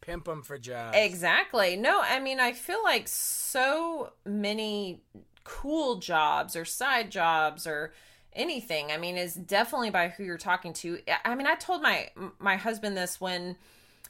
Pimp 0.08 0.26
them 0.26 0.42
for 0.42 0.58
jobs. 0.58 0.98
Exactly. 0.98 1.76
No, 1.76 2.02
I 2.02 2.20
mean, 2.20 2.40
I 2.40 2.54
feel 2.54 2.82
like 2.84 3.08
so 3.08 4.14
many 4.26 5.02
cool 5.44 5.98
jobs 5.98 6.56
or 6.56 6.66
side 6.66 7.10
jobs 7.12 7.66
or 7.66 7.94
anything 8.34 8.92
i 8.92 8.98
mean 8.98 9.18
is 9.18 9.34
definitely 9.34 9.90
by 9.90 10.10
who 10.10 10.24
you're 10.24 10.38
talking 10.38 10.74
to 10.74 11.00
i 11.24 11.34
mean 11.34 11.48
i 11.48 11.56
told 11.56 11.82
my 11.82 12.10
my 12.38 12.58
husband 12.58 12.96
this 12.96 13.20
when 13.20 13.56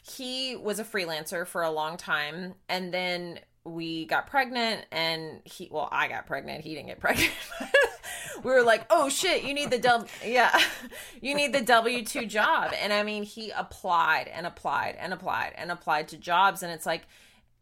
he 0.02 0.56
was 0.56 0.80
a 0.80 0.84
freelancer 0.84 1.45
for 1.45 1.62
a 1.62 1.70
long 1.70 1.95
time 1.95 2.56
and 2.68 2.91
then 2.91 3.39
we 3.64 4.06
got 4.06 4.26
pregnant 4.28 4.84
and 4.91 5.41
he 5.45 5.70
well 5.72 5.88
i 5.91 6.08
got 6.08 6.26
pregnant 6.26 6.64
he 6.64 6.74
didn't 6.74 6.88
get 6.88 7.00
pregnant 7.00 7.32
we 8.43 8.51
were 8.51 8.63
like 8.63 8.86
oh 8.89 9.09
shit 9.09 9.43
you 9.43 9.53
need 9.53 9.71
the 9.71 9.80
w 9.80 10.07
yeah 10.25 10.57
you 11.21 11.36
need 11.36 11.53
the 11.53 11.61
w2 11.61 12.28
job. 12.28 12.73
And 12.82 12.93
i 12.93 13.03
mean 13.03 13.23
he 13.23 13.51
applied 13.51 14.28
and 14.28 14.45
applied 14.45 14.95
and 14.97 15.13
applied 15.13 15.53
and 15.55 15.71
applied 15.71 16.07
to 16.09 16.17
jobs. 16.17 16.63
And 16.63 16.71
it's 16.71 16.86
like 16.86 17.07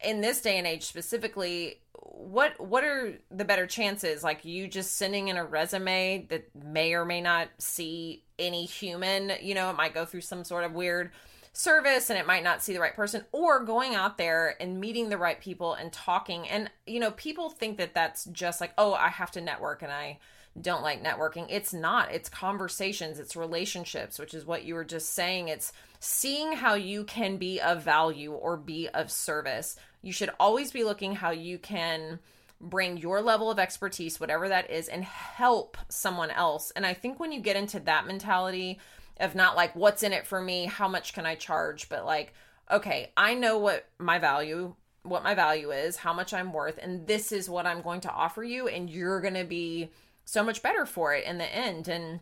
in 0.04 0.20
this 0.20 0.40
day 0.40 0.58
and 0.58 0.66
age 0.66 0.84
specifically 0.84 1.80
what 2.16 2.58
what 2.60 2.84
are 2.84 3.18
the 3.30 3.44
better 3.44 3.66
chances? 3.66 4.24
Like 4.24 4.44
you 4.44 4.68
just 4.68 4.96
sending 4.96 5.28
in 5.28 5.36
a 5.36 5.44
resume 5.44 6.26
that 6.30 6.48
may 6.54 6.94
or 6.94 7.04
may 7.04 7.20
not 7.20 7.48
see 7.58 8.24
any 8.38 8.64
human 8.66 9.32
you 9.40 9.54
know 9.54 9.70
it 9.70 9.76
might 9.76 9.94
go 9.94 10.04
through 10.04 10.20
some 10.20 10.44
sort 10.44 10.64
of 10.64 10.72
weird 10.72 11.10
service 11.52 12.10
and 12.10 12.18
it 12.18 12.26
might 12.26 12.44
not 12.44 12.62
see 12.62 12.74
the 12.74 12.80
right 12.80 12.94
person 12.94 13.24
or 13.32 13.64
going 13.64 13.94
out 13.94 14.18
there 14.18 14.54
and 14.60 14.78
meeting 14.78 15.08
the 15.08 15.16
right 15.16 15.40
people 15.40 15.74
and 15.74 15.92
talking. 15.92 16.48
And 16.48 16.70
you 16.86 17.00
know 17.00 17.10
people 17.12 17.50
think 17.50 17.78
that 17.78 17.94
that's 17.94 18.24
just 18.26 18.60
like 18.60 18.72
oh 18.78 18.94
I 18.94 19.08
have 19.08 19.30
to 19.32 19.40
network 19.40 19.82
and 19.82 19.92
I 19.92 20.18
don't 20.60 20.82
like 20.82 21.02
networking 21.02 21.46
it's 21.50 21.72
not 21.72 22.12
it's 22.12 22.28
conversations 22.28 23.18
it's 23.18 23.36
relationships 23.36 24.18
which 24.18 24.34
is 24.34 24.46
what 24.46 24.64
you 24.64 24.74
were 24.74 24.84
just 24.84 25.12
saying 25.12 25.48
it's 25.48 25.72
seeing 26.00 26.52
how 26.52 26.74
you 26.74 27.04
can 27.04 27.36
be 27.36 27.60
of 27.60 27.82
value 27.82 28.32
or 28.32 28.56
be 28.56 28.88
of 28.90 29.10
service 29.10 29.76
you 30.02 30.12
should 30.12 30.30
always 30.40 30.72
be 30.72 30.84
looking 30.84 31.14
how 31.14 31.30
you 31.30 31.58
can 31.58 32.18
bring 32.60 32.96
your 32.96 33.20
level 33.20 33.50
of 33.50 33.58
expertise, 33.58 34.18
whatever 34.18 34.48
that 34.48 34.70
is, 34.70 34.88
and 34.88 35.04
help 35.04 35.76
someone 35.88 36.30
else. 36.30 36.72
And 36.74 36.86
I 36.86 36.94
think 36.94 37.20
when 37.20 37.32
you 37.32 37.40
get 37.40 37.56
into 37.56 37.80
that 37.80 38.06
mentality 38.06 38.78
of 39.18 39.34
not 39.34 39.56
like, 39.56 39.74
what's 39.76 40.02
in 40.02 40.12
it 40.12 40.26
for 40.26 40.40
me? 40.40 40.66
How 40.66 40.88
much 40.88 41.12
can 41.12 41.26
I 41.26 41.34
charge? 41.34 41.88
But 41.88 42.04
like, 42.04 42.32
okay, 42.70 43.12
I 43.16 43.34
know 43.34 43.58
what 43.58 43.88
my 43.98 44.18
value 44.18 44.74
what 45.02 45.22
my 45.22 45.36
value 45.36 45.70
is, 45.70 45.94
how 45.94 46.12
much 46.12 46.34
I'm 46.34 46.52
worth, 46.52 46.80
and 46.82 47.06
this 47.06 47.30
is 47.30 47.48
what 47.48 47.64
I'm 47.64 47.80
going 47.80 48.00
to 48.00 48.10
offer 48.10 48.42
you, 48.42 48.66
and 48.66 48.90
you're 48.90 49.20
going 49.20 49.34
to 49.34 49.44
be 49.44 49.90
so 50.26 50.42
much 50.42 50.62
better 50.62 50.84
for 50.84 51.14
it 51.14 51.24
in 51.24 51.38
the 51.38 51.56
end. 51.56 51.88
And 51.88 52.20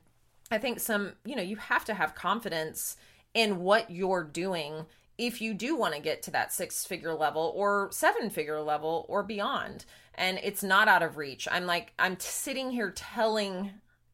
I 0.51 0.59
think 0.59 0.79
some, 0.79 1.15
you 1.25 1.35
know, 1.35 1.43
you 1.43 1.57
have 1.57 1.85
to 1.87 1.95
have 1.95 2.15
confidence 2.15 2.97
in 3.33 3.61
what 3.61 3.91
you're 3.91 4.23
doing 4.23 4.87
if 5.17 5.41
you 5.41 5.55
do 5.55 5.77
want 5.77 5.95
to 5.95 6.01
get 6.01 6.23
to 6.23 6.31
that 6.33 6.53
six 6.53 6.85
figure 6.85 7.15
level 7.15 7.53
or 7.57 7.89
seven 7.93 8.31
figure 8.31 8.61
level 8.61 9.07
or 9.09 9.23
beyond. 9.23 9.85
And 10.15 10.39
it's 10.43 10.63
not 10.63 10.87
out 10.87 11.03
of 11.03 11.17
reach. 11.17 11.49
I'm 11.51 11.67
like 11.67 11.93
i'm 11.99 12.19
sitting 12.21 12.71
here 12.71 12.91
telling 12.91 13.71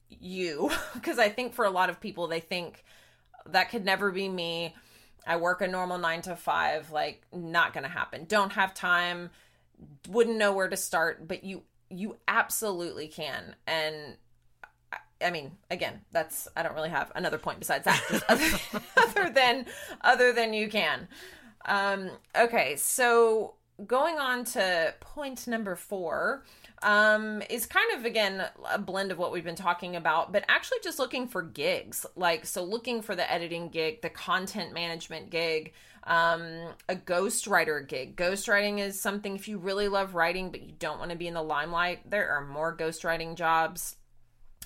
you 0.08 0.70
because 0.94 1.18
i 1.18 1.28
think 1.28 1.54
for 1.54 1.64
a 1.64 1.70
lot 1.70 1.90
of 1.90 2.00
people 2.00 2.26
they 2.26 2.40
think 2.40 2.84
that 3.46 3.70
could 3.70 3.84
never 3.84 4.12
be 4.12 4.28
me. 4.28 4.74
I 5.26 5.36
work 5.36 5.60
a 5.60 5.66
normal 5.66 5.98
nine 5.98 6.22
to 6.22 6.36
five 6.36 6.90
like 6.90 7.22
not 7.32 7.72
gonna 7.72 7.88
happen. 7.88 8.24
Don't 8.26 8.52
have 8.52 8.72
time 8.72 9.30
wouldn't 10.08 10.36
know 10.36 10.52
where 10.52 10.68
to 10.68 10.76
start 10.76 11.26
but 11.26 11.42
you 11.42 11.62
you 11.90 12.16
absolutely 12.26 13.08
can 13.08 13.54
and 13.66 14.16
I 15.22 15.30
mean, 15.30 15.52
again, 15.70 16.00
that's 16.12 16.48
I 16.56 16.62
don't 16.62 16.74
really 16.74 16.88
have 16.88 17.12
another 17.14 17.38
point 17.38 17.58
besides 17.58 17.84
that, 17.84 18.22
other, 18.28 18.82
other, 18.96 19.30
than 19.30 19.66
other 20.00 20.32
than 20.32 20.54
you 20.54 20.68
can. 20.68 21.08
Um, 21.66 22.10
okay, 22.36 22.76
so 22.76 23.54
going 23.86 24.18
on 24.18 24.44
to 24.44 24.94
point 25.00 25.46
number 25.46 25.74
four 25.74 26.44
um, 26.82 27.42
is 27.50 27.66
kind 27.66 27.92
of 27.96 28.04
again 28.04 28.46
a 28.70 28.78
blend 28.78 29.12
of 29.12 29.18
what 29.18 29.32
we've 29.32 29.44
been 29.44 29.54
talking 29.54 29.96
about, 29.96 30.32
but 30.32 30.44
actually 30.48 30.78
just 30.82 30.98
looking 30.98 31.28
for 31.28 31.42
gigs. 31.42 32.06
Like, 32.16 32.46
so 32.46 32.64
looking 32.64 33.02
for 33.02 33.14
the 33.14 33.30
editing 33.30 33.68
gig, 33.68 34.00
the 34.02 34.10
content 34.10 34.72
management 34.72 35.30
gig, 35.30 35.72
um, 36.04 36.74
a 36.88 36.94
ghostwriter 36.94 37.86
gig. 37.86 38.16
Ghostwriting 38.16 38.78
is 38.78 39.00
something 39.00 39.34
if 39.34 39.48
you 39.48 39.58
really 39.58 39.88
love 39.88 40.14
writing, 40.14 40.50
but 40.50 40.62
you 40.62 40.72
don't 40.78 40.98
want 40.98 41.10
to 41.10 41.16
be 41.16 41.28
in 41.28 41.34
the 41.34 41.42
limelight, 41.42 42.08
there 42.08 42.30
are 42.30 42.44
more 42.44 42.76
ghostwriting 42.76 43.36
jobs 43.36 43.96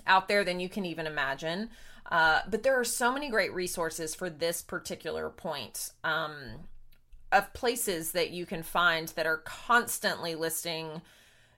out 0.07 0.29
there 0.29 0.45
than 0.45 0.61
you 0.61 0.69
can 0.69 0.85
even 0.85 1.07
imagine. 1.07 1.71
Uh, 2.11 2.41
but 2.49 2.63
there 2.63 2.79
are 2.79 2.85
so 2.85 3.13
many 3.13 3.31
great 3.31 3.53
resources 3.55 4.15
for 4.15 4.29
this 4.29 4.61
particular 4.63 5.31
point 5.31 5.93
um, 6.05 6.35
of 7.33 7.53
places 7.55 8.13
that 8.13 8.31
you 8.31 8.47
can 8.47 8.63
find 8.63 9.09
that 9.09 9.27
are 9.27 9.39
constantly 9.39 10.35
listing 10.35 11.01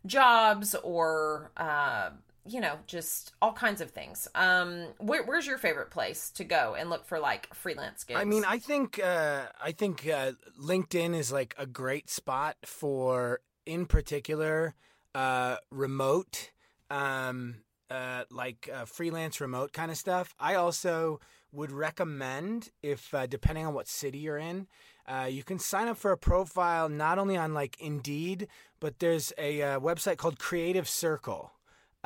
jobs 0.07 0.75
or 0.83 1.51
uh, 1.57 2.11
you 2.49 2.61
know 2.61 2.79
just 2.87 3.33
all 3.43 3.53
kinds 3.53 3.81
of 3.81 3.91
things 3.91 4.29
um 4.35 4.87
where, 4.99 5.25
where's 5.25 5.47
your 5.47 5.59
favorite 5.59 5.91
place 5.91 6.31
to 6.31 6.45
go 6.45 6.75
and 6.79 6.91
look 6.91 7.05
for 7.05 7.19
like 7.19 7.53
freelance 7.55 8.05
gigs 8.05 8.21
i 8.21 8.25
mean 8.25 8.45
i 8.47 8.59
think 8.59 9.01
uh 9.03 9.43
i 9.63 9.73
think 9.73 10.07
uh 10.09 10.33
linkedin 10.61 11.15
is 11.15 11.33
like 11.33 11.55
a 11.59 11.67
great 11.67 12.11
spot 12.11 12.57
for 12.65 13.41
in 13.65 13.87
particular 13.87 14.75
uh 15.15 15.57
remote 15.71 16.51
um 16.91 17.57
uh, 17.91 18.25
like 18.31 18.69
uh, 18.73 18.85
freelance 18.85 19.41
remote 19.41 19.73
kind 19.73 19.91
of 19.91 19.97
stuff. 19.97 20.35
I 20.39 20.55
also 20.55 21.21
would 21.53 21.73
recommend 21.73 22.71
if 22.83 23.15
uh, 23.15 23.27
depending 23.27 23.67
on 23.67 23.75
what 23.75 23.89
city 23.89 24.19
you're 24.19 24.39
in, 24.39 24.67
uh, 25.07 25.29
you 25.31 25.45
can 25.45 25.59
sign 25.59 25.89
up 25.89 25.97
for 25.97 26.13
a 26.13 26.19
profile 26.19 26.89
not 26.89 27.19
only 27.19 27.37
on 27.37 27.55
like 27.55 27.81
Indeed, 27.81 28.49
but 28.81 28.99
there's 28.99 29.33
a 29.39 29.63
uh, 29.63 29.81
website 29.81 30.17
called 30.17 30.39
Creative 30.39 30.89
Circle. 30.89 31.53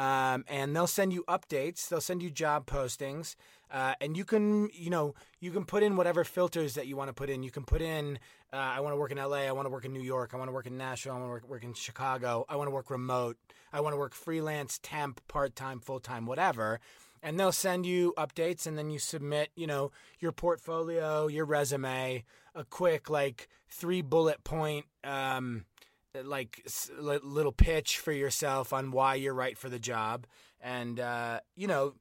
Um, 0.01 0.47
and 0.49 0.75
they'll 0.75 0.87
send 0.87 1.13
you 1.13 1.25
updates. 1.29 1.87
They'll 1.87 2.01
send 2.01 2.23
you 2.23 2.31
job 2.31 2.65
postings, 2.65 3.37
uh, 3.71 3.93
and 4.01 4.17
you 4.17 4.25
can, 4.25 4.71
you 4.73 4.89
know, 4.89 5.15
you 5.41 5.51
can 5.51 5.67
put 5.67 5.83
in 5.83 5.95
whatever 5.95 6.25
filters 6.25 6.73
that 6.75 6.87
you 6.87 6.97
want 6.97 7.09
to 7.11 7.13
put 7.13 7.29
in. 7.29 7.43
You 7.43 7.51
can 7.51 7.65
put 7.65 7.83
in, 7.83 8.19
uh, 8.51 8.57
I 8.57 8.81
want 8.81 8.95
to 8.95 8.97
work 8.97 9.13
in 9.13 9.19
LA. 9.19 9.41
I 9.41 9.53
want 9.53 9.67
to 9.67 9.71
work 9.71 9.85
in 9.85 9.93
New 9.93 10.01
York. 10.01 10.31
I 10.33 10.39
want 10.39 10.49
to 10.49 10.55
work 10.55 10.67
in 10.67 10.79
Nashville. 10.79 11.13
I 11.13 11.17
want 11.17 11.27
to 11.27 11.31
work, 11.33 11.49
work 11.51 11.65
in 11.65 11.75
Chicago. 11.75 12.47
I 12.49 12.57
want 12.57 12.69
to 12.69 12.71
work 12.71 12.89
remote. 12.89 13.37
I 13.75 13.83
want 13.83 13.93
to 13.93 13.99
work 13.99 14.15
freelance, 14.15 14.81
temp, 14.83 15.21
part 15.29 15.55
time, 15.55 15.81
full 15.81 16.01
time, 16.01 16.25
whatever. 16.25 16.81
And 17.23 17.39
they'll 17.39 17.53
send 17.53 17.85
you 17.85 18.15
updates, 18.17 18.67
and 18.67 18.79
then 18.79 18.89
you 18.89 18.99
submit, 18.99 19.51
you 19.55 19.67
know, 19.67 19.93
your 20.19 20.33
portfolio, 20.33 21.27
your 21.27 21.45
resume, 21.45 22.25
a 22.55 22.65
quick 22.65 23.11
like 23.11 23.49
three 23.69 24.01
bullet 24.01 24.45
point. 24.45 24.87
Um, 25.05 25.67
like 26.25 26.63
little 26.99 27.53
pitch 27.53 27.99
for 27.99 28.13
yourself 28.13 28.73
on 28.73 28.91
why 28.91 29.15
you're 29.15 29.35
right 29.35 29.57
for 29.57 29.69
the 29.69 29.79
job. 29.79 30.27
And 30.61 31.01
uh, 31.01 31.41
you 31.57 31.67
know 31.67 31.95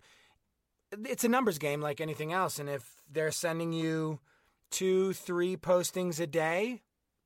it's 0.91 1.24
a 1.24 1.30
numbers 1.30 1.57
game 1.57 1.82
like 1.82 2.01
anything 2.01 2.34
else. 2.34 2.60
And 2.60 2.70
if 2.70 3.01
they're 3.12 3.32
sending 3.32 3.74
you 3.74 4.20
two 4.72 5.14
three 5.14 5.57
postings 5.57 6.20
a 6.20 6.28
day 6.28 6.82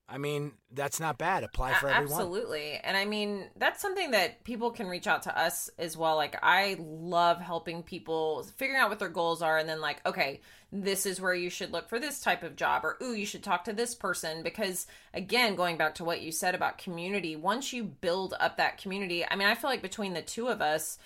I 0.08 0.18
mean, 0.18 0.52
that's 0.72 1.00
not 1.00 1.18
bad. 1.18 1.44
Apply 1.44 1.74
for 1.76 1.88
everyone. 1.88 2.12
Absolutely. 2.12 2.74
And 2.84 2.98
I 2.98 3.06
mean, 3.06 3.50
that's 3.56 3.82
something 3.82 4.12
that 4.12 4.44
people 4.44 4.70
can 4.70 4.88
reach 4.88 5.08
out 5.08 5.24
to 5.24 5.40
us 5.40 5.70
as 5.80 5.96
well. 5.96 6.18
Like, 6.18 6.38
I 6.44 6.76
love 6.80 7.40
helping 7.40 7.84
people 7.84 8.44
figuring 8.58 8.82
out 8.82 8.90
what 8.90 9.00
their 9.00 9.10
goals 9.10 9.42
are 9.42 9.58
and 9.58 9.68
then, 9.68 9.80
like, 9.80 10.06
okay, 10.06 10.42
this 10.74 11.06
is 11.06 11.22
where 11.22 11.34
you 11.34 11.50
should 11.50 11.72
look 11.72 11.88
for 11.88 12.00
this 12.00 12.20
type 12.20 12.44
of 12.44 12.56
job, 12.56 12.84
or, 12.84 12.98
ooh, 13.02 13.14
you 13.14 13.26
should 13.26 13.44
talk 13.44 13.64
to 13.64 13.74
this 13.74 13.96
person. 13.96 14.44
Because, 14.44 14.88
again, 15.14 15.56
going 15.56 15.78
back 15.78 15.96
to 15.96 16.04
what 16.04 16.22
you 16.22 16.32
said 16.32 16.54
about 16.54 16.78
community, 16.78 17.36
once 17.36 17.72
you 17.72 17.84
build 17.84 18.34
up 18.40 18.58
that 18.58 18.82
community, 18.82 19.26
I 19.26 19.38
mean, 19.38 19.48
I 19.48 19.56
feel 19.56 19.70
like 19.70 19.82
between 19.82 20.14
the 20.14 20.22
two 20.22 20.50
of 20.50 20.62
us, 20.62 20.98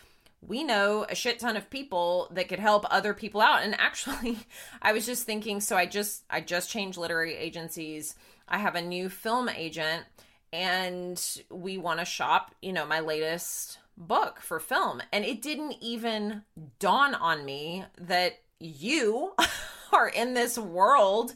we 0.42 0.64
know 0.64 1.06
a 1.10 1.16
shit 1.16 1.40
ton 1.40 1.58
of 1.58 1.70
people 1.70 2.28
that 2.32 2.48
could 2.48 2.60
help 2.60 2.86
other 2.92 3.14
people 3.14 3.42
out 3.42 3.64
and 3.64 3.74
actually 3.80 4.38
i 4.84 4.94
was 4.94 5.04
just 5.04 5.26
thinking 5.26 5.60
so 5.60 5.76
i 5.76 5.84
just 5.84 6.24
i 6.30 6.40
just 6.40 6.70
changed 6.70 6.96
literary 6.96 7.36
agencies 7.36 8.14
I 8.48 8.58
have 8.60 8.76
a 8.76 8.82
new 8.82 9.10
film 9.10 9.50
agent 9.50 10.06
and 10.54 11.22
we 11.50 11.78
want 11.78 12.00
to 12.00 12.06
shop, 12.06 12.56
you 12.62 12.72
know, 12.72 12.86
my 12.86 13.00
latest 13.00 13.80
book 13.98 14.40
for 14.42 14.60
film. 14.60 15.02
And 15.12 15.26
it 15.26 15.42
didn't 15.42 15.76
even 15.82 16.44
dawn 16.80 17.16
on 17.16 17.44
me 17.44 17.84
that 18.00 18.40
you 18.60 19.34
are 19.92 20.08
in 20.08 20.34
this 20.34 20.58
world 20.58 21.34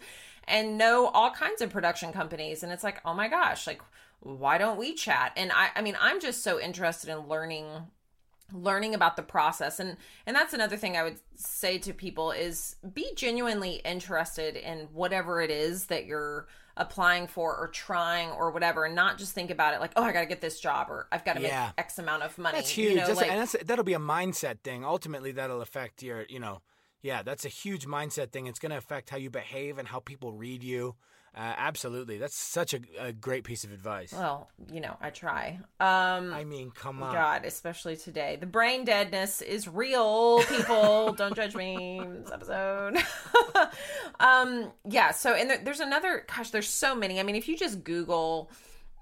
and 0.47 0.77
know 0.77 1.07
all 1.07 1.31
kinds 1.31 1.61
of 1.61 1.69
production 1.69 2.13
companies. 2.13 2.63
And 2.63 2.71
it's 2.71 2.83
like, 2.83 3.01
oh 3.05 3.13
my 3.13 3.27
gosh, 3.27 3.67
like, 3.67 3.81
why 4.21 4.57
don't 4.57 4.77
we 4.77 4.93
chat? 4.93 5.33
And 5.35 5.51
I, 5.51 5.69
I 5.75 5.81
mean, 5.81 5.97
I'm 5.99 6.19
just 6.19 6.43
so 6.43 6.59
interested 6.59 7.09
in 7.09 7.27
learning 7.27 7.65
learning 8.53 8.93
about 8.93 9.15
the 9.15 9.23
process 9.23 9.79
and 9.79 9.95
and 10.25 10.35
that's 10.35 10.53
another 10.53 10.75
thing 10.75 10.97
i 10.97 11.03
would 11.03 11.17
say 11.35 11.77
to 11.77 11.93
people 11.93 12.31
is 12.31 12.75
be 12.93 13.07
genuinely 13.15 13.81
interested 13.85 14.57
in 14.57 14.79
whatever 14.91 15.39
it 15.39 15.49
is 15.49 15.85
that 15.85 16.05
you're 16.05 16.47
applying 16.77 17.27
for 17.27 17.55
or 17.57 17.67
trying 17.67 18.29
or 18.31 18.51
whatever 18.51 18.85
and 18.85 18.95
not 18.95 19.17
just 19.17 19.33
think 19.33 19.51
about 19.51 19.73
it 19.73 19.79
like 19.79 19.91
oh 19.95 20.03
i 20.03 20.11
gotta 20.11 20.25
get 20.25 20.41
this 20.41 20.59
job 20.59 20.87
or 20.89 21.07
i've 21.11 21.25
got 21.25 21.35
to 21.35 21.41
Yeah. 21.41 21.67
make 21.67 21.73
x 21.77 21.99
amount 21.99 22.23
of 22.23 22.37
money 22.37 22.57
That's 22.57 22.69
huge. 22.69 22.91
you 22.91 22.95
know 22.97 23.07
that's, 23.07 23.19
like 23.19 23.29
and 23.29 23.39
that's 23.39 23.55
that'll 23.65 23.83
be 23.83 23.93
a 23.93 23.99
mindset 23.99 24.59
thing. 24.63 24.85
Ultimately, 24.85 25.31
that'll 25.31 25.61
affect 25.61 26.01
your, 26.03 26.25
you 26.29 26.39
know, 26.39 26.61
yeah, 27.01 27.23
that's 27.23 27.45
a 27.45 27.49
huge 27.49 27.85
mindset 27.87 28.31
thing. 28.31 28.47
It's 28.47 28.59
going 28.59 28.69
to 28.71 28.77
affect 28.77 29.09
how 29.09 29.17
you 29.17 29.29
behave 29.29 29.77
and 29.77 29.87
how 29.87 29.99
people 29.99 30.31
read 30.33 30.63
you. 30.63 30.95
Uh, 31.35 31.53
absolutely, 31.57 32.17
that's 32.17 32.35
such 32.35 32.73
a, 32.73 32.81
a 32.99 33.13
great 33.13 33.45
piece 33.45 33.63
of 33.63 33.71
advice. 33.71 34.11
well 34.11 34.49
you 34.69 34.81
know 34.81 34.97
i 34.99 35.09
try 35.09 35.57
um 35.79 36.33
I 36.33 36.43
mean, 36.43 36.71
come 36.71 37.01
on. 37.01 37.13
God, 37.13 37.45
especially 37.45 37.95
today. 37.95 38.37
The 38.39 38.45
brain 38.45 38.83
deadness 38.85 39.41
is 39.41 39.67
real, 39.67 40.43
people. 40.43 41.13
Don't 41.17 41.35
judge 41.35 41.55
me 41.55 42.01
this 42.03 42.31
episode. 42.31 42.97
um, 44.19 44.71
yeah, 44.89 45.11
so 45.11 45.33
and 45.33 45.49
there, 45.49 45.61
there's 45.63 45.79
another 45.79 46.25
gosh, 46.35 46.49
there's 46.51 46.67
so 46.69 46.95
many. 46.95 47.19
I 47.19 47.23
mean, 47.23 47.35
if 47.35 47.47
you 47.47 47.57
just 47.57 47.83
Google, 47.83 48.51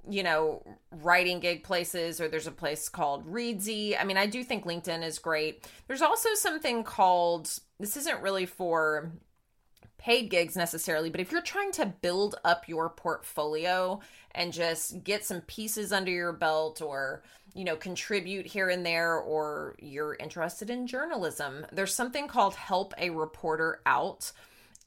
you 0.09 0.23
know, 0.23 0.63
writing 0.91 1.39
gig 1.39 1.63
places, 1.63 2.21
or 2.21 2.27
there's 2.27 2.47
a 2.47 2.51
place 2.51 2.89
called 2.89 3.25
Reedsy. 3.25 3.95
I 3.99 4.03
mean, 4.03 4.17
I 4.17 4.25
do 4.27 4.43
think 4.43 4.65
LinkedIn 4.65 5.03
is 5.03 5.19
great. 5.19 5.67
There's 5.87 6.01
also 6.01 6.29
something 6.35 6.83
called 6.83 7.49
this 7.79 7.97
isn't 7.97 8.21
really 8.21 8.45
for 8.45 9.11
paid 9.99 10.29
gigs 10.29 10.55
necessarily, 10.55 11.09
but 11.11 11.21
if 11.21 11.31
you're 11.31 11.41
trying 11.41 11.71
to 11.73 11.85
build 11.85 12.35
up 12.43 12.67
your 12.67 12.89
portfolio 12.89 13.99
and 14.31 14.51
just 14.51 15.03
get 15.03 15.23
some 15.23 15.41
pieces 15.41 15.91
under 15.91 16.09
your 16.09 16.31
belt 16.33 16.81
or, 16.81 17.21
you 17.53 17.65
know, 17.65 17.75
contribute 17.75 18.47
here 18.47 18.69
and 18.69 18.85
there, 18.85 19.17
or 19.17 19.75
you're 19.79 20.15
interested 20.15 20.69
in 20.69 20.87
journalism, 20.87 21.65
there's 21.71 21.93
something 21.93 22.27
called 22.27 22.55
Help 22.55 22.93
a 22.97 23.09
Reporter 23.11 23.81
Out. 23.85 24.31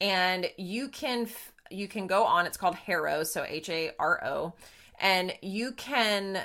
And 0.01 0.49
you 0.57 0.89
can 0.89 1.27
you 1.69 1.87
can 1.87 2.07
go 2.07 2.25
on 2.25 2.45
it's 2.45 2.57
called 2.57 2.75
Haro, 2.75 3.23
so 3.23 3.45
H 3.47 3.69
A 3.69 3.91
R 3.97 4.25
O, 4.25 4.53
and 4.99 5.33
you 5.41 5.71
can 5.73 6.39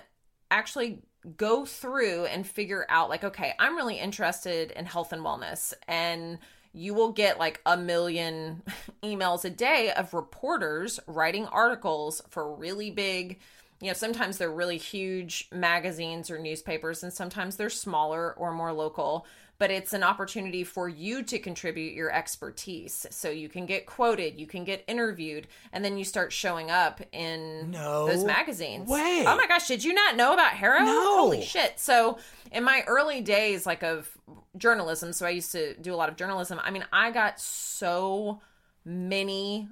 actually 0.51 1.03
go 1.37 1.65
through 1.65 2.27
and 2.27 2.47
figure 2.47 2.87
out 2.89 3.11
like 3.11 3.25
okay 3.25 3.53
i'm 3.59 3.77
really 3.77 3.99
interested 3.99 4.71
in 4.71 4.87
health 4.87 5.13
and 5.13 5.23
wellness 5.23 5.75
and 5.89 6.39
you 6.73 6.95
will 6.95 7.13
get 7.13 7.39
like 7.39 7.61
a 7.67 7.77
million 7.77 8.63
emails 9.03 9.45
a 9.45 9.51
day 9.51 9.93
of 9.93 10.15
reporters 10.15 11.01
writing 11.07 11.47
articles 11.47 12.23
for 12.29 12.55
really 12.55 12.91
big 12.91 13.39
you 13.81 13.87
know 13.89 13.93
sometimes 13.95 14.39
they're 14.39 14.51
really 14.51 14.79
huge 14.79 15.49
magazines 15.53 16.31
or 16.31 16.39
newspapers 16.39 17.03
and 17.03 17.13
sometimes 17.13 17.57
they're 17.57 17.71
smaller 17.71 18.33
or 18.35 18.53
more 18.53 18.73
local 18.73 19.25
but 19.59 19.73
it's 19.73 19.93
an 19.93 20.05
opportunity 20.05 20.63
for 20.63 20.89
you 20.89 21.21
to 21.25 21.37
contribute 21.39 21.93
your 21.93 22.13
expertise 22.13 23.07
so 23.11 23.29
you 23.31 23.49
can 23.49 23.67
get 23.67 23.87
quoted 23.87 24.39
you 24.39 24.47
can 24.47 24.65
get 24.65 24.85
interviewed 24.89 25.47
and 25.73 25.85
then 25.85 25.97
you 25.99 26.05
start 26.05 26.33
showing 26.33 26.71
up 26.71 27.01
in 27.13 27.71
No 27.71 28.07
those 28.07 28.25
magazines 28.25 28.89
way. 28.89 29.25
oh 29.27 29.37
my 29.37 29.47
gosh 29.47 29.67
did 29.69 29.83
you 29.85 29.93
not 29.95 30.17
know 30.17 30.33
about 30.33 30.53
Haro 30.53 30.81
No. 30.85 31.17
holy 31.19 31.43
shit 31.43 31.79
so 31.79 32.19
in 32.53 32.65
my 32.65 32.83
early 32.87 33.21
days 33.21 33.65
like 33.67 33.83
of 33.83 34.17
journalism 34.57 35.13
so 35.13 35.25
i 35.27 35.31
used 35.31 35.53
to 35.53 35.75
do 35.75 35.95
a 35.95 35.97
lot 35.97 36.09
of 36.09 36.17
journalism 36.17 36.61
i 36.65 36.71
mean 36.71 36.85
i 36.93 37.11
got 37.11 37.39
so 37.41 38.41
many 38.85 39.69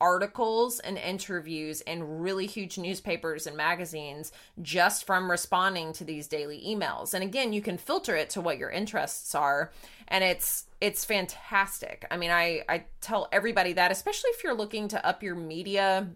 articles 0.00 0.80
and 0.80 0.98
interviews 0.98 1.80
in 1.82 2.18
really 2.18 2.46
huge 2.46 2.78
newspapers 2.78 3.46
and 3.46 3.56
magazines 3.56 4.32
just 4.62 5.06
from 5.06 5.30
responding 5.30 5.92
to 5.94 6.04
these 6.04 6.26
daily 6.26 6.62
emails. 6.66 7.14
And 7.14 7.22
again, 7.22 7.52
you 7.52 7.62
can 7.62 7.78
filter 7.78 8.14
it 8.14 8.30
to 8.30 8.40
what 8.40 8.58
your 8.58 8.70
interests 8.70 9.34
are 9.34 9.70
and 10.08 10.22
it's 10.22 10.66
it's 10.80 11.04
fantastic. 11.04 12.06
I 12.10 12.16
mean, 12.16 12.30
I 12.30 12.62
I 12.68 12.84
tell 13.00 13.28
everybody 13.32 13.72
that 13.74 13.90
especially 13.90 14.30
if 14.30 14.44
you're 14.44 14.54
looking 14.54 14.88
to 14.88 15.06
up 15.06 15.22
your 15.22 15.34
media 15.34 16.08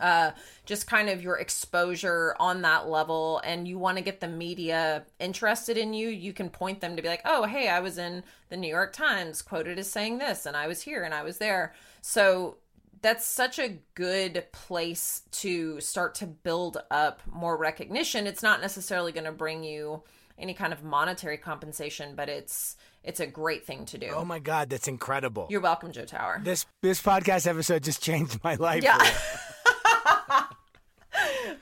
uh 0.00 0.30
just 0.64 0.86
kind 0.86 1.10
of 1.10 1.22
your 1.22 1.36
exposure 1.36 2.34
on 2.40 2.62
that 2.62 2.88
level 2.88 3.40
and 3.44 3.68
you 3.68 3.78
want 3.78 3.98
to 3.98 4.02
get 4.02 4.18
the 4.18 4.26
media 4.26 5.04
interested 5.20 5.76
in 5.76 5.92
you 5.92 6.08
you 6.08 6.32
can 6.32 6.48
point 6.48 6.80
them 6.80 6.96
to 6.96 7.02
be 7.02 7.08
like 7.08 7.20
oh 7.26 7.44
hey 7.44 7.68
i 7.68 7.78
was 7.78 7.98
in 7.98 8.24
the 8.48 8.56
new 8.56 8.66
york 8.66 8.94
times 8.94 9.42
quoted 9.42 9.78
as 9.78 9.90
saying 9.90 10.16
this 10.16 10.46
and 10.46 10.56
i 10.56 10.66
was 10.66 10.80
here 10.80 11.04
and 11.04 11.12
i 11.12 11.22
was 11.22 11.36
there 11.36 11.74
so 12.00 12.56
that's 13.04 13.26
such 13.26 13.58
a 13.58 13.78
good 13.94 14.46
place 14.50 15.20
to 15.30 15.78
start 15.78 16.14
to 16.16 16.26
build 16.26 16.78
up 16.90 17.20
more 17.30 17.54
recognition 17.56 18.26
it's 18.26 18.42
not 18.42 18.62
necessarily 18.62 19.12
going 19.12 19.26
to 19.26 19.32
bring 19.32 19.62
you 19.62 20.02
any 20.38 20.54
kind 20.54 20.72
of 20.72 20.82
monetary 20.82 21.36
compensation 21.36 22.14
but 22.16 22.28
it's 22.30 22.76
it's 23.04 23.20
a 23.20 23.26
great 23.26 23.66
thing 23.66 23.84
to 23.84 23.98
do 23.98 24.08
Oh 24.08 24.24
my 24.24 24.38
God, 24.38 24.70
that's 24.70 24.88
incredible. 24.88 25.46
you're 25.50 25.60
welcome 25.60 25.92
joe 25.92 26.06
tower 26.06 26.40
this 26.42 26.64
this 26.82 27.02
podcast 27.02 27.46
episode 27.46 27.82
just 27.84 28.02
changed 28.08 28.42
my 28.42 28.54
life. 28.54 28.82
yeah. 28.82 28.98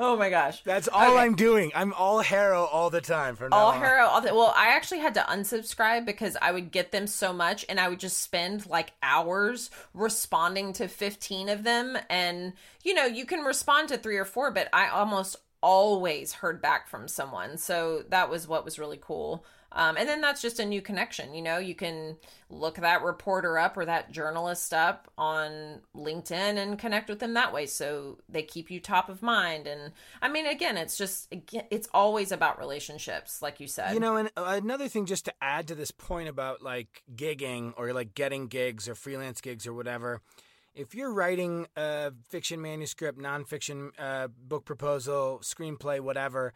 oh 0.01 0.17
my 0.17 0.31
gosh 0.31 0.63
That's 0.65 0.89
all 0.89 1.13
Okay. 1.13 1.21
I'm 1.21 1.35
doing. 1.35 1.73
I'm 1.75 1.93
all 1.93 2.23
Haro 2.23 2.65
all 2.65 2.91
the 2.91 3.01
time 3.01 3.37
from 3.37 3.51
now 3.51 3.57
all 3.57 3.73
on. 3.73 3.79
hero 3.79 4.05
all 4.07 4.21
the, 4.21 4.35
well 4.35 4.53
i 4.57 4.69
actually 4.69 5.01
had 5.01 5.15
to 5.15 5.21
unsubscribe 5.21 6.05
because 6.05 6.37
i 6.43 6.51
would 6.53 6.71
get 6.71 6.93
them 6.93 7.07
so 7.07 7.33
much 7.33 7.65
and 7.69 7.79
i 7.81 7.89
would 7.89 8.01
just 8.01 8.19
spend 8.23 8.67
like 8.67 8.93
hours 9.03 9.71
responding 9.95 10.73
to 10.75 10.89
15 10.89 11.49
of 11.49 11.65
them 11.65 11.97
and 12.11 12.53
you 12.83 12.95
know 12.95 13.05
you 13.07 13.25
can 13.25 13.41
respond 13.41 13.89
to 13.89 13.97
three 13.99 14.17
or 14.17 14.25
four 14.25 14.51
but 14.51 14.69
i 14.73 14.89
almost 14.89 15.37
always 15.63 16.33
heard 16.35 16.61
back 16.61 16.89
from 16.89 17.07
someone 17.09 17.57
so 17.57 18.03
that 18.09 18.29
was 18.29 18.49
what 18.49 18.65
was 18.65 18.79
really 18.79 18.99
cool 19.01 19.45
um, 19.75 19.97
and 19.97 20.09
then 20.09 20.21
that's 20.21 20.43
just 20.43 20.59
a 20.59 20.65
new 20.65 20.83
connection 20.83 21.35
you 21.35 21.43
know 21.43 21.59
you 21.59 21.75
can 21.75 22.17
look 22.53 22.77
that 22.77 23.03
reporter 23.03 23.59
up 23.59 23.77
or 23.77 23.85
that 23.85 24.13
journalist 24.13 24.75
up 24.75 25.11
on 25.17 25.81
linkedin 25.97 26.59
and 26.59 26.79
connect 26.79 27.09
with 27.09 27.19
them 27.19 27.35
that 27.35 27.53
way. 27.53 27.67
So 27.67 28.19
they 28.29 28.43
keep 28.43 28.71
you 28.71 28.79
top 28.79 29.09
of 29.09 29.23
mind. 29.23 29.67
And 29.67 29.93
i 30.21 30.29
mean 30.29 30.47
again 30.47 30.77
it's 30.77 30.97
just 30.97 31.33
it's 31.71 31.89
always 31.95 32.33
about 32.33 32.59
relationships 32.59 33.43
like 33.43 33.61
you 33.61 33.67
said. 33.67 33.95
You 33.95 34.01
know, 34.01 34.17
and 34.17 34.31
another 34.37 34.89
thing 34.89 35.07
just 35.07 35.25
to 35.25 35.35
add 35.41 35.69
to 35.69 35.75
this 35.75 35.91
point 35.91 36.29
about 36.29 36.63
like 36.63 37.03
gigging 37.15 37.73
or 37.77 37.93
like 37.93 38.15
getting 38.15 38.47
gigs 38.49 38.89
or 38.89 38.95
freelance 38.95 39.41
gigs 39.41 39.67
or 39.67 39.73
whatever, 39.73 40.21
if 40.75 40.95
you're 40.95 41.13
writing 41.13 41.67
a 41.77 42.13
fiction 42.29 42.61
manuscript, 42.61 43.19
nonfiction 43.19 43.91
uh, 43.99 44.29
book 44.29 44.65
proposal, 44.65 45.41
screenplay, 45.43 46.01
whatever, 46.01 46.53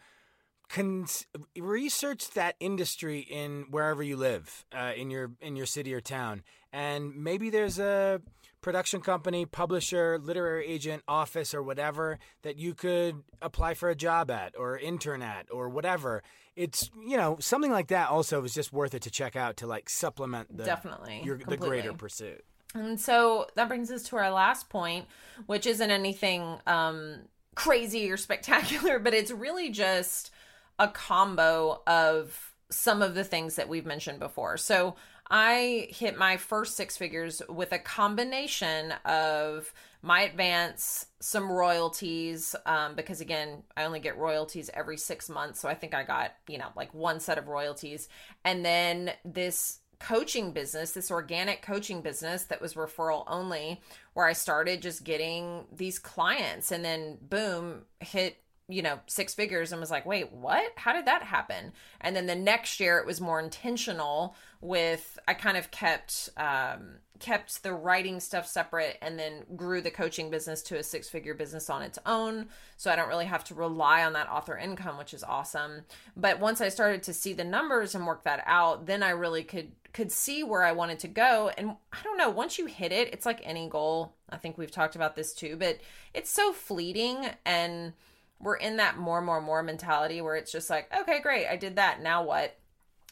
cons- 0.69 1.27
research 1.57 2.31
that 2.31 2.57
industry 2.61 3.21
in 3.21 3.67
wherever 3.71 4.03
you 4.03 4.17
live, 4.17 4.65
uh, 4.77 4.93
in 4.97 5.11
your 5.11 5.33
in 5.41 5.57
your 5.57 5.67
city 5.67 5.95
or 5.95 6.01
town, 6.01 6.43
and 6.73 7.15
maybe 7.17 7.51
there's 7.51 7.79
a 7.79 8.21
production 8.61 9.01
company, 9.01 9.47
publisher, 9.47 10.19
literary 10.19 10.67
agent, 10.67 11.03
office, 11.07 11.55
or 11.55 11.63
whatever 11.63 12.19
that 12.43 12.57
you 12.57 12.75
could 12.75 13.23
apply 13.41 13.75
for 13.75 13.91
a 13.91 13.95
job 13.95 14.31
at 14.31 14.55
or 14.59 14.77
intern 14.77 15.23
at 15.23 15.47
or 15.53 15.69
whatever. 15.69 16.23
It's 16.57 16.91
you 17.07 17.17
know 17.17 17.37
something 17.41 17.71
like 17.71 17.89
that. 17.89 18.09
Also, 18.09 18.43
is 18.45 18.55
just 18.55 18.73
worth 18.73 18.95
it 18.95 19.03
to 19.03 19.11
check 19.11 19.37
out 19.37 19.59
to 19.59 19.67
like 19.67 19.89
supplement 19.89 20.57
the 20.57 20.65
Definitely, 20.65 21.23
your, 21.25 21.39
the 21.39 21.57
greater 21.57 21.93
pursuit. 21.93 22.45
And 22.75 23.01
so 23.01 23.47
that 23.55 23.69
brings 23.69 23.91
us 23.91 24.03
to 24.05 24.17
our 24.17 24.31
last 24.31 24.69
point, 24.69 25.07
which 25.47 25.67
isn't 25.67 25.91
anything 25.91 26.59
um, 26.67 27.21
crazy 27.55 28.11
or 28.11 28.17
spectacular, 28.17 28.99
but 29.01 29.15
it's 29.15 29.31
really 29.31 29.71
just 29.71 30.31
a 30.79 30.89
combo 30.89 31.83
of 31.87 32.55
some 32.71 33.03
of 33.03 33.15
the 33.15 33.25
things 33.25 33.57
that 33.57 33.69
we've 33.69 33.87
mentioned 33.87 34.19
before. 34.19 34.57
So 34.57 34.97
I 35.29 35.89
hit 35.91 36.19
my 36.19 36.37
first 36.37 36.77
six 36.77 36.97
figures 36.97 37.43
with 37.49 37.73
a 37.73 37.79
combination 37.79 38.93
of 39.05 39.73
my 40.03 40.21
advance, 40.21 41.07
some 41.21 41.51
royalties, 41.51 42.55
um, 42.65 42.95
because 42.95 43.21
again, 43.21 43.65
I 43.77 43.85
only 43.85 43.99
get 43.99 44.19
royalties 44.19 44.71
every 44.73 44.97
six 44.97 45.29
months. 45.29 45.61
So 45.61 45.69
I 45.69 45.75
think 45.75 45.95
I 45.95 46.05
got, 46.05 46.35
you 46.47 46.59
know, 46.59 46.69
like 46.77 46.95
one 46.95 47.19
set 47.19 47.39
of 47.39 47.49
royalties. 47.49 48.09
And 48.45 48.65
then 48.65 49.13
this 49.25 49.81
coaching 49.99 50.53
business, 50.53 50.93
this 50.93 51.11
organic 51.11 51.63
coaching 51.63 52.03
business 52.03 52.45
that 52.45 52.61
was 52.61 52.75
referral 52.75 53.25
only, 53.27 53.81
where 54.15 54.27
I 54.27 54.33
started 54.33 54.83
just 54.83 55.03
getting 55.03 55.65
these 55.75 55.99
clients 55.99 56.71
and 56.71 56.85
then 56.85 57.19
boom, 57.21 57.87
hit 58.01 58.37
you 58.69 58.83
know 58.83 58.99
six 59.07 59.35
figures 59.35 59.71
and 59.73 59.81
was 59.81 59.91
like 59.91 60.07
wait 60.07 60.33
what? 60.33 60.73
How 60.77 60.93
did 60.93 61.07
that 61.07 61.23
happen? 61.23 61.73
And 62.01 62.17
then 62.17 62.27
the 62.27 62.35
next 62.35 62.81
year 62.81 62.99
it 62.99 63.07
was 63.07 63.21
more 63.21 63.41
intentional 63.41 64.35
with 64.61 65.19
i 65.29 65.35
kind 65.35 65.57
of 65.57 65.71
kept 65.71 66.31
um 66.37 66.97
kept 67.19 67.63
the 67.63 67.73
writing 67.73 68.21
stuff 68.21 68.47
separate 68.47 68.99
and 69.01 69.19
then 69.19 69.45
grew 69.55 69.81
the 69.81 69.91
coaching 69.91 70.31
business 70.31 70.63
to 70.63 70.79
a 70.79 70.83
six 70.83 71.09
figure 71.09 71.35
business 71.35 71.71
on 71.71 71.83
its 71.83 71.99
own. 72.05 72.47
So 72.77 72.91
i 72.91 72.97
don't 72.97 73.09
really 73.09 73.27
have 73.27 73.45
to 73.45 73.55
rely 73.55 74.05
on 74.05 74.13
that 74.15 74.29
author 74.29 74.57
income 74.57 74.99
which 74.99 75.15
is 75.15 75.25
awesome. 75.25 75.83
But 76.17 76.41
once 76.41 76.61
i 76.61 76.69
started 76.69 77.03
to 77.05 77.15
see 77.15 77.33
the 77.33 77.45
numbers 77.45 77.95
and 77.95 78.07
work 78.07 78.25
that 78.25 78.43
out 78.47 78.87
then 78.87 79.03
i 79.03 79.11
really 79.11 79.45
could 79.45 79.73
could 79.93 80.13
see 80.13 80.43
where 80.43 80.63
i 80.63 80.73
wanted 80.73 80.99
to 81.01 81.09
go. 81.09 81.51
And 81.57 81.77
i 81.93 81.99
don't 82.03 82.19
know 82.19 82.31
once 82.31 82.59
you 82.59 82.67
hit 82.67 82.93
it 82.93 83.13
it's 83.13 83.27
like 83.27 83.41
any 83.45 83.69
goal. 83.69 84.15
I 84.29 84.37
think 84.37 84.59
we've 84.59 84.71
talked 84.71 84.97
about 84.97 85.15
this 85.15 85.33
too 85.33 85.57
but 85.57 85.79
it's 86.13 86.31
so 86.31 86.53
fleeting 86.53 87.29
and 87.45 87.93
we're 88.41 88.57
in 88.57 88.77
that 88.77 88.99
more 88.99 89.21
more 89.21 89.41
more 89.41 89.63
mentality 89.63 90.21
where 90.21 90.37
it's 90.37 90.53
just 90.53 90.69
like 90.69 90.91
okay 90.99 91.21
great 91.21 91.47
i 91.47 91.57
did 91.57 91.77
that 91.77 92.03
now 92.03 92.23
what 92.23 92.57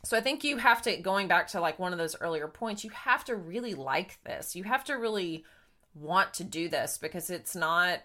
So 0.05 0.17
I 0.19 0.21
think 0.21 0.45
you 0.45 0.59
have 0.59 0.83
to 0.83 0.97
going 0.97 1.29
back 1.29 1.49
to 1.49 1.61
like 1.61 1.79
one 1.79 1.93
of 1.93 1.99
those 1.99 2.15
earlier 2.21 2.47
points, 2.47 2.85
you 2.85 2.91
have 2.91 3.25
to 3.25 3.35
really 3.35 3.75
like 3.75 4.23
this. 4.25 4.55
You 4.55 4.65
have 4.65 4.85
to 4.85 4.95
really 4.95 5.45
want 5.95 6.35
to 6.35 6.45
do 6.45 6.69
this 6.69 6.99
because 6.99 7.31
it's 7.31 7.57
not 7.57 8.01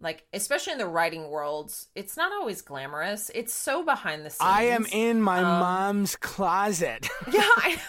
like 0.00 0.24
especially 0.32 0.72
in 0.72 0.78
the 0.78 0.86
writing 0.86 1.30
worlds, 1.30 1.88
it's 1.94 2.16
not 2.16 2.32
always 2.32 2.62
glamorous. 2.62 3.30
It's 3.34 3.52
so 3.52 3.84
behind 3.84 4.24
the 4.24 4.30
scenes. 4.30 4.40
I 4.40 4.64
am 4.64 4.86
in 4.92 5.20
my 5.20 5.38
um, 5.38 5.60
mom's 5.60 6.16
closet. 6.16 7.08
yeah. 7.32 7.42
I, 7.42 7.80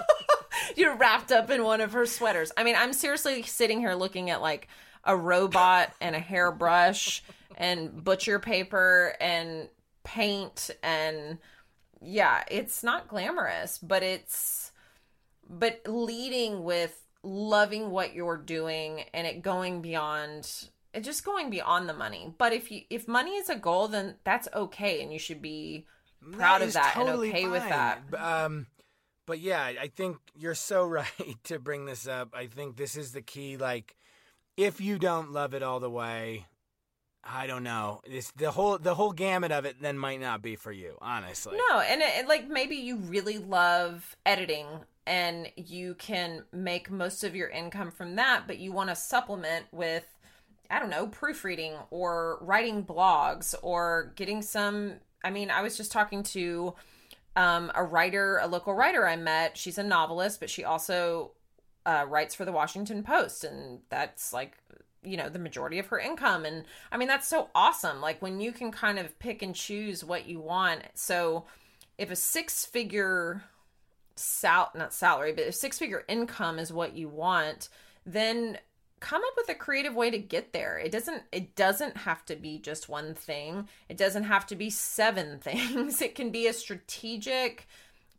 you're 0.76 0.96
wrapped 0.96 1.32
up 1.32 1.50
in 1.50 1.64
one 1.64 1.80
of 1.80 1.92
her 1.92 2.06
sweaters. 2.06 2.52
I 2.56 2.64
mean, 2.64 2.76
I'm 2.76 2.92
seriously 2.92 3.42
sitting 3.42 3.80
here 3.80 3.94
looking 3.94 4.30
at 4.30 4.40
like 4.40 4.68
a 5.04 5.16
robot 5.16 5.92
and 6.00 6.14
a 6.14 6.20
hairbrush 6.20 7.22
and 7.58 8.02
butcher 8.02 8.38
paper 8.38 9.14
and 9.20 9.68
paint 10.04 10.70
and 10.82 11.38
yeah, 12.00 12.44
it's 12.48 12.84
not 12.84 13.08
glamorous, 13.08 13.78
but 13.78 14.02
it's 14.02 14.72
but 15.50 15.80
leading 15.86 16.62
with 16.62 17.04
loving 17.22 17.90
what 17.90 18.14
you're 18.14 18.36
doing 18.36 19.04
and 19.12 19.26
it 19.26 19.42
going 19.42 19.82
beyond 19.82 20.68
it 20.94 21.02
just 21.02 21.24
going 21.24 21.50
beyond 21.50 21.88
the 21.88 21.94
money. 21.94 22.32
But 22.38 22.52
if 22.52 22.70
you 22.70 22.82
if 22.88 23.08
money 23.08 23.32
is 23.32 23.50
a 23.50 23.56
goal, 23.56 23.88
then 23.88 24.14
that's 24.24 24.48
okay 24.54 25.02
and 25.02 25.12
you 25.12 25.18
should 25.18 25.42
be 25.42 25.84
proud 26.32 26.60
that 26.60 26.68
of 26.68 26.72
that 26.74 26.92
totally 26.94 27.28
and 27.28 27.36
okay 27.36 27.42
fine. 27.42 27.52
with 27.52 27.68
that. 27.68 28.02
Um 28.14 28.66
but 29.26 29.40
yeah, 29.40 29.72
I 29.78 29.88
think 29.88 30.16
you're 30.36 30.54
so 30.54 30.86
right 30.86 31.36
to 31.44 31.58
bring 31.58 31.86
this 31.86 32.06
up. 32.06 32.30
I 32.34 32.46
think 32.46 32.76
this 32.76 32.96
is 32.96 33.12
the 33.12 33.22
key 33.22 33.56
like 33.56 33.96
if 34.56 34.80
you 34.80 34.98
don't 34.98 35.32
love 35.32 35.54
it 35.54 35.62
all 35.62 35.80
the 35.80 35.90
way, 35.90 36.46
I 37.24 37.46
don't 37.46 37.62
know. 37.62 38.00
It's 38.04 38.30
the 38.32 38.50
whole 38.50 38.78
the 38.78 38.94
whole 38.94 39.12
gamut 39.12 39.52
of 39.52 39.64
it 39.64 39.76
then 39.80 39.98
might 39.98 40.20
not 40.20 40.42
be 40.42 40.56
for 40.56 40.72
you, 40.72 40.96
honestly. 41.00 41.58
No, 41.70 41.80
and 41.80 42.00
it, 42.02 42.28
like 42.28 42.48
maybe 42.48 42.76
you 42.76 42.96
really 42.96 43.38
love 43.38 44.16
editing 44.24 44.66
and 45.06 45.50
you 45.56 45.94
can 45.94 46.44
make 46.52 46.90
most 46.90 47.24
of 47.24 47.34
your 47.34 47.48
income 47.48 47.90
from 47.90 48.16
that, 48.16 48.44
but 48.46 48.58
you 48.58 48.72
want 48.72 48.90
to 48.90 48.96
supplement 48.96 49.66
with 49.72 50.04
I 50.70 50.78
don't 50.78 50.90
know, 50.90 51.06
proofreading 51.06 51.74
or 51.90 52.38
writing 52.42 52.84
blogs 52.84 53.54
or 53.62 54.12
getting 54.16 54.42
some 54.42 54.94
I 55.24 55.30
mean, 55.30 55.50
I 55.50 55.62
was 55.62 55.76
just 55.76 55.92
talking 55.92 56.22
to 56.24 56.74
um, 57.36 57.70
a 57.74 57.82
writer, 57.82 58.38
a 58.42 58.46
local 58.46 58.74
writer 58.74 59.06
I 59.06 59.16
met. 59.16 59.56
She's 59.56 59.78
a 59.78 59.82
novelist, 59.82 60.40
but 60.40 60.50
she 60.50 60.64
also 60.64 61.32
uh, 61.86 62.04
writes 62.08 62.34
for 62.34 62.44
the 62.44 62.52
Washington 62.52 63.02
Post, 63.02 63.44
and 63.44 63.80
that's 63.88 64.32
like 64.32 64.58
you 65.08 65.16
know 65.16 65.28
the 65.28 65.38
majority 65.38 65.78
of 65.78 65.86
her 65.86 65.98
income. 65.98 66.44
And 66.44 66.64
i 66.92 66.96
mean 66.96 67.08
that's 67.08 67.28
so 67.28 67.48
awesome. 67.54 68.00
Like 68.00 68.22
when 68.22 68.40
you 68.40 68.52
can 68.52 68.70
kind 68.70 68.98
of 68.98 69.18
pick 69.18 69.42
and 69.42 69.54
choose 69.54 70.04
what 70.04 70.28
you 70.28 70.40
want. 70.40 70.82
So 70.94 71.44
if 71.96 72.10
a 72.10 72.16
six 72.16 72.64
figure 72.64 73.42
sal 74.16 74.70
not 74.74 74.92
salary 74.92 75.32
but 75.32 75.46
a 75.46 75.52
six 75.52 75.78
figure 75.78 76.02
income 76.08 76.58
is 76.58 76.72
what 76.72 76.96
you 76.96 77.08
want 77.08 77.68
then 78.04 78.58
come 79.00 79.22
up 79.24 79.34
with 79.36 79.48
a 79.48 79.54
creative 79.54 79.94
way 79.94 80.10
to 80.10 80.18
get 80.18 80.52
there. 80.52 80.78
It 80.78 80.92
doesn't 80.92 81.22
it 81.32 81.54
doesn't 81.54 81.96
have 81.98 82.24
to 82.26 82.36
be 82.36 82.58
just 82.58 82.88
one 82.88 83.14
thing. 83.14 83.68
It 83.88 83.96
doesn't 83.96 84.24
have 84.24 84.46
to 84.46 84.56
be 84.56 84.70
seven 84.70 85.38
things. 85.40 86.02
It 86.02 86.14
can 86.14 86.30
be 86.30 86.46
a 86.46 86.52
strategic 86.52 87.66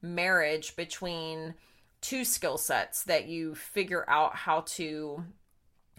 marriage 0.01 0.75
between 0.75 1.55
two 2.01 2.23
skill 2.23 2.57
sets 2.57 3.03
that 3.03 3.27
you 3.27 3.55
figure 3.55 4.09
out 4.09 4.35
how 4.35 4.61
to 4.61 5.23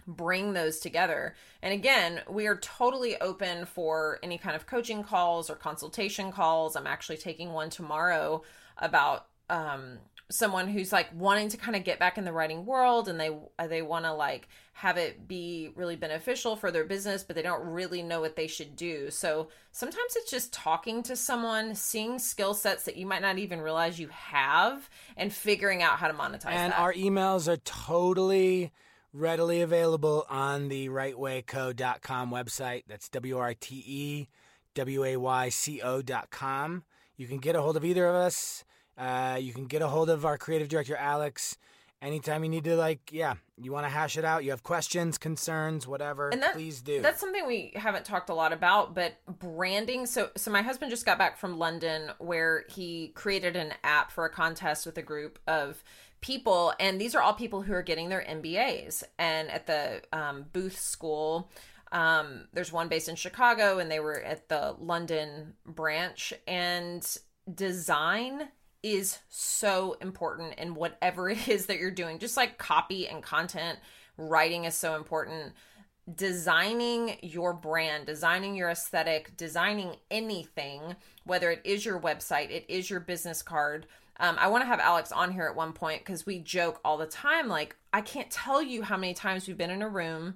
bring 0.07 0.53
those 0.53 0.79
together. 0.79 1.35
And 1.61 1.73
again, 1.73 2.21
we 2.29 2.47
are 2.47 2.57
totally 2.57 3.19
open 3.21 3.65
for 3.65 4.19
any 4.23 4.37
kind 4.37 4.55
of 4.55 4.65
coaching 4.65 5.03
calls 5.03 5.49
or 5.49 5.55
consultation 5.55 6.31
calls. 6.31 6.75
I'm 6.75 6.87
actually 6.87 7.17
taking 7.17 7.53
one 7.53 7.69
tomorrow 7.69 8.43
about 8.77 9.27
um, 9.49 9.99
someone 10.31 10.67
who's 10.67 10.91
like 10.91 11.09
wanting 11.13 11.49
to 11.49 11.57
kind 11.57 11.75
of 11.75 11.83
get 11.83 11.99
back 11.99 12.17
in 12.17 12.25
the 12.25 12.31
writing 12.31 12.65
world 12.65 13.07
and 13.07 13.19
they 13.19 13.29
they 13.67 13.81
want 13.81 14.05
to 14.05 14.13
like 14.13 14.47
have 14.73 14.97
it 14.97 15.27
be 15.27 15.69
really 15.75 15.95
beneficial 15.95 16.55
for 16.55 16.71
their 16.71 16.85
business 16.85 17.23
but 17.23 17.35
they 17.35 17.41
don't 17.41 17.63
really 17.63 18.01
know 18.01 18.21
what 18.21 18.35
they 18.35 18.47
should 18.47 18.75
do 18.75 19.11
so 19.11 19.49
sometimes 19.71 20.15
it's 20.15 20.31
just 20.31 20.53
talking 20.53 21.03
to 21.03 21.15
someone 21.15 21.75
seeing 21.75 22.17
skill 22.17 22.53
sets 22.53 22.83
that 22.83 22.95
you 22.95 23.05
might 23.05 23.21
not 23.21 23.37
even 23.37 23.59
realize 23.59 23.99
you 23.99 24.07
have 24.07 24.89
and 25.17 25.33
figuring 25.33 25.83
out 25.83 25.97
how 25.97 26.07
to 26.07 26.13
monetize 26.13 26.45
and 26.47 26.71
that. 26.71 26.79
our 26.79 26.93
emails 26.93 27.47
are 27.47 27.57
totally 27.57 28.71
readily 29.13 29.61
available 29.61 30.25
on 30.29 30.69
the 30.69 30.89
writewayco.com 30.89 32.31
website. 32.31 32.83
That's 32.87 33.09
W 33.09 33.37
R 33.37 33.53
T 33.53 33.83
E 33.85 34.27
W 34.75 35.03
A 35.03 35.17
Y 35.17 35.49
C 35.49 35.81
O.com. 35.81 36.83
You 37.17 37.27
can 37.27 37.37
get 37.37 37.55
a 37.55 37.61
hold 37.61 37.77
of 37.77 37.85
either 37.85 38.07
of 38.07 38.15
us. 38.15 38.63
Uh, 38.97 39.37
you 39.39 39.53
can 39.53 39.65
get 39.65 39.81
a 39.81 39.87
hold 39.87 40.09
of 40.09 40.25
our 40.25 40.37
creative 40.37 40.69
director, 40.69 40.95
Alex. 40.95 41.57
Anytime 42.01 42.43
you 42.43 42.49
need 42.49 42.63
to, 42.63 42.75
like, 42.75 43.11
yeah, 43.11 43.35
you 43.57 43.71
want 43.71 43.85
to 43.85 43.89
hash 43.89 44.17
it 44.17 44.25
out, 44.25 44.43
you 44.43 44.49
have 44.49 44.63
questions, 44.63 45.19
concerns, 45.19 45.87
whatever, 45.87 46.29
and 46.29 46.41
that, 46.41 46.53
please 46.53 46.81
do. 46.81 46.99
That's 46.99 47.19
something 47.19 47.45
we 47.45 47.73
haven't 47.75 48.05
talked 48.05 48.31
a 48.31 48.33
lot 48.33 48.53
about, 48.53 48.95
but 48.95 49.13
branding. 49.27 50.07
So, 50.07 50.31
so 50.35 50.49
my 50.49 50.63
husband 50.63 50.89
just 50.89 51.05
got 51.05 51.19
back 51.19 51.37
from 51.37 51.59
London 51.59 52.09
where 52.17 52.65
he 52.69 53.09
created 53.09 53.55
an 53.55 53.75
app 53.83 54.11
for 54.11 54.25
a 54.25 54.31
contest 54.31 54.87
with 54.87 54.97
a 54.97 55.03
group 55.03 55.37
of 55.45 55.83
people, 56.21 56.73
and 56.79 57.01
these 57.01 57.15
are 57.15 57.21
all 57.21 57.33
people 57.33 57.61
who 57.61 57.73
are 57.73 57.81
getting 57.81 58.09
their 58.09 58.23
MBAs. 58.23 59.03
And 59.17 59.49
at 59.49 59.67
the 59.67 60.01
um, 60.13 60.45
Booth 60.53 60.79
School, 60.79 61.51
um, 61.91 62.47
there's 62.53 62.71
one 62.71 62.87
based 62.87 63.09
in 63.09 63.15
Chicago, 63.15 63.79
and 63.79 63.91
they 63.91 63.99
were 63.99 64.21
at 64.21 64.47
the 64.47 64.75
London 64.79 65.53
branch. 65.65 66.33
And 66.47 67.05
design 67.53 68.49
is 68.83 69.19
so 69.29 69.97
important 70.01 70.55
in 70.55 70.75
whatever 70.75 71.29
it 71.31 71.47
is 71.47 71.65
that 71.65 71.77
you're 71.77 71.91
doing, 71.91 72.19
just 72.19 72.37
like 72.37 72.57
copy 72.57 73.07
and 73.07 73.21
content 73.23 73.79
writing 74.17 74.65
is 74.65 74.75
so 74.75 74.95
important 74.95 75.53
designing 76.15 77.17
your 77.21 77.53
brand, 77.53 78.05
designing 78.05 78.55
your 78.55 78.69
aesthetic, 78.69 79.35
designing 79.37 79.95
anything, 80.09 80.95
whether 81.25 81.51
it 81.51 81.61
is 81.63 81.85
your 81.85 81.99
website, 81.99 82.49
it 82.49 82.65
is 82.67 82.89
your 82.89 82.99
business 82.99 83.41
card, 83.41 83.85
um, 84.21 84.37
I 84.39 84.47
want 84.47 84.61
to 84.61 84.67
have 84.67 84.79
Alex 84.79 85.11
on 85.11 85.31
here 85.31 85.47
at 85.47 85.55
one 85.55 85.73
point 85.73 86.01
because 86.01 86.27
we 86.27 86.39
joke 86.39 86.79
all 86.85 86.97
the 86.97 87.07
time. 87.07 87.47
Like, 87.47 87.75
I 87.91 88.01
can't 88.01 88.29
tell 88.29 88.61
you 88.61 88.83
how 88.83 88.95
many 88.95 89.15
times 89.15 89.47
we've 89.47 89.57
been 89.57 89.71
in 89.71 89.81
a 89.81 89.89
room 89.89 90.35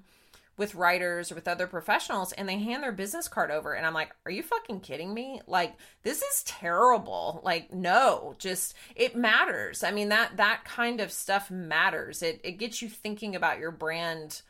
with 0.57 0.73
writers 0.73 1.31
or 1.31 1.36
with 1.36 1.47
other 1.47 1.67
professionals 1.67 2.31
and 2.31 2.47
they 2.47 2.57
hand 2.57 2.81
their 2.81 2.91
business 2.91 3.27
card 3.27 3.51
over 3.51 3.73
and 3.73 3.86
I'm 3.86 3.93
like, 3.93 4.15
"Are 4.25 4.31
you 4.31 4.41
fucking 4.41 4.79
kidding 4.79 5.13
me? 5.13 5.41
Like 5.47 5.75
this 6.03 6.21
is 6.21 6.43
terrible." 6.43 7.41
Like 7.43 7.73
no, 7.73 8.36
just 8.39 8.73
it 8.95 9.15
matters. 9.15 9.83
I 9.83 9.91
mean 9.91 10.09
that 10.09 10.38
that 10.38 10.63
kind 10.65 11.01
of 11.01 11.11
stuff 11.11 11.51
matters. 11.51 12.23
It 12.23 12.39
it 12.43 12.53
gets 12.53 12.81
you 12.81 12.89
thinking 12.89 13.36
about 13.36 13.59
your 13.59 13.71
brand 13.71 14.41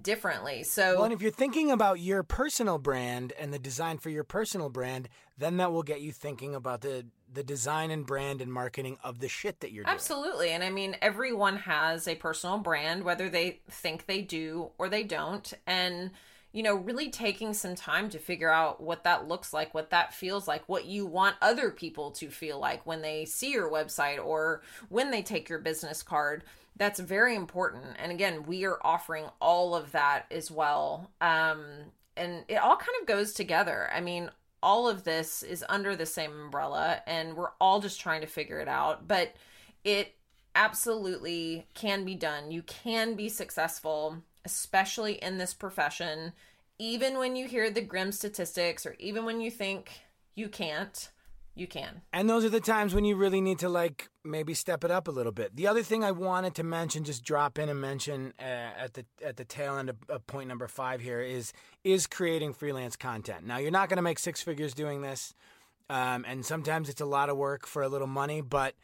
differently. 0.00 0.62
So 0.62 0.94
Well, 0.96 1.04
and 1.04 1.12
if 1.12 1.22
you're 1.22 1.30
thinking 1.30 1.70
about 1.70 2.00
your 2.00 2.22
personal 2.22 2.78
brand 2.78 3.32
and 3.38 3.52
the 3.52 3.58
design 3.58 3.98
for 3.98 4.10
your 4.10 4.24
personal 4.24 4.68
brand, 4.68 5.08
then 5.42 5.56
that 5.58 5.72
will 5.72 5.82
get 5.82 6.00
you 6.00 6.12
thinking 6.12 6.54
about 6.54 6.80
the 6.82 7.04
the 7.32 7.42
design 7.42 7.90
and 7.90 8.06
brand 8.06 8.40
and 8.42 8.52
marketing 8.52 8.98
of 9.02 9.18
the 9.18 9.28
shit 9.28 9.60
that 9.60 9.72
you're 9.72 9.84
doing. 9.84 9.94
Absolutely. 9.94 10.50
And 10.50 10.62
I 10.62 10.70
mean, 10.70 10.96
everyone 11.00 11.56
has 11.56 12.06
a 12.06 12.14
personal 12.14 12.58
brand, 12.58 13.04
whether 13.04 13.28
they 13.28 13.60
think 13.70 14.06
they 14.06 14.20
do 14.20 14.70
or 14.76 14.88
they 14.88 15.02
don't. 15.02 15.50
And, 15.66 16.10
you 16.52 16.62
know, 16.62 16.74
really 16.74 17.08
taking 17.08 17.54
some 17.54 17.74
time 17.74 18.10
to 18.10 18.18
figure 18.18 18.50
out 18.50 18.82
what 18.82 19.04
that 19.04 19.28
looks 19.28 19.54
like, 19.54 19.72
what 19.72 19.90
that 19.90 20.12
feels 20.12 20.46
like, 20.46 20.68
what 20.68 20.84
you 20.84 21.06
want 21.06 21.36
other 21.40 21.70
people 21.70 22.10
to 22.12 22.28
feel 22.28 22.58
like 22.58 22.84
when 22.84 23.00
they 23.00 23.24
see 23.24 23.52
your 23.52 23.70
website 23.70 24.22
or 24.22 24.60
when 24.90 25.10
they 25.10 25.22
take 25.22 25.48
your 25.48 25.58
business 25.58 26.02
card. 26.02 26.44
That's 26.76 27.00
very 27.00 27.34
important. 27.34 27.96
And 27.98 28.12
again, 28.12 28.44
we 28.44 28.64
are 28.64 28.78
offering 28.82 29.24
all 29.40 29.74
of 29.74 29.92
that 29.92 30.26
as 30.30 30.50
well. 30.50 31.10
Um, 31.22 31.64
and 32.14 32.44
it 32.48 32.56
all 32.56 32.76
kind 32.76 32.96
of 33.00 33.06
goes 33.06 33.32
together. 33.32 33.88
I 33.94 34.00
mean, 34.00 34.30
all 34.62 34.88
of 34.88 35.04
this 35.04 35.42
is 35.42 35.64
under 35.68 35.96
the 35.96 36.06
same 36.06 36.32
umbrella 36.32 37.02
and 37.06 37.36
we're 37.36 37.52
all 37.60 37.80
just 37.80 38.00
trying 38.00 38.20
to 38.20 38.26
figure 38.26 38.60
it 38.60 38.68
out. 38.68 39.06
But 39.08 39.34
it 39.84 40.14
absolutely 40.54 41.66
can 41.74 42.04
be 42.04 42.14
done. 42.14 42.50
You 42.50 42.62
can 42.62 43.14
be 43.14 43.28
successful, 43.28 44.18
especially 44.44 45.14
in 45.14 45.38
this 45.38 45.54
profession, 45.54 46.32
even 46.78 47.18
when 47.18 47.36
you 47.36 47.46
hear 47.46 47.70
the 47.70 47.80
grim 47.80 48.12
statistics 48.12 48.84
or 48.86 48.96
even 48.98 49.24
when 49.24 49.40
you 49.40 49.50
think 49.50 50.02
you 50.34 50.48
can't 50.48 51.10
you 51.54 51.66
can. 51.66 52.00
And 52.12 52.30
those 52.30 52.44
are 52.44 52.48
the 52.48 52.60
times 52.60 52.94
when 52.94 53.04
you 53.04 53.14
really 53.14 53.40
need 53.40 53.58
to 53.58 53.68
like 53.68 54.08
maybe 54.24 54.54
step 54.54 54.84
it 54.84 54.90
up 54.90 55.06
a 55.06 55.10
little 55.10 55.32
bit. 55.32 55.54
The 55.54 55.66
other 55.66 55.82
thing 55.82 56.02
I 56.02 56.10
wanted 56.10 56.54
to 56.56 56.64
mention, 56.64 57.04
just 57.04 57.24
drop 57.24 57.58
in 57.58 57.68
and 57.68 57.80
mention 57.80 58.32
uh, 58.38 58.42
at 58.42 58.94
the 58.94 59.04
at 59.24 59.36
the 59.36 59.44
tail 59.44 59.76
end 59.76 59.90
of, 59.90 59.96
of, 60.08 60.26
point 60.26 60.48
number 60.48 60.66
five 60.66 61.00
here 61.00 61.20
is 61.20 61.52
is 61.84 62.06
creating 62.06 62.54
freelance 62.54 62.96
content. 62.96 63.46
Now 63.46 63.58
you're 63.58 63.70
not 63.70 63.88
going 63.88 63.96
to 63.96 64.02
make 64.02 64.18
six 64.18 64.40
figures 64.40 64.72
doing 64.72 65.02
this, 65.02 65.34
um, 65.90 66.24
and 66.26 66.44
sometimes 66.44 66.88
it's 66.88 67.02
a 67.02 67.06
lot 67.06 67.28
of 67.28 67.36
work 67.36 67.66
for 67.66 67.82
a 67.82 67.88
little 67.88 68.06
money. 68.06 68.40
But 68.40 68.74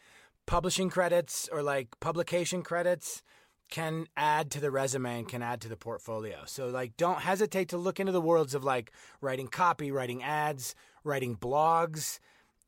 publishing 0.45 0.91
credits 0.91 1.49
or 1.51 1.63
like 1.63 1.89
publication 2.01 2.63
credits 2.63 3.23
can 3.71 4.07
add 4.17 4.51
to 4.51 4.61
the 4.61 4.71
resume 4.71 5.19
and 5.19 5.29
can 5.29 5.43
add 5.43 5.61
to 5.63 5.69
the 5.69 5.77
portfolio. 5.77 6.43
So 6.45 6.69
like 6.69 6.99
don't 6.99 7.21
hesitate 7.21 7.71
to 7.71 7.79
look 7.79 7.99
into 7.99 8.13
the 8.13 8.21
worlds 8.21 8.55
of 8.55 8.63
like 8.63 8.93
writing 9.23 9.49
copy, 9.49 9.91
writing 9.91 10.23
ads, 10.23 10.75
writing 11.03 11.35
blogs 11.35 12.19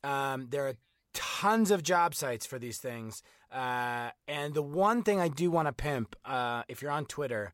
um, 0.03 0.47
there 0.49 0.67
are 0.67 0.75
tons 1.13 1.71
of 1.71 1.83
job 1.83 2.15
sites 2.15 2.45
for 2.45 2.59
these 2.59 2.77
things. 2.77 3.23
Uh, 3.51 4.09
and 4.27 4.53
the 4.53 4.61
one 4.61 5.03
thing 5.03 5.19
I 5.19 5.27
do 5.27 5.51
want 5.51 5.67
to 5.67 5.73
pimp, 5.73 6.15
uh, 6.23 6.63
if 6.67 6.81
you're 6.81 6.91
on 6.91 7.05
Twitter, 7.05 7.53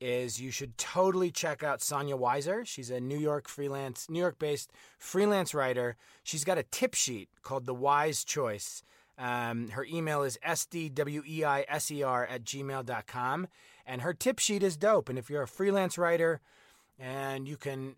is 0.00 0.40
you 0.40 0.50
should 0.50 0.76
totally 0.78 1.30
check 1.30 1.62
out 1.62 1.82
Sonya 1.82 2.16
Weiser. 2.16 2.66
She's 2.66 2.90
a 2.90 3.00
New 3.00 3.18
York 3.18 3.48
freelance, 3.48 4.08
New 4.08 4.18
York 4.18 4.38
based 4.38 4.72
freelance 4.98 5.54
writer. 5.54 5.96
She's 6.22 6.44
got 6.44 6.58
a 6.58 6.62
tip 6.62 6.94
sheet 6.94 7.28
called 7.42 7.66
The 7.66 7.74
Wise 7.74 8.24
Choice. 8.24 8.82
Um, 9.18 9.68
her 9.68 9.84
email 9.84 10.22
is 10.22 10.38
sdweiser 10.46 12.26
at 12.30 12.44
gmail.com. 12.44 13.48
And 13.86 14.02
her 14.02 14.14
tip 14.14 14.38
sheet 14.38 14.62
is 14.62 14.76
dope. 14.76 15.08
And 15.08 15.18
if 15.18 15.28
you're 15.28 15.42
a 15.42 15.48
freelance 15.48 15.98
writer, 15.98 16.40
and 17.00 17.48
you 17.48 17.56
can 17.56 17.96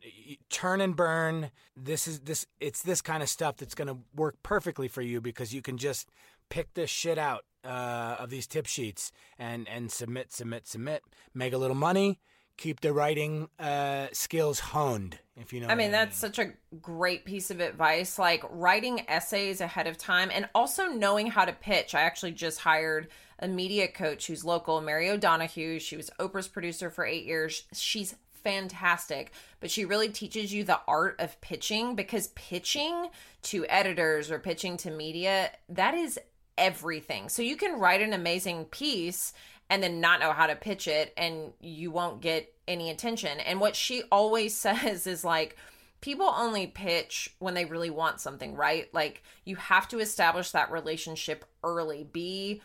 turn 0.48 0.80
and 0.80 0.94
burn. 0.94 1.50
This 1.76 2.06
is 2.06 2.20
this 2.20 2.46
it's 2.60 2.82
this 2.82 3.02
kind 3.02 3.22
of 3.22 3.28
stuff 3.28 3.56
that's 3.56 3.74
going 3.74 3.88
to 3.88 3.98
work 4.14 4.36
perfectly 4.42 4.88
for 4.88 5.02
you 5.02 5.20
because 5.20 5.52
you 5.52 5.60
can 5.60 5.76
just 5.76 6.08
pick 6.48 6.72
this 6.74 6.90
shit 6.90 7.18
out 7.18 7.44
uh, 7.64 8.16
of 8.18 8.30
these 8.30 8.46
tip 8.46 8.66
sheets 8.66 9.10
and 9.38 9.68
and 9.68 9.90
submit 9.90 10.32
submit 10.32 10.66
submit 10.66 11.02
make 11.34 11.52
a 11.52 11.58
little 11.58 11.76
money 11.76 12.20
keep 12.58 12.80
the 12.80 12.92
writing 12.92 13.48
uh, 13.58 14.06
skills 14.12 14.58
honed 14.58 15.18
if 15.36 15.52
you 15.52 15.60
know 15.60 15.68
i 15.68 15.74
mean 15.74 15.90
that's 15.90 16.16
such 16.16 16.38
a 16.38 16.52
great 16.82 17.24
piece 17.24 17.50
of 17.50 17.60
advice 17.60 18.18
like 18.18 18.42
writing 18.50 19.08
essays 19.08 19.60
ahead 19.60 19.86
of 19.86 19.96
time 19.96 20.30
and 20.32 20.46
also 20.54 20.86
knowing 20.86 21.28
how 21.28 21.44
to 21.44 21.52
pitch. 21.52 21.94
I 21.94 22.02
actually 22.02 22.32
just 22.32 22.58
hired 22.58 23.08
a 23.38 23.48
media 23.48 23.88
coach 23.88 24.26
who's 24.26 24.44
local 24.44 24.80
mary 24.80 25.08
o'donohue 25.08 25.78
she 25.78 25.96
was 25.96 26.10
oprah's 26.20 26.48
producer 26.48 26.90
for 26.90 27.06
eight 27.06 27.24
years. 27.24 27.64
She's 27.72 28.14
fantastic, 28.42 29.32
but 29.60 29.70
she 29.70 29.84
really 29.84 30.08
teaches 30.08 30.52
you 30.52 30.64
the 30.64 30.80
art 30.86 31.16
of 31.18 31.40
pitching 31.40 31.94
because 31.94 32.28
pitching 32.28 33.08
to 33.42 33.66
editors 33.66 34.30
or 34.30 34.38
pitching 34.38 34.76
to 34.78 34.90
media, 34.90 35.50
that 35.68 35.94
is 35.94 36.18
everything. 36.58 37.28
So 37.28 37.42
you 37.42 37.56
can 37.56 37.78
write 37.78 38.02
an 38.02 38.12
amazing 38.12 38.66
piece 38.66 39.32
and 39.70 39.82
then 39.82 40.00
not 40.00 40.20
know 40.20 40.32
how 40.32 40.46
to 40.46 40.56
pitch 40.56 40.86
it 40.86 41.12
and 41.16 41.52
you 41.60 41.90
won't 41.90 42.20
get 42.20 42.52
any 42.68 42.90
attention. 42.90 43.40
And 43.40 43.60
what 43.60 43.76
she 43.76 44.02
always 44.10 44.56
says 44.56 45.06
is 45.06 45.24
like, 45.24 45.56
people 46.02 46.26
only 46.36 46.66
pitch 46.66 47.34
when 47.38 47.54
they 47.54 47.64
really 47.64 47.88
want 47.88 48.20
something, 48.20 48.54
right? 48.54 48.92
Like 48.92 49.22
you 49.44 49.56
have 49.56 49.88
to 49.88 50.00
establish 50.00 50.50
that 50.50 50.70
relationship 50.70 51.44
early. 51.64 52.06
Be 52.12 52.60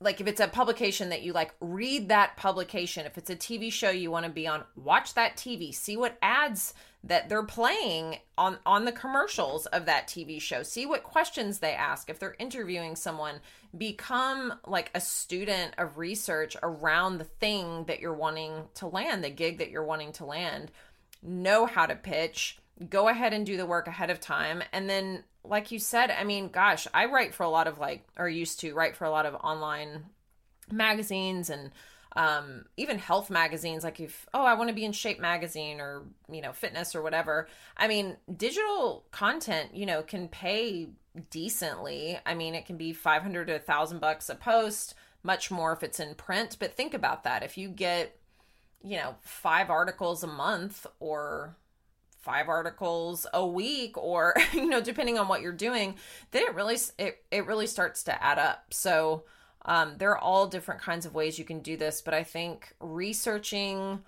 like 0.00 0.20
if 0.20 0.26
it's 0.26 0.40
a 0.40 0.48
publication 0.48 1.08
that 1.10 1.22
you 1.22 1.32
like 1.32 1.54
read 1.60 2.08
that 2.08 2.36
publication 2.36 3.06
if 3.06 3.16
it's 3.16 3.30
a 3.30 3.36
tv 3.36 3.72
show 3.72 3.90
you 3.90 4.10
want 4.10 4.24
to 4.26 4.30
be 4.30 4.46
on 4.46 4.64
watch 4.76 5.14
that 5.14 5.36
tv 5.36 5.74
see 5.74 5.96
what 5.96 6.18
ads 6.20 6.74
that 7.04 7.28
they're 7.28 7.42
playing 7.42 8.16
on 8.38 8.58
on 8.64 8.84
the 8.84 8.92
commercials 8.92 9.66
of 9.66 9.86
that 9.86 10.08
tv 10.08 10.40
show 10.40 10.62
see 10.62 10.86
what 10.86 11.02
questions 11.02 11.58
they 11.60 11.72
ask. 11.72 12.10
If 12.10 12.18
they're 12.18 12.36
interviewing 12.38 12.96
someone 12.96 13.36
become 13.76 14.54
like 14.66 14.90
a 14.94 15.00
student 15.00 15.74
of 15.78 15.98
research 15.98 16.56
around 16.62 17.18
the 17.18 17.24
thing 17.24 17.84
that 17.84 18.00
you're 18.00 18.12
wanting 18.12 18.64
to 18.74 18.88
land 18.88 19.22
the 19.22 19.30
gig 19.30 19.58
that 19.58 19.70
you're 19.70 19.84
wanting 19.84 20.12
to 20.14 20.24
land. 20.24 20.70
Know 21.22 21.66
how 21.66 21.86
to 21.86 21.94
pitch 21.94 22.58
go 22.88 23.08
ahead 23.08 23.32
and 23.32 23.46
do 23.46 23.56
the 23.56 23.66
work 23.66 23.86
ahead 23.86 24.10
of 24.10 24.20
time. 24.20 24.62
And 24.72 24.88
then 24.88 25.24
like 25.44 25.70
you 25.70 25.78
said 25.78 26.10
i 26.10 26.24
mean 26.24 26.48
gosh 26.48 26.86
i 26.94 27.04
write 27.04 27.34
for 27.34 27.42
a 27.42 27.48
lot 27.48 27.66
of 27.66 27.78
like 27.78 28.06
or 28.16 28.28
used 28.28 28.60
to 28.60 28.74
write 28.74 28.96
for 28.96 29.04
a 29.04 29.10
lot 29.10 29.26
of 29.26 29.34
online 29.36 30.04
magazines 30.70 31.50
and 31.50 31.70
um, 32.16 32.66
even 32.76 32.98
health 32.98 33.28
magazines 33.28 33.82
like 33.82 33.98
if 33.98 34.26
oh 34.32 34.44
i 34.44 34.54
want 34.54 34.68
to 34.68 34.74
be 34.74 34.84
in 34.84 34.92
shape 34.92 35.18
magazine 35.18 35.80
or 35.80 36.02
you 36.30 36.40
know 36.40 36.52
fitness 36.52 36.94
or 36.94 37.02
whatever. 37.02 37.48
I 37.76 37.88
mean 37.88 38.16
digital 38.36 39.04
content 39.10 39.74
you 39.74 39.84
know 39.84 40.00
can 40.02 40.28
pay 40.28 40.90
decently. 41.30 42.16
I 42.24 42.34
mean 42.34 42.54
it 42.54 42.66
can 42.66 42.76
be 42.76 42.92
500 42.92 43.46
to 43.48 43.54
1000 43.54 44.00
bucks 44.00 44.28
a 44.28 44.36
post 44.36 44.94
much 45.24 45.50
more 45.50 45.72
if 45.72 45.82
it's 45.82 45.98
in 45.98 46.14
print. 46.14 46.56
But 46.60 46.76
think 46.76 46.94
about 46.94 47.24
that. 47.24 47.42
If 47.42 47.58
you 47.58 47.68
get 47.68 48.16
you 48.84 48.96
know 48.96 49.16
five 49.22 49.68
articles 49.68 50.22
a 50.22 50.28
month 50.28 50.86
or 51.00 51.56
five 52.24 52.48
articles 52.48 53.26
a 53.34 53.46
week 53.46 53.98
or 53.98 54.34
you 54.52 54.68
know 54.68 54.80
depending 54.80 55.18
on 55.18 55.28
what 55.28 55.42
you're 55.42 55.52
doing 55.52 55.94
then 56.30 56.42
it 56.42 56.54
really 56.54 56.78
it, 56.98 57.22
it 57.30 57.46
really 57.46 57.66
starts 57.66 58.02
to 58.04 58.24
add 58.24 58.38
up. 58.38 58.64
So 58.70 59.24
um, 59.66 59.94
there 59.98 60.10
are 60.10 60.18
all 60.18 60.46
different 60.46 60.80
kinds 60.80 61.06
of 61.06 61.14
ways 61.14 61.38
you 61.38 61.44
can 61.44 61.60
do 61.60 61.76
this 61.76 62.00
but 62.00 62.14
i 62.14 62.22
think 62.22 62.74
researching 62.80 64.00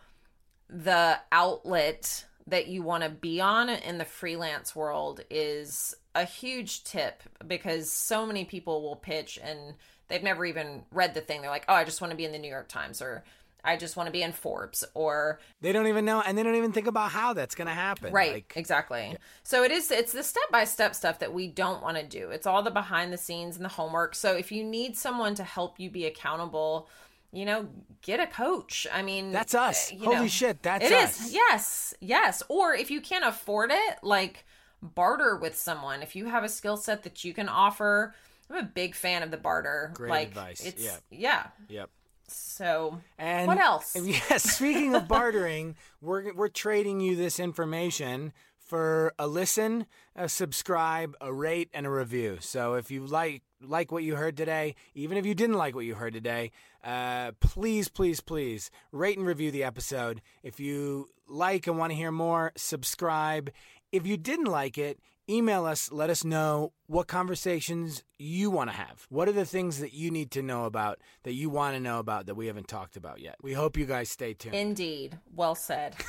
the 0.69 1.19
outlet 1.31 2.25
that 2.47 2.69
you 2.69 2.83
want 2.83 3.03
to 3.03 3.11
be 3.11 3.41
on 3.41 3.69
in 3.69 3.99
the 3.99 4.05
freelance 4.05 4.75
world 4.75 5.21
is 5.31 5.95
a 6.15 6.25
huge 6.25 6.85
tip 6.85 7.23
because 7.47 7.91
so 7.91 8.25
many 8.25 8.45
people 8.45 8.83
will 8.83 8.97
pitch 8.97 9.39
and 9.43 9.75
they've 10.09 10.23
never 10.23 10.45
even 10.45 10.83
read 10.93 11.15
the 11.15 11.21
thing. 11.21 11.41
They're 11.41 11.51
like 11.51 11.65
oh 11.69 11.75
i 11.75 11.85
just 11.85 12.01
want 12.01 12.11
to 12.11 12.17
be 12.17 12.25
in 12.25 12.33
the 12.33 12.39
new 12.39 12.51
york 12.51 12.69
times 12.69 13.03
or 13.03 13.25
I 13.67 13.77
just 13.77 13.97
want 13.97 14.07
to 14.07 14.13
be 14.13 14.23
in 14.23 14.33
Forbes 14.33 14.85
or 14.95 15.41
they 15.61 15.73
don't 15.73 15.89
even 15.89 16.05
know 16.05 16.23
and 16.25 16.39
they 16.39 16.43
don't 16.43 16.55
even 16.55 16.73
think 16.73 16.87
about 16.87 17.11
how 17.11 17.33
that's 17.33 17.55
going 17.55 17.67
to 17.67 17.75
happen. 17.75 18.13
Right. 18.13 18.35
Like, 18.35 18.53
exactly. 18.57 19.09
Yeah. 19.13 19.19
So 19.43 19.65
it 19.65 19.73
is 19.73 19.91
it's 19.91 20.13
the 20.13 20.23
step-by-step 20.23 20.95
stuff 20.95 21.19
that 21.19 21.35
we 21.35 21.49
don't 21.49 21.83
want 21.83 21.97
to 21.97 22.05
do. 22.05 22.31
It's 22.31 22.47
all 22.47 22.63
the 22.63 22.71
behind 22.71 23.13
the 23.13 23.19
scenes 23.19 23.57
and 23.57 23.65
the 23.65 23.71
homework. 23.71 24.15
So 24.15 24.37
if 24.37 24.53
you 24.53 24.63
need 24.63 24.97
someone 24.97 25.35
to 25.35 25.45
help 25.45 25.81
you 25.81 25.91
be 25.91 26.07
accountable, 26.07 26.89
you 27.33 27.45
know, 27.45 27.69
get 28.03 28.21
a 28.21 28.27
coach. 28.27 28.87
I 28.93 29.03
mean, 29.03 29.33
that's 29.33 29.55
uh, 29.55 29.63
us. 29.63 29.91
Holy 29.91 30.15
know, 30.15 30.27
shit, 30.29 30.63
that's 30.63 30.85
it 30.85 30.93
us. 30.93 31.27
Is. 31.27 31.35
Yes. 31.35 31.95
Yes. 32.01 32.43
Or 32.49 32.75
if 32.75 32.91
you 32.91 33.01
can't 33.01 33.25
afford 33.25 33.73
it, 33.73 33.99
like 34.03 34.47
barter 34.81 35.37
with 35.37 35.57
someone. 35.57 36.03
If 36.03 36.15
you 36.15 36.27
have 36.27 36.45
a 36.45 36.49
skill 36.49 36.77
set 36.77 37.03
that 37.03 37.25
you 37.25 37.35
can 37.35 37.49
offer, 37.49 38.15
I'm 38.49 38.59
a 38.59 38.63
big 38.63 38.95
fan 38.95 39.23
of 39.23 39.31
the 39.31 39.37
barter. 39.37 39.91
Great 39.95 40.11
like, 40.11 40.29
advice. 40.29 40.65
It's, 40.65 40.85
yeah. 40.85 40.97
Yeah. 41.11 41.47
Yep. 41.69 41.91
So, 42.29 43.01
and 43.19 43.47
what 43.47 43.59
else? 43.59 43.97
Yes, 44.03 44.43
speaking 44.43 44.95
of 44.95 45.07
bartering, 45.09 45.77
we're 46.01 46.35
we're 46.35 46.49
trading 46.49 47.01
you 47.01 47.17
this 47.17 47.39
information 47.39 48.33
for 48.59 49.15
a 49.19 49.27
listen, 49.27 49.87
a 50.17 50.29
subscribe, 50.29 51.15
a 51.21 51.33
rate, 51.33 51.71
and 51.73 51.87
a 51.87 51.91
review. 51.91 52.39
So 52.41 52.75
if 52.75 52.91
you 52.91 53.07
like 53.07 53.43
like 53.63 53.93
what 53.93 54.03
you 54.03 54.17
heard 54.17 54.37
today, 54.37 54.75
even 54.95 55.17
if 55.17 55.25
you 55.25 55.35
didn't 55.35 55.57
like 55.57 55.75
what 55.75 55.85
you 55.85 55.95
heard 55.95 56.15
today, 56.15 56.51
uh, 56.85 57.33
please, 57.41 57.89
please, 57.89 58.21
please 58.21 58.71
rate 58.93 59.19
and 59.19 59.27
review 59.27 59.51
the 59.51 59.65
episode. 59.65 60.21
If 60.43 60.61
you 60.61 61.09
like 61.29 61.67
and 61.67 61.79
want 61.79 61.93
to 61.93 61.97
hear 61.97 62.13
more, 62.13 62.53
subscribe. 62.57 63.51
If 63.93 64.07
you 64.07 64.17
didn't 64.17 64.47
like 64.47 64.79
it, 64.79 64.99
email 65.29 65.65
us. 65.65 65.91
Let 65.93 66.11
us 66.11 66.25
know 66.25 66.73
what 66.87 67.07
conversations 67.07 68.03
you 68.19 68.51
want 68.51 68.71
to 68.71 68.77
have. 68.77 69.07
What 69.09 69.29
are 69.29 69.33
the 69.33 69.45
things 69.45 69.81
that 69.81 69.93
you 69.93 70.11
need 70.11 70.31
to 70.33 70.43
know 70.43 70.65
about 70.65 70.99
that 71.25 71.35
you 71.35 71.51
want 71.51 71.75
to 71.75 71.81
know 71.81 71.99
about 71.99 72.27
that 72.27 72.35
we 72.35 72.47
haven't 72.47 72.69
talked 72.69 72.97
about 72.97 73.21
yet? 73.21 73.37
We 73.43 73.53
hope 73.53 73.77
you 73.77 73.87
guys 73.87 74.11
stay 74.11 74.35
tuned. 74.35 74.55
Indeed. 74.55 75.19
Well 75.35 75.55
said. 75.55 75.97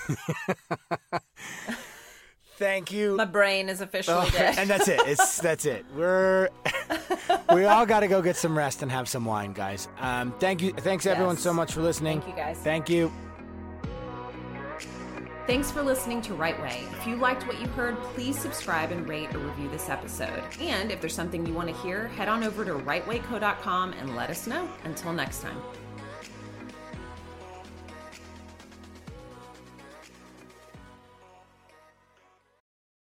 Thank 2.57 2.91
you. 2.91 3.15
My 3.15 3.25
brain 3.25 3.69
is 3.69 3.81
officially 3.81 4.25
oh, 4.27 4.29
dead. 4.31 4.57
and 4.57 4.69
that's 4.69 4.87
it. 4.87 4.99
It's 5.05 5.39
that's 5.39 5.65
it. 5.65 5.85
We're 5.95 6.49
we 7.53 7.65
all 7.65 7.85
got 7.85 7.99
to 7.99 8.07
go 8.07 8.21
get 8.21 8.35
some 8.35 8.57
rest 8.57 8.81
and 8.81 8.91
have 8.91 9.07
some 9.07 9.25
wine, 9.25 9.53
guys. 9.53 9.87
Um, 9.99 10.33
thank 10.39 10.63
you. 10.63 10.73
Thanks 10.73 11.05
everyone 11.05 11.35
yes. 11.35 11.43
so 11.43 11.53
much 11.53 11.73
for 11.73 11.81
listening. 11.81 12.21
Thank 12.21 12.35
you, 12.35 12.43
guys. 12.43 12.57
Thank 12.57 12.89
you. 12.89 13.11
Thanks 15.47 15.71
for 15.71 15.81
listening 15.81 16.21
to 16.23 16.33
Write 16.33 16.61
Way. 16.61 16.83
If 16.91 17.07
you 17.07 17.15
liked 17.15 17.47
what 17.47 17.61
you 17.61 17.67
heard, 17.67 17.97
please 18.13 18.37
subscribe 18.37 18.91
and 18.91 19.07
rate 19.07 19.33
or 19.33 19.39
review 19.39 19.69
this 19.69 19.87
episode. 19.87 20.43
And 20.59 20.91
if 20.91 20.99
there's 20.99 21.15
something 21.15 21.45
you 21.45 21.53
want 21.53 21.69
to 21.69 21.75
hear, 21.75 22.09
head 22.09 22.27
on 22.27 22.43
over 22.43 22.65
to 22.65 22.73
writewayco.com 22.73 23.93
and 23.93 24.13
let 24.13 24.29
us 24.29 24.45
know. 24.45 24.67
Until 24.83 25.13
next 25.13 25.41
time. 25.41 25.57